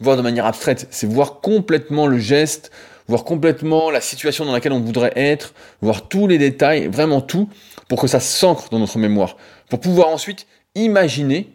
voir 0.00 0.16
de 0.16 0.22
manière 0.22 0.46
abstraite, 0.46 0.86
c'est 0.90 1.08
voir 1.08 1.40
complètement 1.40 2.06
le 2.06 2.18
geste, 2.18 2.72
voir 3.08 3.24
complètement 3.24 3.90
la 3.90 4.00
situation 4.00 4.44
dans 4.44 4.52
laquelle 4.52 4.72
on 4.72 4.80
voudrait 4.80 5.12
être, 5.16 5.54
voir 5.82 6.08
tous 6.08 6.26
les 6.26 6.38
détails, 6.38 6.88
vraiment 6.88 7.20
tout, 7.20 7.48
pour 7.88 8.00
que 8.00 8.06
ça 8.06 8.20
s'ancre 8.20 8.68
dans 8.70 8.78
notre 8.78 8.98
mémoire, 8.98 9.36
pour 9.68 9.80
pouvoir 9.80 10.08
ensuite 10.08 10.46
imaginer 10.74 11.48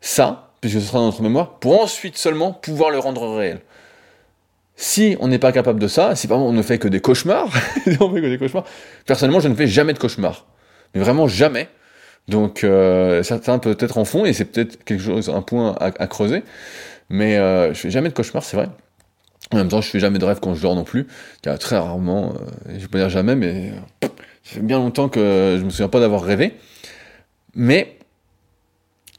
ça, 0.00 0.50
puisque 0.60 0.80
ce 0.80 0.86
sera 0.86 0.98
dans 0.98 1.06
notre 1.06 1.22
mémoire, 1.22 1.58
pour 1.58 1.80
ensuite 1.80 2.16
seulement 2.16 2.52
pouvoir 2.52 2.90
le 2.90 2.98
rendre 2.98 3.36
réel. 3.36 3.60
Si 4.76 5.16
on 5.20 5.28
n'est 5.28 5.38
pas 5.38 5.52
capable 5.52 5.78
de 5.78 5.88
ça, 5.88 6.16
si 6.16 6.26
par 6.26 6.38
on 6.38 6.52
ne 6.52 6.62
fait 6.62 6.78
que 6.78 6.88
des 6.88 7.00
cauchemars, 7.00 7.52
que 7.84 8.28
des 8.28 8.38
cauchemars, 8.38 8.64
personnellement 9.04 9.40
je 9.40 9.48
ne 9.48 9.54
fais 9.54 9.66
jamais 9.66 9.92
de 9.92 9.98
cauchemars. 9.98 10.46
Mais 10.94 11.00
vraiment 11.00 11.28
jamais. 11.28 11.68
Donc 12.28 12.64
euh, 12.64 13.22
certains 13.22 13.58
peut-être 13.58 13.98
en 13.98 14.04
font, 14.04 14.24
et 14.24 14.32
c'est 14.32 14.46
peut-être 14.46 14.82
quelque 14.84 15.02
chose, 15.02 15.28
un 15.28 15.42
point 15.42 15.76
à, 15.78 16.06
creuser. 16.06 16.42
Mais 17.10 17.36
euh, 17.36 17.74
je 17.74 17.78
fais 17.78 17.90
jamais 17.90 18.08
de 18.08 18.14
cauchemars, 18.14 18.44
c'est 18.44 18.56
vrai. 18.56 18.68
En 19.52 19.56
même 19.56 19.68
temps, 19.68 19.80
je 19.80 19.90
fais 19.90 19.98
jamais 19.98 20.18
de 20.18 20.24
rêve 20.24 20.38
quand 20.40 20.54
je 20.54 20.62
dors 20.62 20.76
non 20.76 20.84
plus. 20.84 21.08
Car 21.42 21.58
très 21.58 21.76
rarement, 21.76 22.34
euh, 22.68 22.78
je 22.78 22.86
pas 22.86 22.98
dire 22.98 23.10
jamais, 23.10 23.34
mais 23.34 23.72
ça 24.00 24.08
fait 24.44 24.60
bien 24.60 24.78
longtemps 24.78 25.08
que 25.08 25.56
je 25.58 25.64
me 25.64 25.70
souviens 25.70 25.88
pas 25.88 26.00
d'avoir 26.00 26.22
rêvé. 26.22 26.54
Mais 27.54 27.98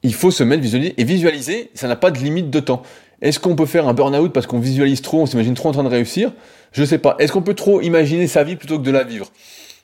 il 0.04 0.14
faut 0.14 0.32
se 0.32 0.44
mettre 0.44 0.62
visualiser. 0.62 0.94
Et 0.98 1.04
visualiser, 1.04 1.72
ça 1.74 1.88
n'a 1.88 1.96
pas 1.96 2.12
de 2.12 2.18
limite 2.18 2.50
de 2.50 2.60
temps. 2.60 2.84
Est-ce 3.22 3.40
qu'on 3.40 3.56
peut 3.56 3.66
faire 3.66 3.88
un 3.88 3.94
burn-out 3.94 4.34
parce 4.34 4.48
qu'on 4.48 4.60
visualise 4.60 5.02
trop, 5.02 5.22
on 5.22 5.26
s'imagine 5.26 5.54
trop 5.54 5.70
en 5.70 5.74
train 5.74 5.84
de 5.84 5.90
réussir? 5.90 6.34
Je 6.72 6.84
sais 6.84 6.98
pas. 6.98 7.16
Est-ce 7.20 7.32
qu'on 7.32 7.44
peut 7.44 7.54
trop 7.54 7.82
imaginer 7.82 8.28
sa 8.28 8.44
vie 8.44 8.56
plutôt 8.56 8.80
que 8.80 8.84
de 8.84 8.92
la 8.92 9.04
vivre? 9.04 9.32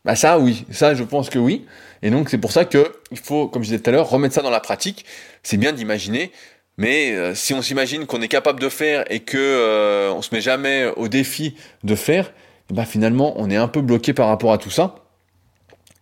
Bah 0.06 0.16
ça, 0.16 0.40
oui. 0.40 0.66
Ça, 0.72 0.96
je 0.96 1.04
pense 1.04 1.30
que 1.30 1.38
oui. 1.38 1.66
Et 2.02 2.10
donc, 2.10 2.30
c'est 2.30 2.38
pour 2.38 2.52
ça 2.52 2.66
que 2.66 2.92
il 3.12 3.20
faut, 3.20 3.48
comme 3.48 3.64
je 3.64 3.70
disais 3.70 3.80
tout 3.80 3.90
à 3.90 3.94
l'heure, 3.94 4.10
remettre 4.10 4.34
ça 4.34 4.42
dans 4.42 4.50
la 4.50 4.60
pratique. 4.60 5.06
C'est 5.44 5.58
bien 5.58 5.72
d'imaginer, 5.72 6.32
mais 6.78 7.12
euh, 7.12 7.36
si 7.36 7.54
on 7.54 7.62
s'imagine 7.62 8.06
qu'on 8.06 8.22
est 8.22 8.28
capable 8.28 8.60
de 8.60 8.70
faire 8.70 9.04
et 9.12 9.20
que 9.20 9.38
euh, 9.38 10.12
on 10.12 10.22
se 10.22 10.34
met 10.34 10.42
jamais 10.42 10.92
au 10.96 11.08
défi 11.08 11.56
de 11.84 11.96
faire, 11.96 12.32
bah 12.72 12.86
finalement, 12.86 13.34
on 13.38 13.50
est 13.50 13.56
un 13.56 13.68
peu 13.68 13.82
bloqué 13.82 14.14
par 14.14 14.28
rapport 14.28 14.54
à 14.54 14.58
tout 14.58 14.70
ça. 14.70 14.96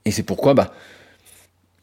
Et 0.05 0.11
c'est 0.11 0.23
pourquoi, 0.23 0.53
bah, 0.53 0.71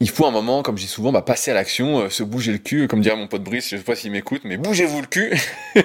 il 0.03 0.09
faut 0.09 0.25
un 0.25 0.31
moment, 0.31 0.63
comme 0.63 0.77
je 0.77 0.85
souvent, 0.85 1.13
bah, 1.13 1.21
passer 1.21 1.51
à 1.51 1.53
l'action, 1.53 2.01
euh, 2.01 2.09
se 2.09 2.23
bouger 2.23 2.51
le 2.51 2.57
cul, 2.57 2.89
comme 2.89 2.99
dirait 2.99 3.15
mon 3.15 3.27
pote 3.27 3.41
Brice, 3.41 3.69
je 3.69 3.77
sais 3.77 3.83
pas 3.83 3.95
s'il 3.95 4.11
m'écoute, 4.11 4.41
mais 4.43 4.57
bougez-vous 4.57 4.99
le 4.99 5.07
cul. 5.07 5.33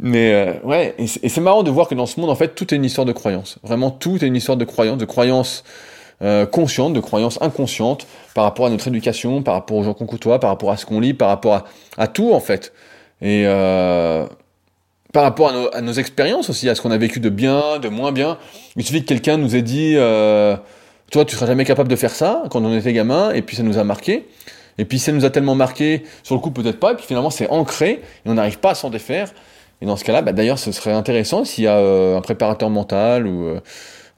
mais 0.00 0.32
euh, 0.32 0.54
ouais, 0.62 0.94
et 0.96 1.06
c'est 1.06 1.40
marrant 1.40 1.64
de 1.64 1.72
voir 1.72 1.88
que 1.88 1.96
dans 1.96 2.06
ce 2.06 2.20
monde, 2.20 2.30
en 2.30 2.36
fait, 2.36 2.54
tout 2.54 2.72
est 2.72 2.76
une 2.76 2.84
histoire 2.84 3.04
de 3.04 3.12
croyance. 3.12 3.58
Vraiment, 3.64 3.90
tout 3.90 4.24
est 4.24 4.28
une 4.28 4.36
histoire 4.36 4.56
de 4.56 4.64
croyance, 4.64 4.96
de 4.96 5.04
croyance 5.06 5.64
euh, 6.22 6.46
consciente, 6.46 6.92
de 6.92 7.00
croyance 7.00 7.42
inconsciente, 7.42 8.06
par 8.32 8.44
rapport 8.44 8.66
à 8.66 8.70
notre 8.70 8.86
éducation, 8.86 9.42
par 9.42 9.54
rapport 9.54 9.76
aux 9.76 9.82
gens 9.82 9.94
qu'on 9.94 10.06
côtoie, 10.06 10.38
par 10.38 10.50
rapport 10.50 10.70
à 10.70 10.76
ce 10.76 10.86
qu'on 10.86 11.00
lit, 11.00 11.12
par 11.12 11.30
rapport 11.30 11.64
à, 11.98 12.06
tout, 12.06 12.32
en 12.32 12.40
fait. 12.40 12.72
Et 13.22 13.44
par 15.12 15.24
rapport 15.24 15.48
à 15.48 15.52
nos, 15.52 15.74
à 15.74 15.80
nos 15.80 15.94
expériences 15.94 16.48
aussi, 16.48 16.68
à 16.68 16.76
ce 16.76 16.80
qu'on 16.80 16.92
a 16.92 16.96
vécu 16.96 17.18
de 17.18 17.28
bien, 17.28 17.80
de 17.80 17.88
moins 17.88 18.12
bien. 18.12 18.38
Il 18.76 18.84
suffit 18.84 19.02
que 19.02 19.08
quelqu'un 19.08 19.36
nous 19.36 19.56
ait 19.56 19.62
dit 19.62 19.96
toi, 21.10 21.24
tu 21.24 21.34
seras 21.34 21.46
jamais 21.46 21.64
capable 21.64 21.88
de 21.88 21.96
faire 21.96 22.14
ça 22.14 22.44
quand 22.50 22.64
on 22.64 22.76
était 22.76 22.92
gamin, 22.92 23.32
et 23.32 23.42
puis 23.42 23.56
ça 23.56 23.62
nous 23.62 23.78
a 23.78 23.84
marqué. 23.84 24.26
Et 24.78 24.84
puis 24.84 24.98
ça 24.98 25.12
nous 25.12 25.24
a 25.24 25.30
tellement 25.30 25.54
marqué, 25.54 26.04
sur 26.22 26.34
le 26.34 26.40
coup 26.40 26.50
peut-être 26.50 26.80
pas, 26.80 26.92
et 26.92 26.94
puis 26.94 27.04
finalement 27.04 27.30
c'est 27.30 27.50
ancré, 27.50 28.00
et 28.24 28.28
on 28.28 28.34
n'arrive 28.34 28.58
pas 28.58 28.70
à 28.70 28.74
s'en 28.74 28.88
défaire. 28.88 29.30
Et 29.82 29.86
dans 29.86 29.96
ce 29.96 30.04
cas-là, 30.04 30.22
bah, 30.22 30.32
d'ailleurs, 30.32 30.58
ce 30.58 30.72
serait 30.72 30.92
intéressant 30.92 31.44
s'il 31.44 31.64
y 31.64 31.66
a 31.66 31.76
euh, 31.78 32.16
un 32.16 32.20
préparateur 32.20 32.70
mental 32.70 33.26
ou 33.26 33.46
euh, 33.46 33.60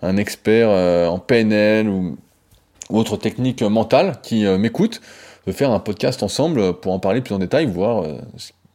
un 0.02 0.16
expert 0.16 0.68
euh, 0.70 1.07
en 1.07 1.18
PNL 1.18 1.88
ou, 1.88 2.16
ou 2.90 2.98
autre 2.98 3.16
technique 3.16 3.62
mentale 3.62 4.16
qui 4.22 4.44
m'écoute, 4.44 5.00
de 5.46 5.52
faire 5.52 5.70
un 5.70 5.78
podcast 5.78 6.22
ensemble 6.22 6.74
pour 6.74 6.92
en 6.92 6.98
parler 6.98 7.20
plus 7.20 7.35
en 7.35 7.38
détail, 7.38 7.66
voir 7.66 8.05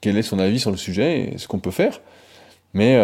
quel 0.02 0.18
est 0.18 0.22
son 0.22 0.40
avis 0.40 0.60
sur 0.60 0.72
le 0.72 0.78
sujet 0.78 1.34
et 1.34 1.38
ce 1.38 1.48
qu'on 1.48 1.60
peut 1.60 1.72
faire. 1.72 2.02
Mais 2.74 2.96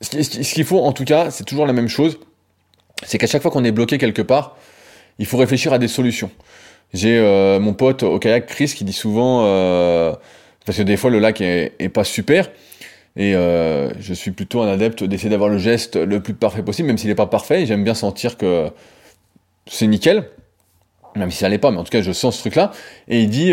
ce 0.00 0.54
qu'il 0.54 0.64
faut 0.64 0.80
en 0.80 0.92
tout 0.92 1.04
cas, 1.04 1.30
c'est 1.30 1.44
toujours 1.44 1.66
la 1.66 1.72
même 1.72 1.88
chose, 1.88 2.18
c'est 3.04 3.18
qu'à 3.18 3.26
chaque 3.26 3.42
fois 3.42 3.50
qu'on 3.50 3.64
est 3.64 3.72
bloqué 3.72 3.98
quelque 3.98 4.22
part, 4.22 4.56
il 5.18 5.26
faut 5.26 5.36
réfléchir 5.36 5.72
à 5.72 5.78
des 5.78 5.88
solutions. 5.88 6.30
J'ai 6.94 7.18
euh, 7.18 7.60
mon 7.60 7.74
pote 7.74 8.02
au 8.02 8.18
kayak 8.18 8.46
Chris 8.46 8.72
qui 8.76 8.84
dit 8.84 8.92
souvent, 8.92 9.44
euh, 9.44 10.12
parce 10.64 10.78
que 10.78 10.82
des 10.82 10.96
fois 10.96 11.10
le 11.10 11.18
lac 11.18 11.40
est, 11.40 11.92
pas 11.92 12.04
super, 12.04 12.50
et 13.16 13.34
euh, 13.34 13.90
je 14.00 14.14
suis 14.14 14.30
plutôt 14.30 14.62
un 14.62 14.68
adepte 14.68 15.04
d'essayer 15.04 15.30
d'avoir 15.30 15.50
le 15.50 15.58
geste 15.58 15.96
le 15.96 16.20
plus 16.20 16.34
parfait 16.34 16.62
possible, 16.62 16.88
même 16.88 16.98
s'il 16.98 17.08
n'est 17.08 17.16
pas 17.16 17.26
parfait. 17.26 17.66
J'aime 17.66 17.84
bien 17.84 17.94
sentir 17.94 18.36
que 18.36 18.70
c'est 19.66 19.86
nickel, 19.86 20.30
même 21.16 21.30
si 21.30 21.38
ça 21.38 21.48
l'est 21.48 21.58
pas, 21.58 21.70
mais 21.70 21.78
en 21.78 21.84
tout 21.84 21.90
cas 21.90 22.00
je 22.00 22.12
sens 22.12 22.36
ce 22.36 22.40
truc-là. 22.40 22.72
Et 23.08 23.20
il 23.20 23.28
dit, 23.28 23.52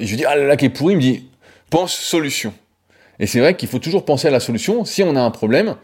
je 0.00 0.08
lui 0.08 0.16
dis 0.16 0.24
ah 0.24 0.36
le 0.36 0.46
lac 0.46 0.62
est 0.62 0.68
pourri, 0.68 0.94
il 0.94 0.96
me 0.96 1.02
dit 1.02 1.28
pense 1.70 1.94
solution. 1.94 2.52
Et 3.18 3.26
c'est 3.26 3.40
vrai 3.40 3.56
qu'il 3.56 3.68
faut 3.68 3.78
toujours 3.78 4.04
penser 4.04 4.28
à 4.28 4.30
la 4.30 4.40
solution. 4.40 4.84
Si 4.84 5.02
on 5.02 5.16
a 5.16 5.20
un 5.20 5.30
problème, 5.30 5.76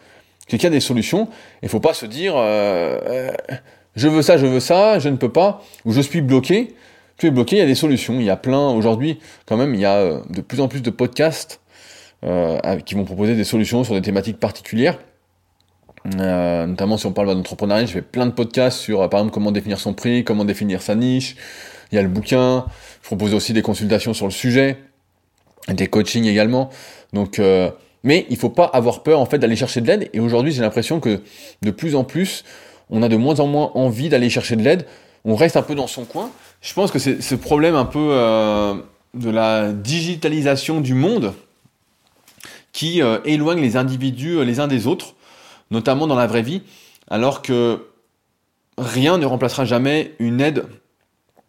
qu'il 0.57 0.65
y 0.65 0.67
a 0.67 0.71
des 0.71 0.81
solutions, 0.81 1.29
il 1.63 1.69
faut 1.69 1.81
pas 1.81 1.95
se 1.95 2.07
dire 2.07 2.37
je 3.99 4.07
veux 4.07 4.23
ça, 4.23 4.39
je 4.39 4.47
veux 4.47 4.61
ça, 4.61 5.01
je 5.01 5.09
ne 5.09 5.17
peux 5.17 5.33
pas, 5.33 5.63
ou 5.85 5.93
je 5.93 6.01
suis 6.01 6.23
bloqué. 6.23 6.75
Tu 7.17 7.27
es 7.27 7.31
bloqué, 7.33 7.57
il 7.57 7.59
y 7.59 7.63
a 7.63 7.67
des 7.67 7.75
solutions. 7.75 8.21
Il 8.21 8.25
y 8.25 8.31
a 8.31 8.37
plein, 8.37 8.71
aujourd'hui, 8.71 9.19
quand 9.45 9.57
même, 9.57 9.75
il 9.75 9.81
y 9.81 9.85
a 9.85 9.97
euh, 9.97 10.21
de 10.31 10.41
plus 10.41 10.61
en 10.61 10.69
plus 10.69 10.83
de 10.83 10.91
podcasts 10.91 11.61
euh, 12.25 12.79
qui 12.87 12.95
vont 12.95 13.05
proposer 13.05 13.35
des 13.35 13.43
solutions 13.43 13.83
sur 13.83 13.95
des 13.95 14.03
thématiques 14.03 14.39
particulières. 14.39 14.99
Euh, 16.21 16.67
notamment 16.67 16.97
si 16.97 17.07
on 17.07 17.13
parle 17.13 17.35
d'entrepreneuriat, 17.35 17.87
je 17.87 17.93
fais 17.93 18.03
plein 18.03 18.27
de 18.27 18.31
podcasts 18.31 18.79
sur, 18.79 18.99
par 19.11 19.19
exemple, 19.19 19.35
comment 19.35 19.51
définir 19.51 19.81
son 19.81 19.95
prix, 19.95 20.23
comment 20.23 20.45
définir 20.45 20.81
sa 20.81 20.95
niche. 20.95 21.35
Il 21.91 21.97
y 21.97 21.99
a 21.99 22.03
le 22.03 22.09
bouquin. 22.09 22.67
Je 23.03 23.09
propose 23.09 23.35
aussi 23.35 23.53
des 23.53 23.63
consultations 23.63 24.15
sur 24.15 24.27
le 24.27 24.33
sujet, 24.33 24.77
des 25.67 25.89
coachings 25.89 26.27
également. 26.27 26.71
Donc, 27.13 27.41
mais 28.03 28.27
il 28.31 28.37
faut 28.37 28.51
pas 28.51 28.65
avoir 28.65 29.03
peur 29.03 29.21
en 29.21 29.27
d'aller 29.27 29.57
chercher 29.57 29.81
de 29.81 29.87
l'aide. 29.87 30.11
Et 30.13 30.21
aujourd'hui, 30.21 30.53
j'ai 30.53 30.63
l'impression 30.63 31.01
que 31.01 31.21
de 31.63 31.71
plus 31.71 31.95
en 31.95 32.05
plus, 32.05 32.45
on 32.91 33.03
a 33.03 33.09
de 33.09 33.17
moins 33.17 33.41
en 33.41 33.47
moins 33.47 33.71
envie 33.75 34.09
d'aller 34.09 34.31
chercher 34.31 34.57
de 34.57 34.63
l'aide, 34.63 34.87
on 35.25 35.35
reste 35.35 35.57
un 35.57 35.63
peu 35.63 35.75
dans 35.75 35.87
son 35.87 36.05
coin. 36.05 36.31
Je 36.61 36.73
pense 36.75 36.91
que 36.91 36.99
c'est 36.99 37.21
ce 37.21 37.35
problème 37.35 37.75
un 37.75 37.85
peu 37.85 38.09
euh, 38.13 38.75
de 39.15 39.31
la 39.31 39.73
digitalisation 39.73 40.81
du 40.81 40.95
monde 40.95 41.35
qui 42.73 43.03
euh, 43.03 43.19
éloigne 43.25 43.61
les 43.61 43.77
individus 43.77 44.39
euh, 44.39 44.45
les 44.45 44.61
uns 44.61 44.69
des 44.69 44.87
autres, 44.87 45.15
notamment 45.71 46.07
dans 46.07 46.15
la 46.15 46.27
vraie 46.27 46.43
vie, 46.43 46.63
alors 47.11 47.43
que 47.43 47.87
rien 48.77 49.19
ne 49.19 49.27
remplacera 49.27 49.65
jamais 49.65 50.15
une 50.19 50.41
aide 50.41 50.65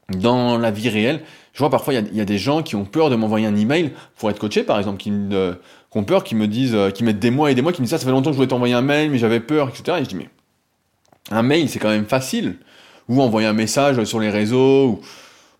dans 0.10 0.58
la 0.58 0.72
vie 0.72 0.90
réelle. 0.90 1.22
Je 1.54 1.60
vois 1.60 1.70
parfois, 1.70 1.94
il 1.94 2.16
y, 2.16 2.22
a 2.22 2.26
des 2.26 2.38
gens 2.38 2.64
qui 2.64 2.76
ont 2.76 2.86
peur 2.86 3.10
de 3.10 3.16
m'envoyer 3.16 3.46
un 3.46 3.56
email 3.56 3.92
pour 4.18 4.30
être 4.30 4.40
coaché, 4.40 4.64
par 4.64 4.80
exemple, 4.80 4.98
qui, 4.98 5.12
ont 5.98 6.04
peur, 6.04 6.24
qui 6.24 6.36
me 6.36 6.48
disent, 6.48 6.78
qui 6.94 7.04
mettent 7.04 7.20
des 7.20 7.32
mois 7.32 7.52
et 7.52 7.56
des 7.56 7.62
mois, 7.62 7.74
qui 7.74 7.82
me 7.82 7.86
disent 7.86 7.92
ça, 7.92 7.98
ça 7.98 8.06
fait 8.06 8.12
longtemps 8.12 8.30
que 8.30 8.34
je 8.34 8.38
voulais 8.38 8.48
t'envoyer 8.48 8.74
un 8.76 8.82
mail, 8.82 9.10
mais 9.10 9.18
j'avais 9.18 9.40
peur, 9.40 9.70
etc. 9.70 9.98
Et 10.00 10.04
je 10.04 10.10
dis, 10.10 10.16
mais 10.16 10.30
un 11.32 11.44
mail, 11.44 11.70
c'est 11.70 11.80
quand 11.80 11.90
même 11.90 12.06
facile. 12.06 12.58
Ou 13.08 13.22
envoyer 13.22 13.48
un 13.48 13.54
message 13.54 14.04
sur 14.04 14.20
les 14.20 14.30
réseaux, 14.30 14.88
ou 14.88 15.02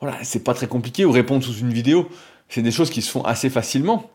voilà, 0.02 0.18
c'est 0.24 0.44
pas 0.44 0.54
très 0.54 0.68
compliqué, 0.68 1.06
ou 1.06 1.12
répondre 1.12 1.44
sous 1.44 1.58
une 1.58 1.74
vidéo. 1.74 2.10
C'est 2.48 2.62
des 2.62 2.72
choses 2.72 2.90
qui 2.90 3.02
se 3.02 3.10
font 3.10 3.24
assez 3.24 3.50
facilement. 3.50 4.10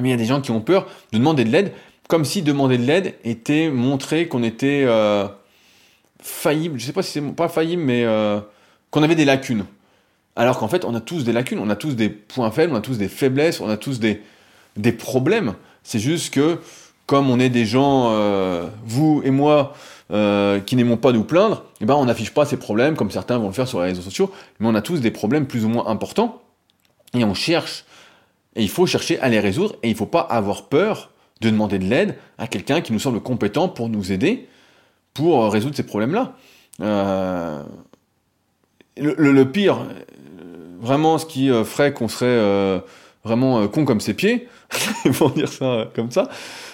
Mais 0.00 0.08
il 0.08 0.10
y 0.10 0.14
a 0.14 0.18
des 0.18 0.26
gens 0.26 0.40
qui 0.40 0.50
ont 0.50 0.60
peur 0.60 0.86
de 1.12 1.18
demander 1.18 1.44
de 1.44 1.50
l'aide, 1.50 1.72
comme 2.08 2.24
si 2.24 2.42
demander 2.42 2.78
de 2.78 2.84
l'aide 2.84 3.14
était 3.24 3.70
montrer 3.70 4.28
qu'on 4.28 4.42
était 4.42 4.84
euh, 4.86 5.26
faillible. 6.20 6.78
Je 6.78 6.86
sais 6.86 6.92
pas 6.92 7.02
si 7.02 7.12
c'est 7.12 7.22
pas 7.22 7.48
faillible, 7.48 7.82
mais 7.82 8.04
euh, 8.04 8.40
qu'on 8.90 9.02
avait 9.02 9.14
des 9.14 9.24
lacunes. 9.24 9.64
Alors 10.36 10.58
qu'en 10.58 10.68
fait, 10.68 10.84
on 10.84 10.94
a 10.94 11.00
tous 11.00 11.24
des 11.24 11.32
lacunes, 11.32 11.60
on 11.60 11.70
a 11.70 11.76
tous 11.76 11.94
des 11.94 12.08
points 12.08 12.50
faibles, 12.50 12.72
on 12.72 12.76
a 12.76 12.80
tous 12.80 12.98
des 12.98 13.08
faiblesses, 13.08 13.60
on 13.60 13.68
a 13.68 13.76
tous 13.76 14.00
des, 14.00 14.20
des 14.76 14.92
problèmes. 14.92 15.54
C'est 15.82 15.98
juste 15.98 16.32
que, 16.32 16.58
comme 17.06 17.30
on 17.30 17.38
est 17.38 17.50
des 17.50 17.66
gens, 17.66 18.10
euh, 18.12 18.66
vous 18.84 19.22
et 19.24 19.30
moi, 19.30 19.74
euh, 20.10 20.60
qui 20.60 20.76
n'aimons 20.76 20.96
pas 20.96 21.12
nous 21.12 21.24
plaindre, 21.24 21.64
eh 21.80 21.84
ben 21.84 21.94
on 21.94 22.04
n'affiche 22.04 22.32
pas 22.32 22.44
ces 22.44 22.56
problèmes 22.56 22.96
comme 22.96 23.10
certains 23.10 23.38
vont 23.38 23.46
le 23.46 23.52
faire 23.52 23.68
sur 23.68 23.80
les 23.80 23.88
réseaux 23.88 24.02
sociaux, 24.02 24.30
mais 24.60 24.68
on 24.68 24.74
a 24.74 24.82
tous 24.82 25.00
des 25.00 25.10
problèmes 25.10 25.46
plus 25.46 25.64
ou 25.64 25.68
moins 25.68 25.86
importants, 25.86 26.42
et 27.14 27.24
on 27.24 27.34
cherche, 27.34 27.84
et 28.56 28.62
il 28.62 28.68
faut 28.68 28.86
chercher 28.86 29.18
à 29.20 29.28
les 29.28 29.40
résoudre, 29.40 29.76
et 29.82 29.88
il 29.88 29.92
ne 29.92 29.96
faut 29.96 30.06
pas 30.06 30.20
avoir 30.20 30.64
peur 30.64 31.10
de 31.40 31.50
demander 31.50 31.78
de 31.78 31.84
l'aide 31.84 32.16
à 32.38 32.46
quelqu'un 32.46 32.80
qui 32.80 32.92
nous 32.92 32.98
semble 32.98 33.20
compétent 33.20 33.68
pour 33.68 33.88
nous 33.88 34.12
aider 34.12 34.48
pour 35.14 35.50
résoudre 35.52 35.76
ces 35.76 35.84
problèmes-là. 35.84 36.34
Euh, 36.80 37.62
le, 38.96 39.44
pire, 39.44 39.86
vraiment 40.80 41.18
ce 41.18 41.26
qui 41.26 41.50
euh, 41.50 41.64
ferait 41.64 41.92
qu'on 41.92 42.08
serait 42.08 42.82
vraiment 43.24 43.66
con 43.68 43.84
comme 43.84 44.00
ses 44.00 44.14
pieds, 44.14 44.48
pour 45.18 45.30
dire 45.30 45.48
ça 45.48 45.88
comme 45.94 46.10
ça, 46.10 46.28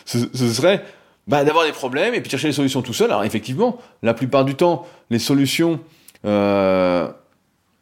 ce 0.04 0.26
serait 0.34 0.84
bah, 1.30 1.44
d'avoir 1.44 1.64
des 1.64 1.72
problèmes 1.72 2.12
et 2.14 2.20
puis 2.20 2.28
chercher 2.28 2.48
les 2.48 2.52
solutions 2.52 2.82
tout 2.82 2.92
seul. 2.92 3.10
Alors 3.10 3.22
effectivement, 3.22 3.78
la 4.02 4.14
plupart 4.14 4.44
du 4.44 4.56
temps, 4.56 4.84
les 5.10 5.20
solutions, 5.20 5.78
euh, 6.24 7.08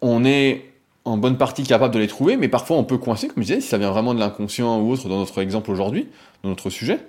on 0.03 0.25
est 0.25 0.67
en 1.07 1.17
bonne 1.17 1.39
partie 1.39 1.63
capable 1.63 1.95
de 1.95 1.99
les 1.99 2.09
trouver, 2.09 2.37
mais 2.37 2.49
parfois 2.49 2.77
on 2.77 2.85
peut 2.85 2.99
coincer, 2.99 3.29
comme 3.29 3.43
je 3.43 3.49
disais, 3.49 3.61
si 3.63 3.69
ça 3.69 3.79
vient 3.79 3.91
vraiment 3.91 4.13
de 4.13 4.21
l'inconscient 4.21 4.79
ou 4.81 4.93
autre 4.93 5.09
dans 5.09 5.19
notre 5.19 5.41
exemple 5.41 5.71
aujourd'hui, 5.71 6.09
dans 6.43 6.51
notre 6.51 6.69
sujet, 6.69 7.01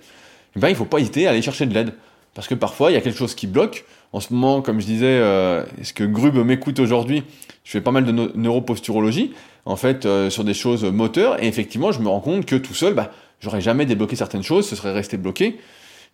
eh 0.56 0.60
ben, 0.60 0.69
il 0.69 0.72
ne 0.72 0.78
faut 0.78 0.86
pas 0.86 1.00
hésiter 1.00 1.28
à 1.28 1.32
aller 1.32 1.41
chercher 1.41 1.65
de 1.65 1.74
l'aide. 1.74 1.93
Parce 2.36 2.48
que 2.48 2.56
parfois, 2.56 2.91
il 2.91 2.93
y 2.93 2.98
a 2.98 3.02
quelque 3.02 3.17
chose 3.17 3.36
qui 3.36 3.48
bloque. 3.48 3.84
En 4.12 4.19
ce 4.19 4.34
moment, 4.34 4.62
comme 4.62 4.80
je 4.80 4.86
disais, 4.86 5.19
euh, 5.22 5.63
est-ce 5.80 5.93
que 5.93 6.04
Grub 6.04 6.36
m'écoute 6.38 6.80
aujourd'hui 6.80 7.24
Je 7.63 7.72
fais 7.72 7.82
pas 7.82 7.91
mal 7.91 8.06
de 8.06 8.12
neuroposturologie, 8.12 9.34
en 9.65 9.76
fait, 9.76 10.06
euh, 10.06 10.30
sur 10.30 10.43
des 10.43 10.54
choses 10.56 10.84
moteurs, 10.84 11.41
et 11.43 11.48
effectivement, 11.48 11.91
je 11.91 12.00
me 12.00 12.08
rends 12.08 12.19
compte 12.19 12.45
que 12.45 12.56
tout 12.56 12.74
seul, 12.74 12.93
bah, 12.93 13.12
j'aurais 13.39 13.62
jamais 13.62 13.86
débloqué 13.86 14.15
certaines 14.15 14.43
choses, 14.43 14.67
ce 14.67 14.76
serait 14.76 14.91
resté 14.91 15.17
bloqué. 15.17 15.60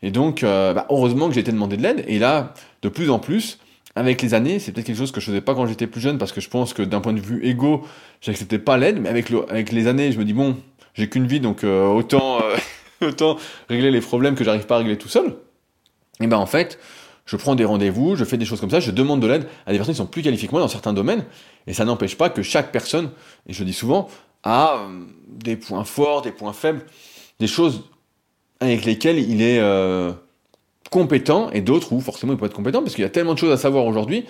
Et 0.02 0.12
donc, 0.12 0.44
euh, 0.44 0.74
bah, 0.74 0.86
heureusement 0.90 1.28
que 1.28 1.34
j'ai 1.34 1.40
été 1.40 1.52
demandé 1.52 1.78
de 1.78 1.84
l'aide. 1.84 2.04
Et 2.08 2.20
là, 2.20 2.54
de 2.82 2.90
plus 2.90 3.10
en 3.10 3.20
plus, 3.20 3.60
avec 3.96 4.22
les 4.22 4.34
années, 4.34 4.60
c'est 4.60 4.74
peut-être 4.74 4.88
quelque 4.88 4.98
chose 4.98 5.12
que 5.12 5.22
je 5.22 5.28
faisais 5.28 5.42
pas 5.42 5.56
quand 5.56 5.66
j'étais 5.68 5.88
plus 5.88 6.02
jeune, 6.02 6.18
parce 6.18 6.34
que 6.34 6.42
je 6.42 6.50
pense 6.50 6.74
que 6.74 6.82
d'un 6.82 7.00
point 7.00 7.14
de 7.14 7.22
vue 7.22 7.46
égo, 7.46 7.86
j'acceptais 8.22 8.60
pas 8.60 8.78
l'aide. 8.78 9.00
Mais 9.00 9.10
avec, 9.10 9.30
le, 9.30 9.50
avec 9.50 9.72
les 9.72 9.88
années, 9.88 10.12
je 10.12 10.20
me 10.20 10.26
dis, 10.26 10.34
bon, 10.34 10.58
j'ai 10.96 11.10
qu'une 11.10 11.28
vie, 11.28 11.40
donc 11.40 11.64
euh, 11.64 11.88
autant, 11.88 12.42
euh, 12.42 12.58
autant 13.08 13.38
régler 13.70 13.92
les 13.92 14.02
problèmes 14.02 14.36
que 14.36 14.44
j'arrive 14.44 14.66
pas 14.66 14.76
à 14.76 14.78
régler 14.80 14.98
tout 14.98 15.10
seul. 15.10 15.36
Et 16.22 16.28
ben 16.28 16.38
en 16.38 16.46
fait, 16.46 16.80
je 17.26 17.36
prends 17.38 17.56
des 17.56 17.66
rendez-vous, 17.66 18.16
je 18.16 18.24
fais 18.24 18.38
des 18.38 18.46
choses 18.46 18.60
comme 18.60 18.70
ça, 18.70 18.80
je 18.80 18.92
demande 18.92 19.20
de 19.20 19.28
l'aide 19.28 19.48
à 19.66 19.72
des 19.72 19.78
personnes 19.78 19.96
qui 19.96 19.98
sont 20.00 20.06
plus 20.06 20.22
qualifiées 20.22 20.48
que 20.48 20.54
moi 20.54 20.62
dans 20.62 20.68
certains 20.68 20.94
domaines. 20.94 21.26
Et 21.68 21.74
ça 21.74 21.86
n'empêche 21.86 22.18
pas 22.18 22.30
que 22.30 22.44
chaque 22.44 22.72
personne, 22.72 23.10
et 23.48 23.54
je 23.54 23.64
dis 23.64 23.74
souvent, 23.74 24.08
a 24.44 24.88
des 25.28 25.56
points 25.56 25.84
forts, 25.84 26.22
des 26.22 26.32
points 26.32 26.54
faibles, 26.54 26.86
des 27.40 27.48
choses 27.48 27.84
avec 28.60 28.86
lesquels 28.86 29.20
il 29.20 29.42
est 29.42 29.60
euh, 29.60 30.14
compétent 30.92 31.50
et 31.52 31.62
d'autres 31.62 31.92
où 31.94 32.00
forcément 32.00 32.34
il 32.34 32.38
peut 32.38 32.46
être 32.46 32.54
compétent 32.54 32.82
parce 32.82 32.94
qu'il 32.94 33.02
y 33.02 33.08
a 33.08 33.10
tellement 33.10 33.34
de 33.34 33.40
choses 33.40 33.52
à 33.52 33.58
savoir 33.58 33.86
aujourd'hui. 33.86 34.26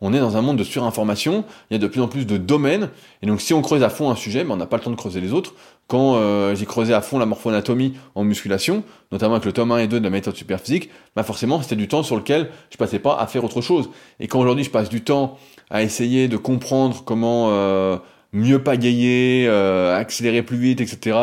On 0.00 0.14
est 0.14 0.18
dans 0.18 0.36
un 0.36 0.42
monde 0.42 0.56
de 0.56 0.64
surinformation, 0.64 1.44
il 1.70 1.74
y 1.74 1.76
a 1.76 1.78
de 1.78 1.86
plus 1.86 2.00
en 2.00 2.08
plus 2.08 2.26
de 2.26 2.36
domaines, 2.36 2.88
et 3.22 3.26
donc 3.26 3.40
si 3.40 3.52
on 3.52 3.62
creuse 3.62 3.82
à 3.82 3.90
fond 3.90 4.10
un 4.10 4.16
sujet, 4.16 4.44
ben 4.44 4.54
on 4.54 4.56
n'a 4.56 4.66
pas 4.66 4.76
le 4.76 4.82
temps 4.82 4.90
de 4.90 4.96
creuser 4.96 5.20
les 5.20 5.32
autres. 5.32 5.54
Quand 5.88 6.16
euh, 6.16 6.54
j'ai 6.54 6.66
creusé 6.66 6.94
à 6.94 7.00
fond 7.00 7.18
la 7.18 7.26
morphoanatomie 7.26 7.94
en 8.14 8.24
musculation, 8.24 8.84
notamment 9.12 9.34
avec 9.34 9.44
le 9.44 9.52
tome 9.52 9.72
1 9.72 9.78
et 9.78 9.88
2 9.88 9.98
de 9.98 10.04
la 10.04 10.10
méthode 10.10 10.36
superphysique, 10.36 10.90
ben 11.16 11.22
forcément 11.22 11.60
c'était 11.62 11.76
du 11.76 11.88
temps 11.88 12.02
sur 12.02 12.16
lequel 12.16 12.50
je 12.70 12.76
passais 12.76 12.98
pas 12.98 13.16
à 13.18 13.26
faire 13.26 13.44
autre 13.44 13.60
chose. 13.60 13.90
Et 14.20 14.28
quand 14.28 14.40
aujourd'hui 14.40 14.64
je 14.64 14.70
passe 14.70 14.88
du 14.88 15.02
temps 15.02 15.38
à 15.68 15.82
essayer 15.82 16.28
de 16.28 16.36
comprendre 16.36 17.02
comment 17.04 17.48
euh, 17.50 17.96
mieux 18.32 18.62
pagayer, 18.62 19.48
accélérer 19.48 20.42
plus 20.42 20.58
vite, 20.58 20.80
etc., 20.80 21.16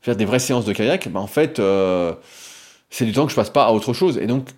faire 0.00 0.16
des 0.16 0.24
vraies 0.24 0.38
séances 0.38 0.64
de 0.64 0.72
kayak, 0.72 1.08
bah 1.08 1.20
en 1.20 1.26
fait, 1.26 1.58
euh, 1.58 2.14
c'est 2.88 3.04
du 3.04 3.12
temps 3.12 3.24
que 3.24 3.30
je 3.30 3.36
passe 3.36 3.50
pas 3.50 3.64
à 3.64 3.72
autre 3.72 3.92
chose. 3.92 4.18
Et 4.18 4.26
donc, 4.26 4.48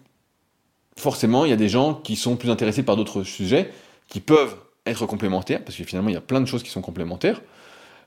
forcément, 0.96 1.45
il 1.45 1.51
y 1.51 1.55
a 1.55 1.57
des 1.57 1.68
gens 1.68 1.95
qui 1.95 2.16
sont 2.16 2.36
plus 2.36 2.51
intéressés 2.51 2.82
par 2.82 2.97
d'autres 2.97 3.22
sujets, 3.22 3.70
qui 4.09 4.20
peuvent 4.20 4.57
être 4.86 5.07
complémentaires, 5.07 5.64
parce 5.64 5.76
que 5.76 5.84
finalement, 5.84 6.11
il 6.11 6.14
y 6.14 6.18
a 6.18 6.22
plein 6.22 6.40
de 6.40 6.47
choses 6.47 6.62
qui 6.62 6.70
sont 6.70 6.82
complémentaires. 6.82 7.40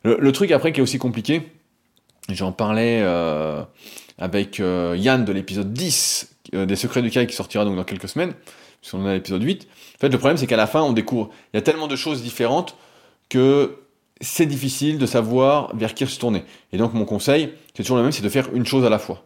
Le, 0.04 0.32
truc 0.32 0.52
après 0.52 0.72
qui 0.72 0.80
est 0.82 0.84
aussi 0.84 1.00
compliqué, 1.00 1.52
j'en 2.30 2.52
parlais 2.52 3.00
euh, 3.02 3.64
avec 4.20 4.60
euh, 4.60 4.96
Yann 4.96 5.26
de 5.26 5.32
l'épisode 5.32 5.74
10 5.74 6.32
des 6.54 6.76
secrets 6.76 7.02
du 7.02 7.10
kayak 7.10 7.28
qui 7.30 7.36
sortira 7.36 7.66
donc 7.66 7.76
dans 7.76 7.84
quelques 7.84 8.08
semaines, 8.08 8.34
puisqu'on 8.82 9.04
est 9.08 9.10
à 9.10 9.14
l'épisode 9.16 9.42
8. 9.42 9.68
En 9.96 10.00
fait, 10.00 10.10
le 10.10 10.18
problème, 10.20 10.38
c'est 10.38 10.46
qu'à 10.46 10.58
la 10.58 10.68
fin, 10.68 10.84
on 10.84 10.94
découvre, 10.94 11.32
il 11.54 11.58
y 11.58 11.60
a 11.60 11.64
tellement 11.64 11.88
de 11.88 11.96
choses 11.96 12.22
différentes 12.22 12.76
que 13.30 13.80
c'est 14.22 14.46
difficile 14.46 14.98
de 14.98 15.06
savoir 15.06 15.76
vers 15.76 15.94
qui 15.94 16.06
se 16.06 16.20
tourner. 16.20 16.44
Et 16.72 16.78
donc 16.78 16.94
mon 16.94 17.06
conseil, 17.06 17.54
c'est 17.74 17.84
toujours 17.84 17.98
le 17.98 18.04
même, 18.04 18.12
c'est 18.12 18.24
de 18.24 18.30
faire 18.30 18.54
une 18.54 18.66
chose 18.66 18.86
à 18.86 18.90
la 18.90 19.00
fois. 19.00 19.24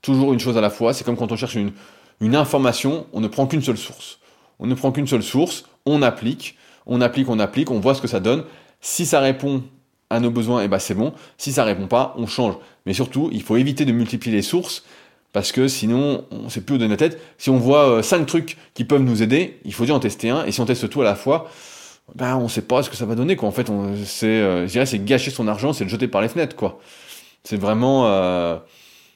Toujours 0.00 0.32
une 0.32 0.40
chose 0.40 0.56
à 0.56 0.60
la 0.60 0.70
fois. 0.70 0.94
C'est 0.94 1.04
comme 1.04 1.16
quand 1.16 1.32
on 1.32 1.36
cherche 1.36 1.54
une, 1.54 1.72
une 2.20 2.36
information, 2.36 3.06
on 3.12 3.20
ne 3.20 3.28
prend 3.28 3.46
qu'une 3.46 3.62
seule 3.62 3.78
source. 3.78 4.18
On 4.58 4.66
ne 4.66 4.74
prend 4.74 4.92
qu'une 4.92 5.06
seule 5.06 5.22
source, 5.22 5.64
on 5.86 6.02
applique, 6.02 6.56
on 6.86 7.00
applique, 7.00 7.28
on 7.28 7.38
applique, 7.38 7.70
on 7.70 7.80
voit 7.80 7.94
ce 7.94 8.02
que 8.02 8.08
ça 8.08 8.20
donne. 8.20 8.44
Si 8.80 9.06
ça 9.06 9.20
répond 9.20 9.62
à 10.10 10.20
nos 10.20 10.30
besoins, 10.30 10.62
eh 10.62 10.68
ben 10.68 10.78
c'est 10.78 10.94
bon. 10.94 11.12
Si 11.38 11.52
ça 11.52 11.64
répond 11.64 11.86
pas, 11.86 12.14
on 12.16 12.26
change. 12.26 12.54
Mais 12.86 12.94
surtout, 12.94 13.30
il 13.32 13.42
faut 13.42 13.56
éviter 13.56 13.84
de 13.84 13.92
multiplier 13.92 14.36
les 14.36 14.42
sources 14.42 14.84
Parce 15.32 15.52
que 15.52 15.68
sinon, 15.68 16.24
on 16.30 16.48
sait 16.48 16.60
plus 16.60 16.74
où 16.74 16.78
donner 16.78 16.90
la 16.90 16.96
tête. 16.96 17.20
Si 17.38 17.50
on 17.50 17.58
voit 17.58 18.02
5 18.02 18.26
trucs 18.26 18.56
qui 18.74 18.84
peuvent 18.84 19.02
nous 19.02 19.22
aider, 19.22 19.58
il 19.64 19.72
faut 19.72 19.84
déjà 19.84 19.94
en 19.94 20.00
tester 20.00 20.30
un. 20.30 20.44
Et 20.44 20.52
si 20.52 20.60
on 20.60 20.66
teste 20.66 20.88
tout 20.90 21.00
à 21.00 21.04
la 21.04 21.14
fois, 21.14 21.48
ben, 22.14 22.36
on 22.36 22.48
sait 22.48 22.62
pas 22.62 22.82
ce 22.82 22.90
que 22.90 22.96
ça 22.96 23.06
va 23.06 23.14
donner. 23.14 23.38
En 23.40 23.52
fait, 23.52 23.68
c'est, 24.04 24.66
je 24.66 24.70
dirais, 24.70 24.86
c'est 24.86 25.02
gâcher 25.04 25.30
son 25.30 25.48
argent, 25.48 25.72
c'est 25.72 25.84
le 25.84 25.90
jeter 25.90 26.08
par 26.08 26.20
les 26.20 26.28
fenêtres, 26.28 26.56
quoi. 26.56 26.78
C'est 27.44 27.56
vraiment, 27.56 28.04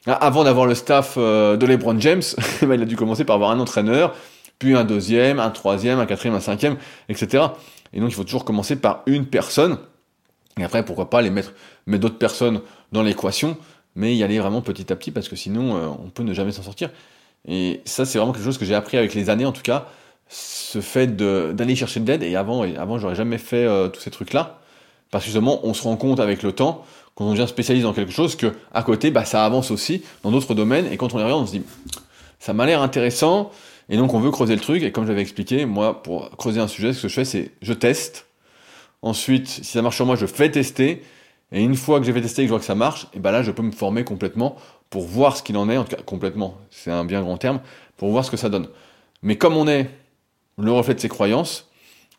avant 0.07 0.43
d'avoir 0.43 0.65
le 0.65 0.75
staff 0.75 1.17
de 1.17 1.65
LeBron 1.65 1.99
James, 1.99 2.23
ben, 2.61 2.73
il 2.75 2.81
a 2.81 2.85
dû 2.85 2.95
commencer 2.95 3.25
par 3.25 3.35
avoir 3.35 3.51
un 3.51 3.59
entraîneur, 3.59 4.15
puis 4.59 4.75
un 4.75 4.83
deuxième, 4.83 5.39
un 5.39 5.49
troisième, 5.49 5.99
un 5.99 6.05
quatrième, 6.05 6.35
un 6.35 6.39
cinquième, 6.39 6.77
etc. 7.09 7.45
Et 7.93 7.99
donc 7.99 8.09
il 8.09 8.15
faut 8.15 8.23
toujours 8.23 8.45
commencer 8.45 8.75
par 8.75 9.03
une 9.05 9.25
personne, 9.25 9.77
et 10.59 10.63
après 10.63 10.83
pourquoi 10.83 11.09
pas 11.09 11.21
les 11.21 11.29
mettre, 11.29 11.53
mettre 11.85 12.01
d'autres 12.01 12.17
personnes 12.17 12.61
dans 12.91 13.03
l'équation, 13.03 13.57
mais 13.95 14.15
y 14.15 14.23
aller 14.23 14.39
vraiment 14.39 14.61
petit 14.61 14.91
à 14.91 14.95
petit, 14.95 15.11
parce 15.11 15.29
que 15.29 15.35
sinon 15.35 15.77
euh, 15.77 15.87
on 15.87 16.09
peut 16.09 16.23
ne 16.23 16.33
jamais 16.33 16.51
s'en 16.51 16.63
sortir. 16.63 16.89
Et 17.47 17.81
ça 17.85 18.05
c'est 18.05 18.17
vraiment 18.17 18.33
quelque 18.33 18.45
chose 18.45 18.57
que 18.57 18.65
j'ai 18.65 18.75
appris 18.75 18.97
avec 18.97 19.13
les 19.13 19.29
années 19.29 19.45
en 19.45 19.51
tout 19.51 19.61
cas, 19.61 19.87
ce 20.29 20.81
fait 20.81 21.15
d'aller 21.15 21.75
chercher 21.75 21.99
de 21.99 22.07
l'aide, 22.07 22.23
et 22.23 22.35
avant, 22.35 22.63
avant 22.63 22.97
j'aurais 22.97 23.15
jamais 23.15 23.37
fait 23.37 23.65
euh, 23.65 23.87
tous 23.87 24.01
ces 24.01 24.11
trucs-là, 24.11 24.59
parce 25.11 25.23
que 25.23 25.29
justement 25.29 25.65
on 25.65 25.73
se 25.73 25.83
rend 25.83 25.95
compte 25.95 26.19
avec 26.19 26.43
le 26.43 26.51
temps, 26.51 26.85
quand 27.17 27.25
on 27.25 27.31
devient 27.31 27.47
spécialiste 27.47 27.83
dans 27.83 27.93
quelque 27.93 28.11
chose, 28.11 28.35
que 28.35 28.53
à 28.71 28.83
côté, 28.83 29.09
bah, 29.09 29.25
ça 29.25 29.43
avance 29.43 29.71
aussi 29.71 30.03
dans 30.21 30.29
d'autres 30.29 30.53
domaines, 30.53 30.85
et 30.91 30.97
quand 30.97 31.15
on 31.15 31.19
y 31.19 31.23
regarde, 31.23 31.41
on 31.41 31.47
se 31.47 31.53
dit, 31.53 31.63
ça 32.37 32.53
m'a 32.53 32.67
l'air 32.67 32.83
intéressant, 32.83 33.49
et 33.89 33.97
donc 33.97 34.13
on 34.13 34.19
veut 34.19 34.29
creuser 34.29 34.53
le 34.53 34.61
truc, 34.61 34.83
et 34.83 34.91
comme 34.91 35.07
j'avais 35.07 35.21
expliqué, 35.21 35.65
moi, 35.65 36.03
pour 36.03 36.29
creuser 36.37 36.59
un 36.59 36.67
sujet, 36.67 36.93
ce 36.93 37.01
que 37.01 37.07
je 37.07 37.13
fais, 37.15 37.25
c'est 37.25 37.51
je 37.63 37.73
teste. 37.73 38.27
Ensuite, 39.01 39.47
si 39.47 39.63
ça 39.63 39.81
marche 39.81 39.95
sur 39.95 40.05
moi, 40.05 40.15
je 40.15 40.27
fais 40.27 40.51
tester. 40.51 41.01
Et 41.51 41.63
une 41.63 41.75
fois 41.75 41.99
que 41.99 42.05
j'ai 42.05 42.13
fait 42.13 42.21
tester 42.21 42.43
et 42.43 42.45
que 42.45 42.49
je 42.49 42.51
vois 42.51 42.59
que 42.59 42.65
ça 42.65 42.75
marche, 42.75 43.07
et 43.13 43.19
ben 43.19 43.31
là, 43.31 43.41
je 43.41 43.49
peux 43.49 43.63
me 43.63 43.71
former 43.71 44.03
complètement 44.03 44.55
pour 44.91 45.03
voir 45.03 45.37
ce 45.37 45.41
qu'il 45.41 45.57
en 45.57 45.69
est, 45.69 45.77
en 45.77 45.85
tout 45.85 45.95
cas 45.95 46.01
complètement, 46.03 46.57
c'est 46.69 46.91
un 46.91 47.03
bien 47.03 47.21
grand 47.21 47.37
terme, 47.37 47.61
pour 47.95 48.11
voir 48.11 48.25
ce 48.25 48.31
que 48.31 48.37
ça 48.37 48.49
donne. 48.49 48.67
Mais 49.23 49.37
comme 49.37 49.57
on 49.57 49.67
est 49.67 49.89
le 50.59 50.71
reflet 50.71 50.93
de 50.93 50.99
ses 50.99 51.09
croyances, 51.09 51.67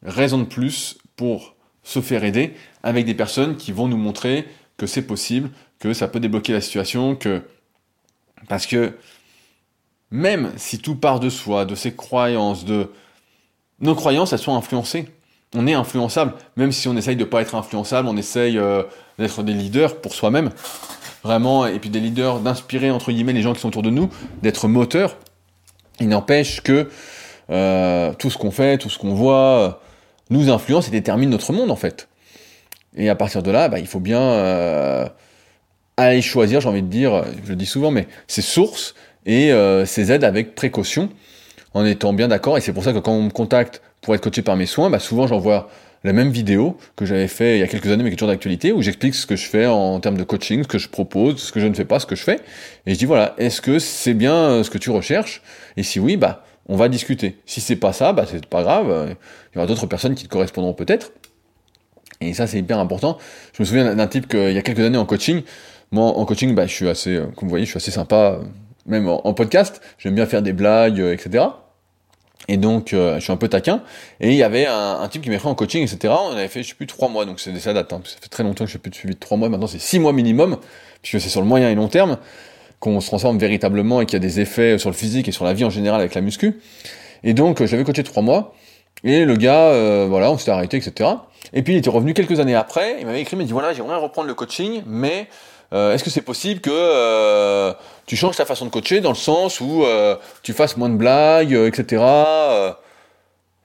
raison 0.03 0.39
de 0.39 0.45
plus 0.45 0.99
pour 1.15 1.55
se 1.85 2.01
faire 2.01 2.25
aider 2.25 2.55
avec 2.83 3.07
des 3.07 3.15
personnes 3.15 3.57
qui 3.57 3.71
vont 3.71 3.87
nous 3.87 3.97
montrer 3.97 4.47
que 4.79 4.87
c'est 4.87 5.03
possible, 5.03 5.51
que 5.79 5.93
ça 5.93 6.09
peut 6.09 6.20
débloquer 6.20 6.55
la 6.55 6.62
situation, 6.62 7.14
que 7.14 7.43
parce 8.49 8.66
que 8.66 8.95
même 10.11 10.53
si 10.57 10.79
tout 10.79 10.95
part 10.95 11.20
de 11.20 11.29
soi, 11.29 11.66
de 11.66 11.74
ses 11.74 11.95
croyances, 11.95 12.64
de 12.64 12.91
nos 13.81 13.95
croyances, 13.95 14.33
elles 14.33 14.39
sont 14.39 14.57
influencées. 14.57 15.11
On 15.55 15.66
est 15.66 15.74
influençable, 15.74 16.35
même 16.57 16.72
si 16.72 16.89
on 16.89 16.97
essaye 16.97 17.16
de 17.16 17.24
ne 17.24 17.29
pas 17.29 17.41
être 17.41 17.55
influençable, 17.55 18.09
on 18.09 18.16
essaye 18.16 18.59
euh, 18.59 18.83
d'être 19.18 19.43
des 19.43 19.55
leaders 19.55 20.01
pour 20.01 20.14
soi-même, 20.14 20.51
vraiment, 21.22 21.66
et 21.66 21.79
puis 21.79 21.91
des 21.91 22.01
leaders 22.01 22.41
d'inspirer 22.41 22.91
entre 22.91 23.12
guillemets 23.12 23.33
les 23.33 23.43
gens 23.43 23.55
qui 23.55 23.61
sont 23.61 23.68
autour 23.68 23.83
de 23.83 23.91
nous, 23.91 24.11
d'être 24.43 24.68
moteurs. 24.68 25.16
Il 26.01 26.09
n'empêche 26.09 26.61
que 26.61 26.89
euh, 27.51 28.12
tout 28.18 28.31
ce 28.31 28.39
qu'on 28.39 28.51
fait, 28.51 28.79
tout 28.79 28.91
ce 28.91 28.99
qu'on 28.99 29.14
voit, 29.14 29.37
euh, 29.37 29.70
nous 30.31 30.51
influence 30.51 30.89
et 30.89 30.91
détermine 30.91 31.31
notre 31.31 31.53
monde 31.53 31.70
en 31.70 31.76
fait. 31.76 32.09
Et 32.99 33.09
à 33.09 33.15
partir 33.15 33.43
de 33.43 33.51
là, 33.51 33.69
bah, 33.69 33.79
il 33.79 33.87
faut 33.87 34.01
bien 34.01 35.09
aller 35.99 36.23
choisir, 36.23 36.61
j'ai 36.61 36.69
envie 36.69 36.83
de 36.83 36.89
dire, 36.89 37.25
je 37.45 37.51
le 37.51 37.57
dis 37.57 37.67
souvent, 37.67 37.91
mais 37.91 38.07
ces 38.27 38.43
sources 38.43 38.95
et 39.27 39.53
euh, 39.53 39.85
ces 39.85 40.13
aides 40.13 40.25
avec 40.25 40.55
précaution, 40.55 41.11
en 41.75 41.85
étant 41.85 42.13
bien 42.13 42.29
d'accord. 42.29 42.57
Et 42.57 42.61
c'est 42.61 42.73
pour 42.73 42.85
ça 42.85 42.93
que 42.93 42.99
quand 42.99 43.13
on 43.13 43.25
me 43.25 43.31
contacte 43.31 43.83
pour 44.01 44.15
être 44.15 44.23
coaché 44.23 44.43
par 44.43 44.57
mes 44.57 44.67
soins, 44.67 44.91
bah 44.91 45.01
souvent 45.01 45.27
j'envoie 45.27 45.69
la 46.05 46.13
même 46.13 46.31
vidéo 46.31 46.77
que 46.95 47.05
j'avais 47.05 47.27
fait 47.27 47.57
il 47.57 47.61
y 47.61 47.63
a 47.65 47.67
quelques 47.67 47.89
années 47.89 48.05
mais 48.05 48.11
qui 48.11 48.15
est 48.15 48.17
toujours 48.17 48.33
d'actualité, 48.33 48.73
où 48.73 48.81
j'explique 48.81 49.17
ce 49.17 49.27
que 49.27 49.35
je 49.35 49.47
fais 49.47 49.67
en 49.67 49.99
termes 49.99 50.17
de 50.17 50.23
coaching, 50.23 50.63
ce 50.63 50.69
que 50.69 50.79
je 50.79 50.89
propose, 50.89 51.43
ce 51.43 51.51
que 51.51 51.59
je 51.59 51.67
ne 51.67 51.75
fais 51.75 51.85
pas, 51.85 51.99
ce 51.99 52.07
que 52.07 52.15
je 52.15 52.23
fais. 52.23 52.41
Et 52.87 52.95
je 52.95 52.99
dis 52.99 53.05
voilà, 53.05 53.35
est-ce 53.39 53.61
que 53.61 53.81
c'est 53.81 54.15
bien 54.15 54.35
euh, 54.35 54.63
ce 54.63 54.71
que 54.71 54.79
tu 54.79 54.91
recherches? 54.91 55.43
Et 55.77 55.83
si 55.83 55.99
oui, 55.99 56.17
bah 56.17 56.45
on 56.69 56.77
va 56.77 56.89
discuter. 56.89 57.39
Si 57.45 57.61
c'est 57.61 57.77
pas 57.77 57.93
ça, 57.93 58.13
bah 58.13 58.25
c'est 58.31 58.47
pas 58.47 58.63
grave. 58.63 59.17
Il 59.53 59.57
y 59.57 59.59
aura 59.59 59.67
d'autres 59.67 59.87
personnes 59.87 60.15
qui 60.15 60.25
te 60.25 60.29
correspondront 60.29 60.75
peut-être. 60.75 61.13
Et 62.21 62.35
ça 62.35 62.47
c'est 62.47 62.59
hyper 62.59 62.79
important. 62.79 63.19
Je 63.55 63.62
me 63.62 63.66
souviens 63.66 63.95
d'un 63.95 64.07
type 64.07 64.29
qu'il 64.29 64.53
y 64.53 64.59
a 64.59 64.62
quelques 64.62 64.81
années 64.81 64.99
en 64.99 65.07
coaching. 65.07 65.43
Moi 65.91 66.05
en 66.05 66.25
coaching, 66.25 66.55
bah 66.55 66.66
je 66.66 66.73
suis 66.73 66.89
assez, 66.89 67.16
euh, 67.16 67.27
comme 67.37 67.49
vous 67.49 67.51
voyez, 67.51 67.64
je 67.64 67.71
suis 67.71 67.79
assez 67.79 67.91
sympa 67.91 68.41
même 68.89 69.09
en, 69.09 69.35
podcast, 69.35 69.81
j'aime 69.99 70.14
bien 70.14 70.27
faire 70.27 70.43
des 70.43 70.53
blagues, 70.53 71.01
euh, 71.01 71.12
etc. 71.12 71.45
Et 72.49 72.57
donc, 72.57 72.95
euh, 72.95 73.16
je 73.16 73.21
suis 73.21 73.33
un 73.33 73.37
peu 73.37 73.49
taquin. 73.49 73.83
Et 74.21 74.31
il 74.31 74.37
y 74.37 74.43
avait 74.43 74.66
un, 74.66 75.07
type 75.09 75.23
qui 75.23 75.31
m'a 75.31 75.37
en 75.45 75.55
coaching, 75.55 75.83
etc. 75.83 76.14
On 76.19 76.33
avait 76.33 76.49
fait, 76.49 76.62
je 76.62 76.71
sais 76.71 76.75
plus, 76.75 76.87
trois 76.87 77.09
mois. 77.09 77.27
Donc, 77.27 77.41
c'est 77.41 77.55
ça 77.59 77.75
date. 77.75 77.93
Hein, 77.93 78.01
ça 78.05 78.16
fait 78.21 78.29
très 78.29 78.43
longtemps 78.43 78.64
que 78.64 78.69
je 78.69 78.73
fais 78.73 78.79
plus 78.79 78.91
de 78.91 78.95
suivi 78.95 79.14
de 79.14 79.21
trois 79.21 79.37
mois. 79.37 79.51
Maintenant, 79.51 79.66
c'est 79.66 79.79
six 79.79 79.99
mois 79.99 80.14
minimum, 80.14 80.57
puisque 81.03 81.23
c'est 81.23 81.29
sur 81.29 81.43
le 81.43 81.47
moyen 81.47 81.69
et 81.69 81.75
long 81.75 81.89
terme 81.89 82.16
qu'on 82.81 83.01
se 83.01 83.09
transforme 83.09 83.39
véritablement 83.39 84.01
et 84.01 84.07
qu'il 84.07 84.14
y 84.14 84.16
a 84.16 84.27
des 84.27 84.41
effets 84.41 84.79
sur 84.79 84.89
le 84.89 84.95
physique 84.95 85.29
et 85.29 85.33
sur 85.33 85.45
la 85.45 85.53
vie 85.53 85.64
en 85.64 85.71
général 85.71 86.01
avec 86.01 86.14
la 86.14 86.23
muscu. 86.23 86.61
Et 87.23 87.35
donc, 87.35 87.62
j'avais 87.64 87.85
coaché 87.85 88.03
trois 88.03 88.23
mois. 88.23 88.55
Et 89.05 89.27
le 89.27 89.37
gars, 89.37 90.07
voilà, 90.07 90.31
on 90.31 90.39
s'était 90.39 90.53
arrêté, 90.53 90.79
etc. 90.79 91.11
Et 91.53 91.63
puis, 91.63 91.75
il 91.75 91.77
était 91.79 91.91
revenu 91.91 92.15
quelques 92.15 92.41
années 92.41 92.55
après. 92.55 92.97
Il 93.01 93.07
m'avait 93.07 93.21
écrit, 93.21 93.37
il 93.37 93.39
m'a 93.39 93.45
dit, 93.45 93.53
voilà, 93.53 93.73
j'aimerais 93.73 93.97
reprendre 93.97 94.29
le 94.29 94.35
coaching, 94.35 94.83
mais 94.87 95.29
euh, 95.73 95.93
est-ce 95.93 96.03
que 96.03 96.11
c'est 96.11 96.23
possible 96.23 96.61
que 96.61 96.71
euh, 96.73 97.73
tu 98.07 98.17
changes 98.17 98.37
ta 98.37 98.47
façon 98.47 98.65
de 98.65 98.71
coacher 98.71 99.01
dans 99.01 99.11
le 99.11 99.17
sens 99.17 99.61
où 99.61 99.85
euh, 99.85 100.17
tu 100.43 100.53
fasses 100.53 100.77
moins 100.77 100.89
de 100.89 100.97
blagues, 100.97 101.53
etc. 101.53 102.03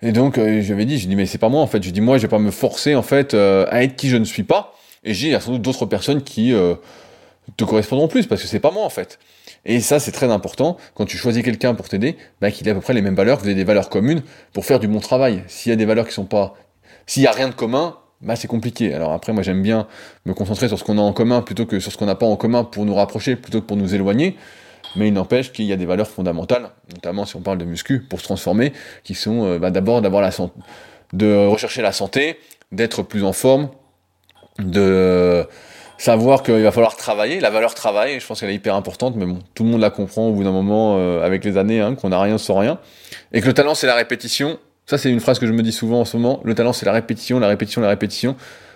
Et 0.01 0.11
donc 0.11 0.35
j'avais 0.35 0.83
dit, 0.83 0.99
je 0.99 1.07
dis 1.07 1.15
mais 1.15 1.25
c'est 1.25 1.37
pas 1.37 1.47
moi 1.47 1.61
en 1.61 1.67
fait. 1.67 1.81
Je 1.81 1.89
dis 1.89 2.01
moi 2.01 2.17
je 2.17 2.23
vais 2.23 2.27
pas 2.27 2.39
me 2.39 2.51
forcer 2.51 2.93
en 2.95 3.03
fait 3.03 3.33
à 3.33 3.83
être 3.83 3.95
qui 3.95 4.09
je 4.09 4.17
ne 4.17 4.25
suis 4.25 4.43
pas. 4.43 4.75
Et 5.05 5.13
j'ai 5.13 5.27
il 5.27 5.31
y 5.31 5.35
a 5.35 5.39
sans 5.39 5.53
doute 5.53 5.61
d'autres 5.61 5.85
personnes 5.85 6.23
qui 6.23 6.53
te 7.55 7.63
correspondront 7.63 8.09
plus 8.09 8.27
parce 8.27 8.41
que 8.41 8.47
c'est 8.47 8.59
pas 8.59 8.71
moi 8.71 8.83
en 8.83 8.89
fait. 8.89 9.17
Et 9.63 9.79
ça 9.79 10.01
c'est 10.01 10.11
très 10.11 10.29
important 10.29 10.75
quand 10.93 11.05
tu 11.05 11.15
choisis 11.15 11.41
quelqu'un 11.41 11.73
pour 11.73 11.87
t'aider, 11.87 12.17
bah, 12.41 12.51
qu'il 12.51 12.67
ait 12.67 12.71
à 12.71 12.73
peu 12.73 12.81
près 12.81 12.93
les 12.93 13.01
mêmes 13.01 13.15
valeurs, 13.15 13.37
que 13.37 13.43
vous 13.43 13.47
ayez 13.47 13.55
des 13.55 13.63
valeurs 13.63 13.89
communes 13.89 14.23
pour 14.51 14.65
faire 14.65 14.81
du 14.81 14.89
bon 14.89 14.99
travail. 14.99 15.41
S'il 15.47 15.69
y 15.69 15.73
a 15.73 15.77
des 15.77 15.85
valeurs 15.85 16.05
qui 16.05 16.13
sont 16.13 16.25
pas, 16.25 16.55
s'il 17.05 17.23
y 17.23 17.27
a 17.27 17.31
rien 17.31 17.49
de 17.49 17.53
commun, 17.53 17.97
bah 18.21 18.35
c'est 18.35 18.47
compliqué. 18.47 18.93
Alors 18.93 19.11
après, 19.11 19.33
moi 19.33 19.43
j'aime 19.43 19.61
bien 19.61 19.87
me 20.25 20.33
concentrer 20.33 20.67
sur 20.67 20.79
ce 20.79 20.83
qu'on 20.83 20.97
a 20.97 21.01
en 21.01 21.13
commun 21.13 21.41
plutôt 21.41 21.65
que 21.65 21.79
sur 21.79 21.91
ce 21.91 21.97
qu'on 21.97 22.05
n'a 22.05 22.15
pas 22.15 22.25
en 22.25 22.35
commun 22.35 22.63
pour 22.63 22.85
nous 22.85 22.95
rapprocher, 22.95 23.35
plutôt 23.35 23.61
que 23.61 23.65
pour 23.65 23.77
nous 23.77 23.93
éloigner. 23.93 24.37
Mais 24.95 25.07
il 25.07 25.13
n'empêche 25.13 25.51
qu'il 25.51 25.65
y 25.65 25.73
a 25.73 25.75
des 25.75 25.85
valeurs 25.85 26.07
fondamentales, 26.07 26.69
notamment 26.93 27.25
si 27.25 27.35
on 27.35 27.41
parle 27.41 27.57
de 27.57 27.65
muscu, 27.65 28.01
pour 28.01 28.19
se 28.19 28.25
transformer, 28.25 28.73
qui 29.03 29.15
sont 29.15 29.45
euh, 29.45 29.59
bah, 29.59 29.71
d'abord 29.71 30.01
d'avoir 30.01 30.21
la 30.21 30.31
santé, 30.31 30.53
de 31.13 31.47
rechercher 31.47 31.81
la 31.81 31.91
santé, 31.91 32.37
d'être 32.71 33.01
plus 33.01 33.23
en 33.23 33.33
forme, 33.33 33.69
de 34.59 35.47
savoir 35.97 36.43
qu'il 36.43 36.61
va 36.61 36.71
falloir 36.71 36.95
travailler. 36.95 37.39
La 37.39 37.49
valeur 37.49 37.73
travail, 37.73 38.19
je 38.19 38.27
pense 38.27 38.39
qu'elle 38.39 38.49
est 38.49 38.55
hyper 38.55 38.75
importante, 38.75 39.15
mais 39.15 39.25
bon, 39.25 39.39
tout 39.55 39.63
le 39.63 39.69
monde 39.69 39.81
la 39.81 39.89
comprend 39.89 40.27
au 40.27 40.33
bout 40.33 40.43
d'un 40.43 40.51
moment 40.51 40.97
euh, 40.97 41.23
avec 41.23 41.43
les 41.43 41.57
années, 41.57 41.81
hein, 41.81 41.95
qu'on 41.95 42.09
n'a 42.09 42.21
rien 42.21 42.37
sans 42.37 42.57
rien, 42.57 42.79
et 43.31 43.41
que 43.41 43.47
le 43.47 43.53
talent 43.53 43.73
c'est 43.73 43.87
la 43.87 43.95
répétition, 43.95 44.59
ça, 44.85 44.97
c'est 44.97 45.09
une 45.09 45.19
phrase 45.19 45.39
que 45.39 45.47
je 45.47 45.53
me 45.53 45.63
dis 45.63 45.71
souvent 45.71 46.01
en 46.01 46.05
ce 46.05 46.17
moment. 46.17 46.41
Le 46.43 46.55
talent, 46.55 46.73
c'est 46.73 46.85
la 46.85 46.91
répétition, 46.91 47.39
la 47.39 47.47
répétition, 47.47 47.81
la 47.81 47.89
répétition. 47.89 48.35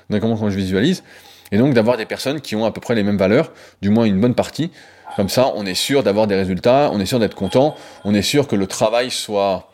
Notamment 0.10 0.38
quand 0.38 0.50
je 0.50 0.56
visualise. 0.56 1.04
Et 1.52 1.58
donc, 1.58 1.74
d'avoir 1.74 1.98
des 1.98 2.06
personnes 2.06 2.40
qui 2.42 2.56
ont 2.56 2.66
à 2.66 2.72
peu 2.72 2.80
près 2.80 2.96
les 2.96 3.04
mêmes 3.04 3.18
valeurs, 3.18 3.52
du 3.82 3.90
moins 3.90 4.06
une 4.06 4.20
bonne 4.20 4.36
partie. 4.36 4.72
Comme 5.16 5.30
ça, 5.30 5.52
on 5.56 5.66
est 5.66 5.74
sûr 5.74 6.04
d'avoir 6.04 6.28
des 6.28 6.36
résultats, 6.36 6.90
on 6.94 7.00
est 7.00 7.06
sûr 7.06 7.20
d'être 7.20 7.36
content, 7.36 7.76
on 8.04 8.14
est 8.14 8.22
sûr 8.22 8.48
que 8.48 8.56
le 8.56 8.68
travail 8.68 9.10
soit, 9.10 9.70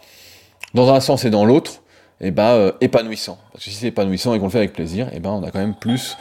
dans 0.74 0.94
un 0.94 1.00
sens 1.00 1.26
et 1.26 1.30
dans 1.30 1.46
l'autre, 1.46 1.82
eh 2.22 2.32
ben, 2.32 2.52
euh, 2.52 2.72
épanouissant. 2.82 3.38
Parce 3.52 3.66
que 3.66 3.70
si 3.72 3.76
c'est 3.76 3.88
épanouissant 3.88 4.34
et 4.34 4.40
qu'on 4.40 4.46
le 4.46 4.52
fait 4.52 4.60
avec 4.60 4.74
plaisir, 4.74 5.10
eh 5.12 5.20
ben, 5.20 5.32
on 5.32 5.44
a 5.44 5.52
quand 5.52 5.60
même 5.60 5.76
plus 5.76 6.18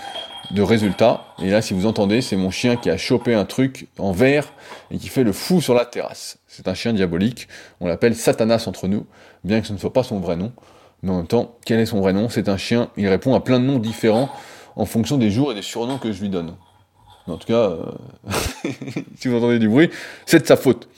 de 0.50 0.62
résultats. 0.62 1.24
Et 1.40 1.50
là, 1.50 1.62
si 1.62 1.72
vous 1.72 1.86
entendez, 1.86 2.20
c'est 2.20 2.36
mon 2.36 2.50
chien 2.50 2.76
qui 2.76 2.90
a 2.90 2.96
chopé 2.96 3.34
un 3.34 3.44
truc 3.44 3.86
en 3.98 4.12
verre 4.12 4.52
et 4.90 4.98
qui 4.98 5.08
fait 5.08 5.24
le 5.24 5.32
fou 5.32 5.60
sur 5.60 5.74
la 5.74 5.86
terrasse. 5.86 6.38
C'est 6.48 6.68
un 6.68 6.74
chien 6.74 6.92
diabolique. 6.92 7.48
On 7.80 7.86
l'appelle 7.86 8.14
Satanas 8.14 8.64
entre 8.66 8.88
nous 8.88 9.06
bien 9.44 9.60
que 9.60 9.66
ce 9.66 9.72
ne 9.72 9.78
soit 9.78 9.92
pas 9.92 10.02
son 10.02 10.20
vrai 10.20 10.36
nom. 10.36 10.52
Mais 11.02 11.10
en 11.10 11.16
même 11.16 11.26
temps, 11.26 11.56
quel 11.64 11.80
est 11.80 11.86
son 11.86 12.00
vrai 12.00 12.12
nom? 12.12 12.28
C'est 12.28 12.48
un 12.48 12.56
chien, 12.56 12.90
il 12.96 13.08
répond 13.08 13.34
à 13.34 13.40
plein 13.40 13.58
de 13.58 13.64
noms 13.64 13.78
différents 13.78 14.30
en 14.76 14.86
fonction 14.86 15.18
des 15.18 15.30
jours 15.30 15.52
et 15.52 15.54
des 15.54 15.62
surnoms 15.62 15.98
que 15.98 16.12
je 16.12 16.20
lui 16.20 16.28
donne. 16.28 16.54
en 17.26 17.36
tout 17.36 17.46
cas, 17.46 17.70
euh, 17.70 17.84
si 19.16 19.28
vous 19.28 19.36
entendez 19.36 19.58
du 19.58 19.68
bruit, 19.68 19.90
c'est 20.26 20.40
de 20.40 20.46
sa 20.46 20.56
faute. 20.56 20.88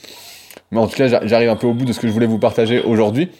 Mais 0.71 0.79
en 0.79 0.87
tout 0.87 0.95
cas, 0.95 1.07
j'arrive 1.25 1.49
un 1.49 1.55
peu 1.55 1.67
au 1.67 1.73
bout 1.73 1.85
de 1.85 1.93
ce 1.93 1.99
que 1.99 2.07
je 2.07 2.13
voulais 2.13 2.27
vous 2.27 2.39
partager 2.39 2.81
aujourd'hui. 2.81 3.31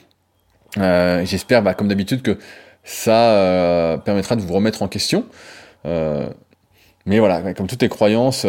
Euh, 0.77 1.23
j'espère, 1.25 1.61
bah, 1.61 1.73
comme 1.73 1.87
d'habitude, 1.87 2.21
que 2.21 2.37
ça 2.83 3.31
euh, 3.31 3.97
permettra 3.97 4.35
de 4.35 4.41
vous 4.41 4.53
remettre 4.53 4.81
en 4.81 4.87
question. 4.87 5.25
mais 5.83 7.19
voilà, 7.19 7.53
comme 7.53 7.67
toutes 7.67 7.81
les 7.81 7.89
croyances, 7.89 8.43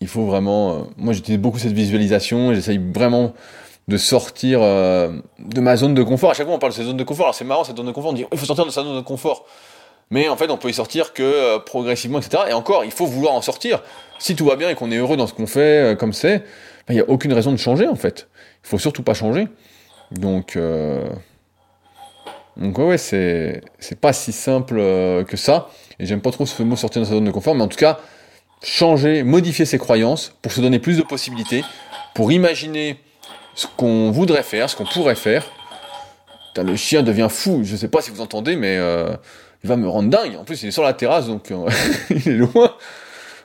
il 0.00 0.08
faut 0.08 0.26
vraiment... 0.26 0.88
moi, 0.96 1.12
j'utilise 1.12 1.40
beaucoup 1.40 1.58
cette 1.58 1.72
visualisation, 1.72 2.52
j'essaye 2.52 2.78
vraiment 2.78 3.32
de 3.88 3.96
sortir 3.96 4.60
euh, 4.62 5.18
de 5.38 5.60
ma 5.60 5.76
zone 5.76 5.94
de 5.94 6.02
confort. 6.02 6.30
À 6.30 6.34
chaque 6.34 6.46
fois, 6.46 6.54
on 6.54 6.58
parle 6.58 6.72
de 6.72 6.76
cette 6.76 6.86
zone 6.86 6.98
de 6.98 7.04
confort. 7.04 7.34
C'est 7.34 7.44
marrant, 7.44 7.64
cette 7.64 7.78
zone 7.78 7.86
de 7.86 7.92
confort. 7.92 8.12
On 8.12 8.14
dit, 8.14 8.26
il 8.30 8.38
faut 8.38 8.44
sortir 8.44 8.66
de 8.66 8.70
sa 8.70 8.82
zone 8.82 8.96
de 8.96 9.00
confort. 9.00 9.46
Mais 10.10 10.28
en 10.28 10.36
fait, 10.36 10.50
on 10.50 10.58
peut 10.58 10.68
y 10.68 10.74
sortir 10.74 11.14
que 11.14 11.22
euh, 11.22 11.58
progressivement, 11.58 12.18
etc. 12.18 12.44
Et 12.50 12.52
encore, 12.52 12.84
il 12.84 12.90
faut 12.90 13.06
vouloir 13.06 13.32
en 13.32 13.40
sortir. 13.42 13.82
Si 14.18 14.36
tout 14.36 14.44
va 14.44 14.56
bien 14.56 14.68
et 14.68 14.74
qu'on 14.74 14.90
est 14.92 14.96
heureux 14.96 15.16
dans 15.16 15.26
ce 15.26 15.32
qu'on 15.32 15.46
fait, 15.46 15.92
euh, 15.92 15.94
comme 15.94 16.12
c'est, 16.12 16.38
ben, 16.86 16.90
il 16.90 16.94
n'y 16.94 17.00
a 17.00 17.08
aucune 17.08 17.32
raison 17.32 17.50
de 17.50 17.56
changer, 17.56 17.88
en 17.88 17.94
fait. 17.94 18.28
Il 18.64 18.68
faut 18.68 18.78
surtout 18.78 19.02
pas 19.02 19.14
changer. 19.14 19.48
Donc, 20.10 20.58
donc 22.56 22.78
ouais, 22.78 22.96
c'est, 22.96 23.60
c'est 23.78 24.00
pas 24.00 24.14
si 24.14 24.32
simple 24.32 24.76
que 25.26 25.36
ça. 25.36 25.68
Et 25.98 26.06
j'aime 26.06 26.22
pas 26.22 26.30
trop 26.30 26.46
ce 26.46 26.62
mot 26.62 26.76
sortir 26.76 27.02
de 27.02 27.06
sa 27.06 27.12
zone 27.12 27.24
de 27.24 27.30
confort. 27.30 27.54
Mais 27.54 27.62
en 27.62 27.68
tout 27.68 27.76
cas, 27.76 27.98
changer, 28.62 29.22
modifier 29.22 29.66
ses 29.66 29.76
croyances 29.76 30.34
pour 30.40 30.52
se 30.52 30.62
donner 30.62 30.78
plus 30.78 30.96
de 30.96 31.02
possibilités, 31.02 31.62
pour 32.14 32.32
imaginer 32.32 32.98
ce 33.58 33.66
qu'on 33.76 34.12
voudrait 34.12 34.44
faire, 34.44 34.70
ce 34.70 34.76
qu'on 34.76 34.84
pourrait 34.84 35.16
faire. 35.16 35.44
le 36.56 36.76
chien 36.76 37.02
devient 37.02 37.26
fou, 37.28 37.62
je 37.64 37.74
sais 37.74 37.88
pas 37.88 38.00
si 38.00 38.12
vous 38.12 38.20
entendez, 38.20 38.54
mais 38.54 38.76
euh, 38.76 39.16
il 39.64 39.68
va 39.68 39.76
me 39.76 39.88
rendre 39.88 40.10
dingue. 40.10 40.36
En 40.36 40.44
plus, 40.44 40.62
il 40.62 40.68
est 40.68 40.72
sur 40.72 40.84
la 40.84 40.92
terrasse, 40.92 41.26
donc 41.26 41.50
euh, 41.50 41.68
il 42.10 42.28
est 42.28 42.36
loin. 42.36 42.76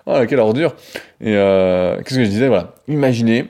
Oh, 0.05 0.19
quelle 0.29 0.39
ordure. 0.39 0.75
Et 1.19 1.35
euh, 1.35 1.97
qu'est-ce 1.97 2.17
que 2.19 2.25
je 2.25 2.29
disais? 2.29 2.47
Voilà, 2.47 2.75
imaginez, 2.87 3.49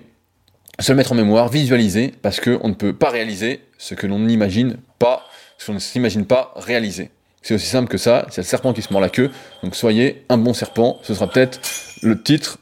se 0.80 0.94
le 0.94 0.96
mettre 0.96 1.12
en 1.12 1.16
mémoire, 1.16 1.50
visualiser, 1.50 2.14
parce 2.22 2.40
qu'on 2.40 2.70
ne 2.70 2.74
peut 2.74 2.94
pas 2.94 3.10
réaliser 3.10 3.60
ce 3.78 3.94
que 3.94 4.08
l'on 4.08 4.20
n'imagine 4.20 4.78
pas, 5.00 5.26
ce 5.58 5.66
qu'on 5.66 5.74
ne 5.74 5.80
s'imagine 5.80 6.26
pas 6.26 6.54
réaliser. 6.56 7.10
C'est 7.42 7.56
aussi 7.56 7.68
simple 7.68 7.90
que 7.90 7.98
ça, 7.98 8.26
c'est 8.30 8.40
le 8.40 8.48
serpent 8.48 8.72
qui 8.72 8.82
se 8.82 8.94
mord 8.94 9.02
la 9.02 9.10
queue, 9.10 9.32
donc 9.64 9.76
soyez 9.76 10.24
un 10.30 10.38
bon 10.38 10.54
serpent, 10.54 11.00
ce 11.02 11.14
sera 11.14 11.30
peut-être 11.30 11.60
le 12.02 12.22
titre 12.24 12.60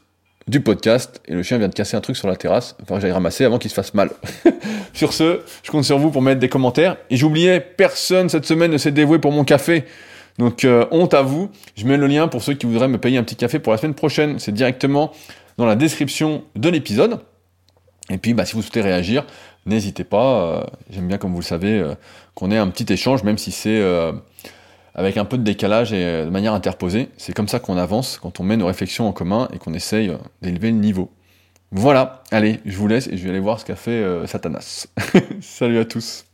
du 0.48 0.60
podcast, 0.60 1.20
et 1.26 1.34
le 1.34 1.42
chien 1.42 1.58
vient 1.58 1.68
de 1.68 1.74
casser 1.74 1.96
un 1.96 2.00
truc 2.00 2.16
sur 2.16 2.28
la 2.28 2.36
terrasse, 2.36 2.76
enfin 2.82 2.98
j'aille 3.00 3.12
ramasser 3.12 3.44
avant 3.44 3.58
qu'il 3.58 3.70
se 3.70 3.74
fasse 3.74 3.94
mal. 3.94 4.10
sur 4.92 5.12
ce, 5.12 5.40
je 5.62 5.70
compte 5.70 5.84
sur 5.84 5.98
vous 5.98 6.10
pour 6.10 6.22
mettre 6.22 6.40
des 6.40 6.48
commentaires, 6.48 6.96
et 7.10 7.16
j'oubliais, 7.16 7.60
personne 7.60 8.28
cette 8.28 8.44
semaine 8.44 8.70
ne 8.70 8.78
s'est 8.78 8.90
dévoué 8.90 9.18
pour 9.18 9.32
mon 9.32 9.44
café, 9.44 9.84
donc 10.38 10.64
euh, 10.64 10.86
honte 10.90 11.14
à 11.14 11.22
vous, 11.22 11.50
je 11.76 11.86
mets 11.86 11.96
le 11.96 12.06
lien 12.06 12.28
pour 12.28 12.42
ceux 12.42 12.54
qui 12.54 12.66
voudraient 12.66 12.88
me 12.88 12.98
payer 12.98 13.18
un 13.18 13.22
petit 13.22 13.36
café 13.36 13.58
pour 13.58 13.72
la 13.72 13.78
semaine 13.78 13.94
prochaine, 13.94 14.38
c'est 14.38 14.52
directement 14.52 15.12
dans 15.58 15.66
la 15.66 15.76
description 15.76 16.44
de 16.56 16.68
l'épisode, 16.68 17.20
et 18.10 18.18
puis 18.18 18.34
bah, 18.34 18.44
si 18.44 18.54
vous 18.54 18.62
souhaitez 18.62 18.80
réagir, 18.80 19.24
n'hésitez 19.66 20.04
pas, 20.04 20.42
euh, 20.42 20.64
j'aime 20.90 21.06
bien 21.06 21.18
comme 21.18 21.32
vous 21.32 21.40
le 21.40 21.44
savez, 21.44 21.78
euh, 21.78 21.94
qu'on 22.34 22.50
ait 22.50 22.58
un 22.58 22.68
petit 22.68 22.92
échange, 22.92 23.22
même 23.22 23.38
si 23.38 23.52
c'est 23.52 23.80
avec 24.94 25.16
un 25.16 25.24
peu 25.24 25.38
de 25.38 25.42
décalage 25.42 25.92
et 25.92 26.04
euh, 26.04 26.24
de 26.24 26.30
manière 26.30 26.54
interposée. 26.54 27.08
C'est 27.16 27.32
comme 27.32 27.48
ça 27.48 27.58
qu'on 27.60 27.76
avance 27.76 28.18
quand 28.20 28.40
on 28.40 28.42
met 28.42 28.56
nos 28.56 28.66
réflexions 28.66 29.08
en 29.08 29.12
commun 29.12 29.48
et 29.52 29.58
qu'on 29.58 29.74
essaye 29.74 30.10
euh, 30.10 30.16
d'élever 30.42 30.70
le 30.70 30.78
niveau. 30.78 31.10
Voilà, 31.70 32.22
allez, 32.30 32.60
je 32.66 32.76
vous 32.76 32.86
laisse 32.86 33.06
et 33.06 33.16
je 33.16 33.24
vais 33.24 33.30
aller 33.30 33.40
voir 33.40 33.58
ce 33.58 33.64
qu'a 33.64 33.76
fait 33.76 33.90
euh, 33.90 34.26
Satanas. 34.26 34.88
Salut 35.40 35.78
à 35.78 35.84
tous. 35.84 36.26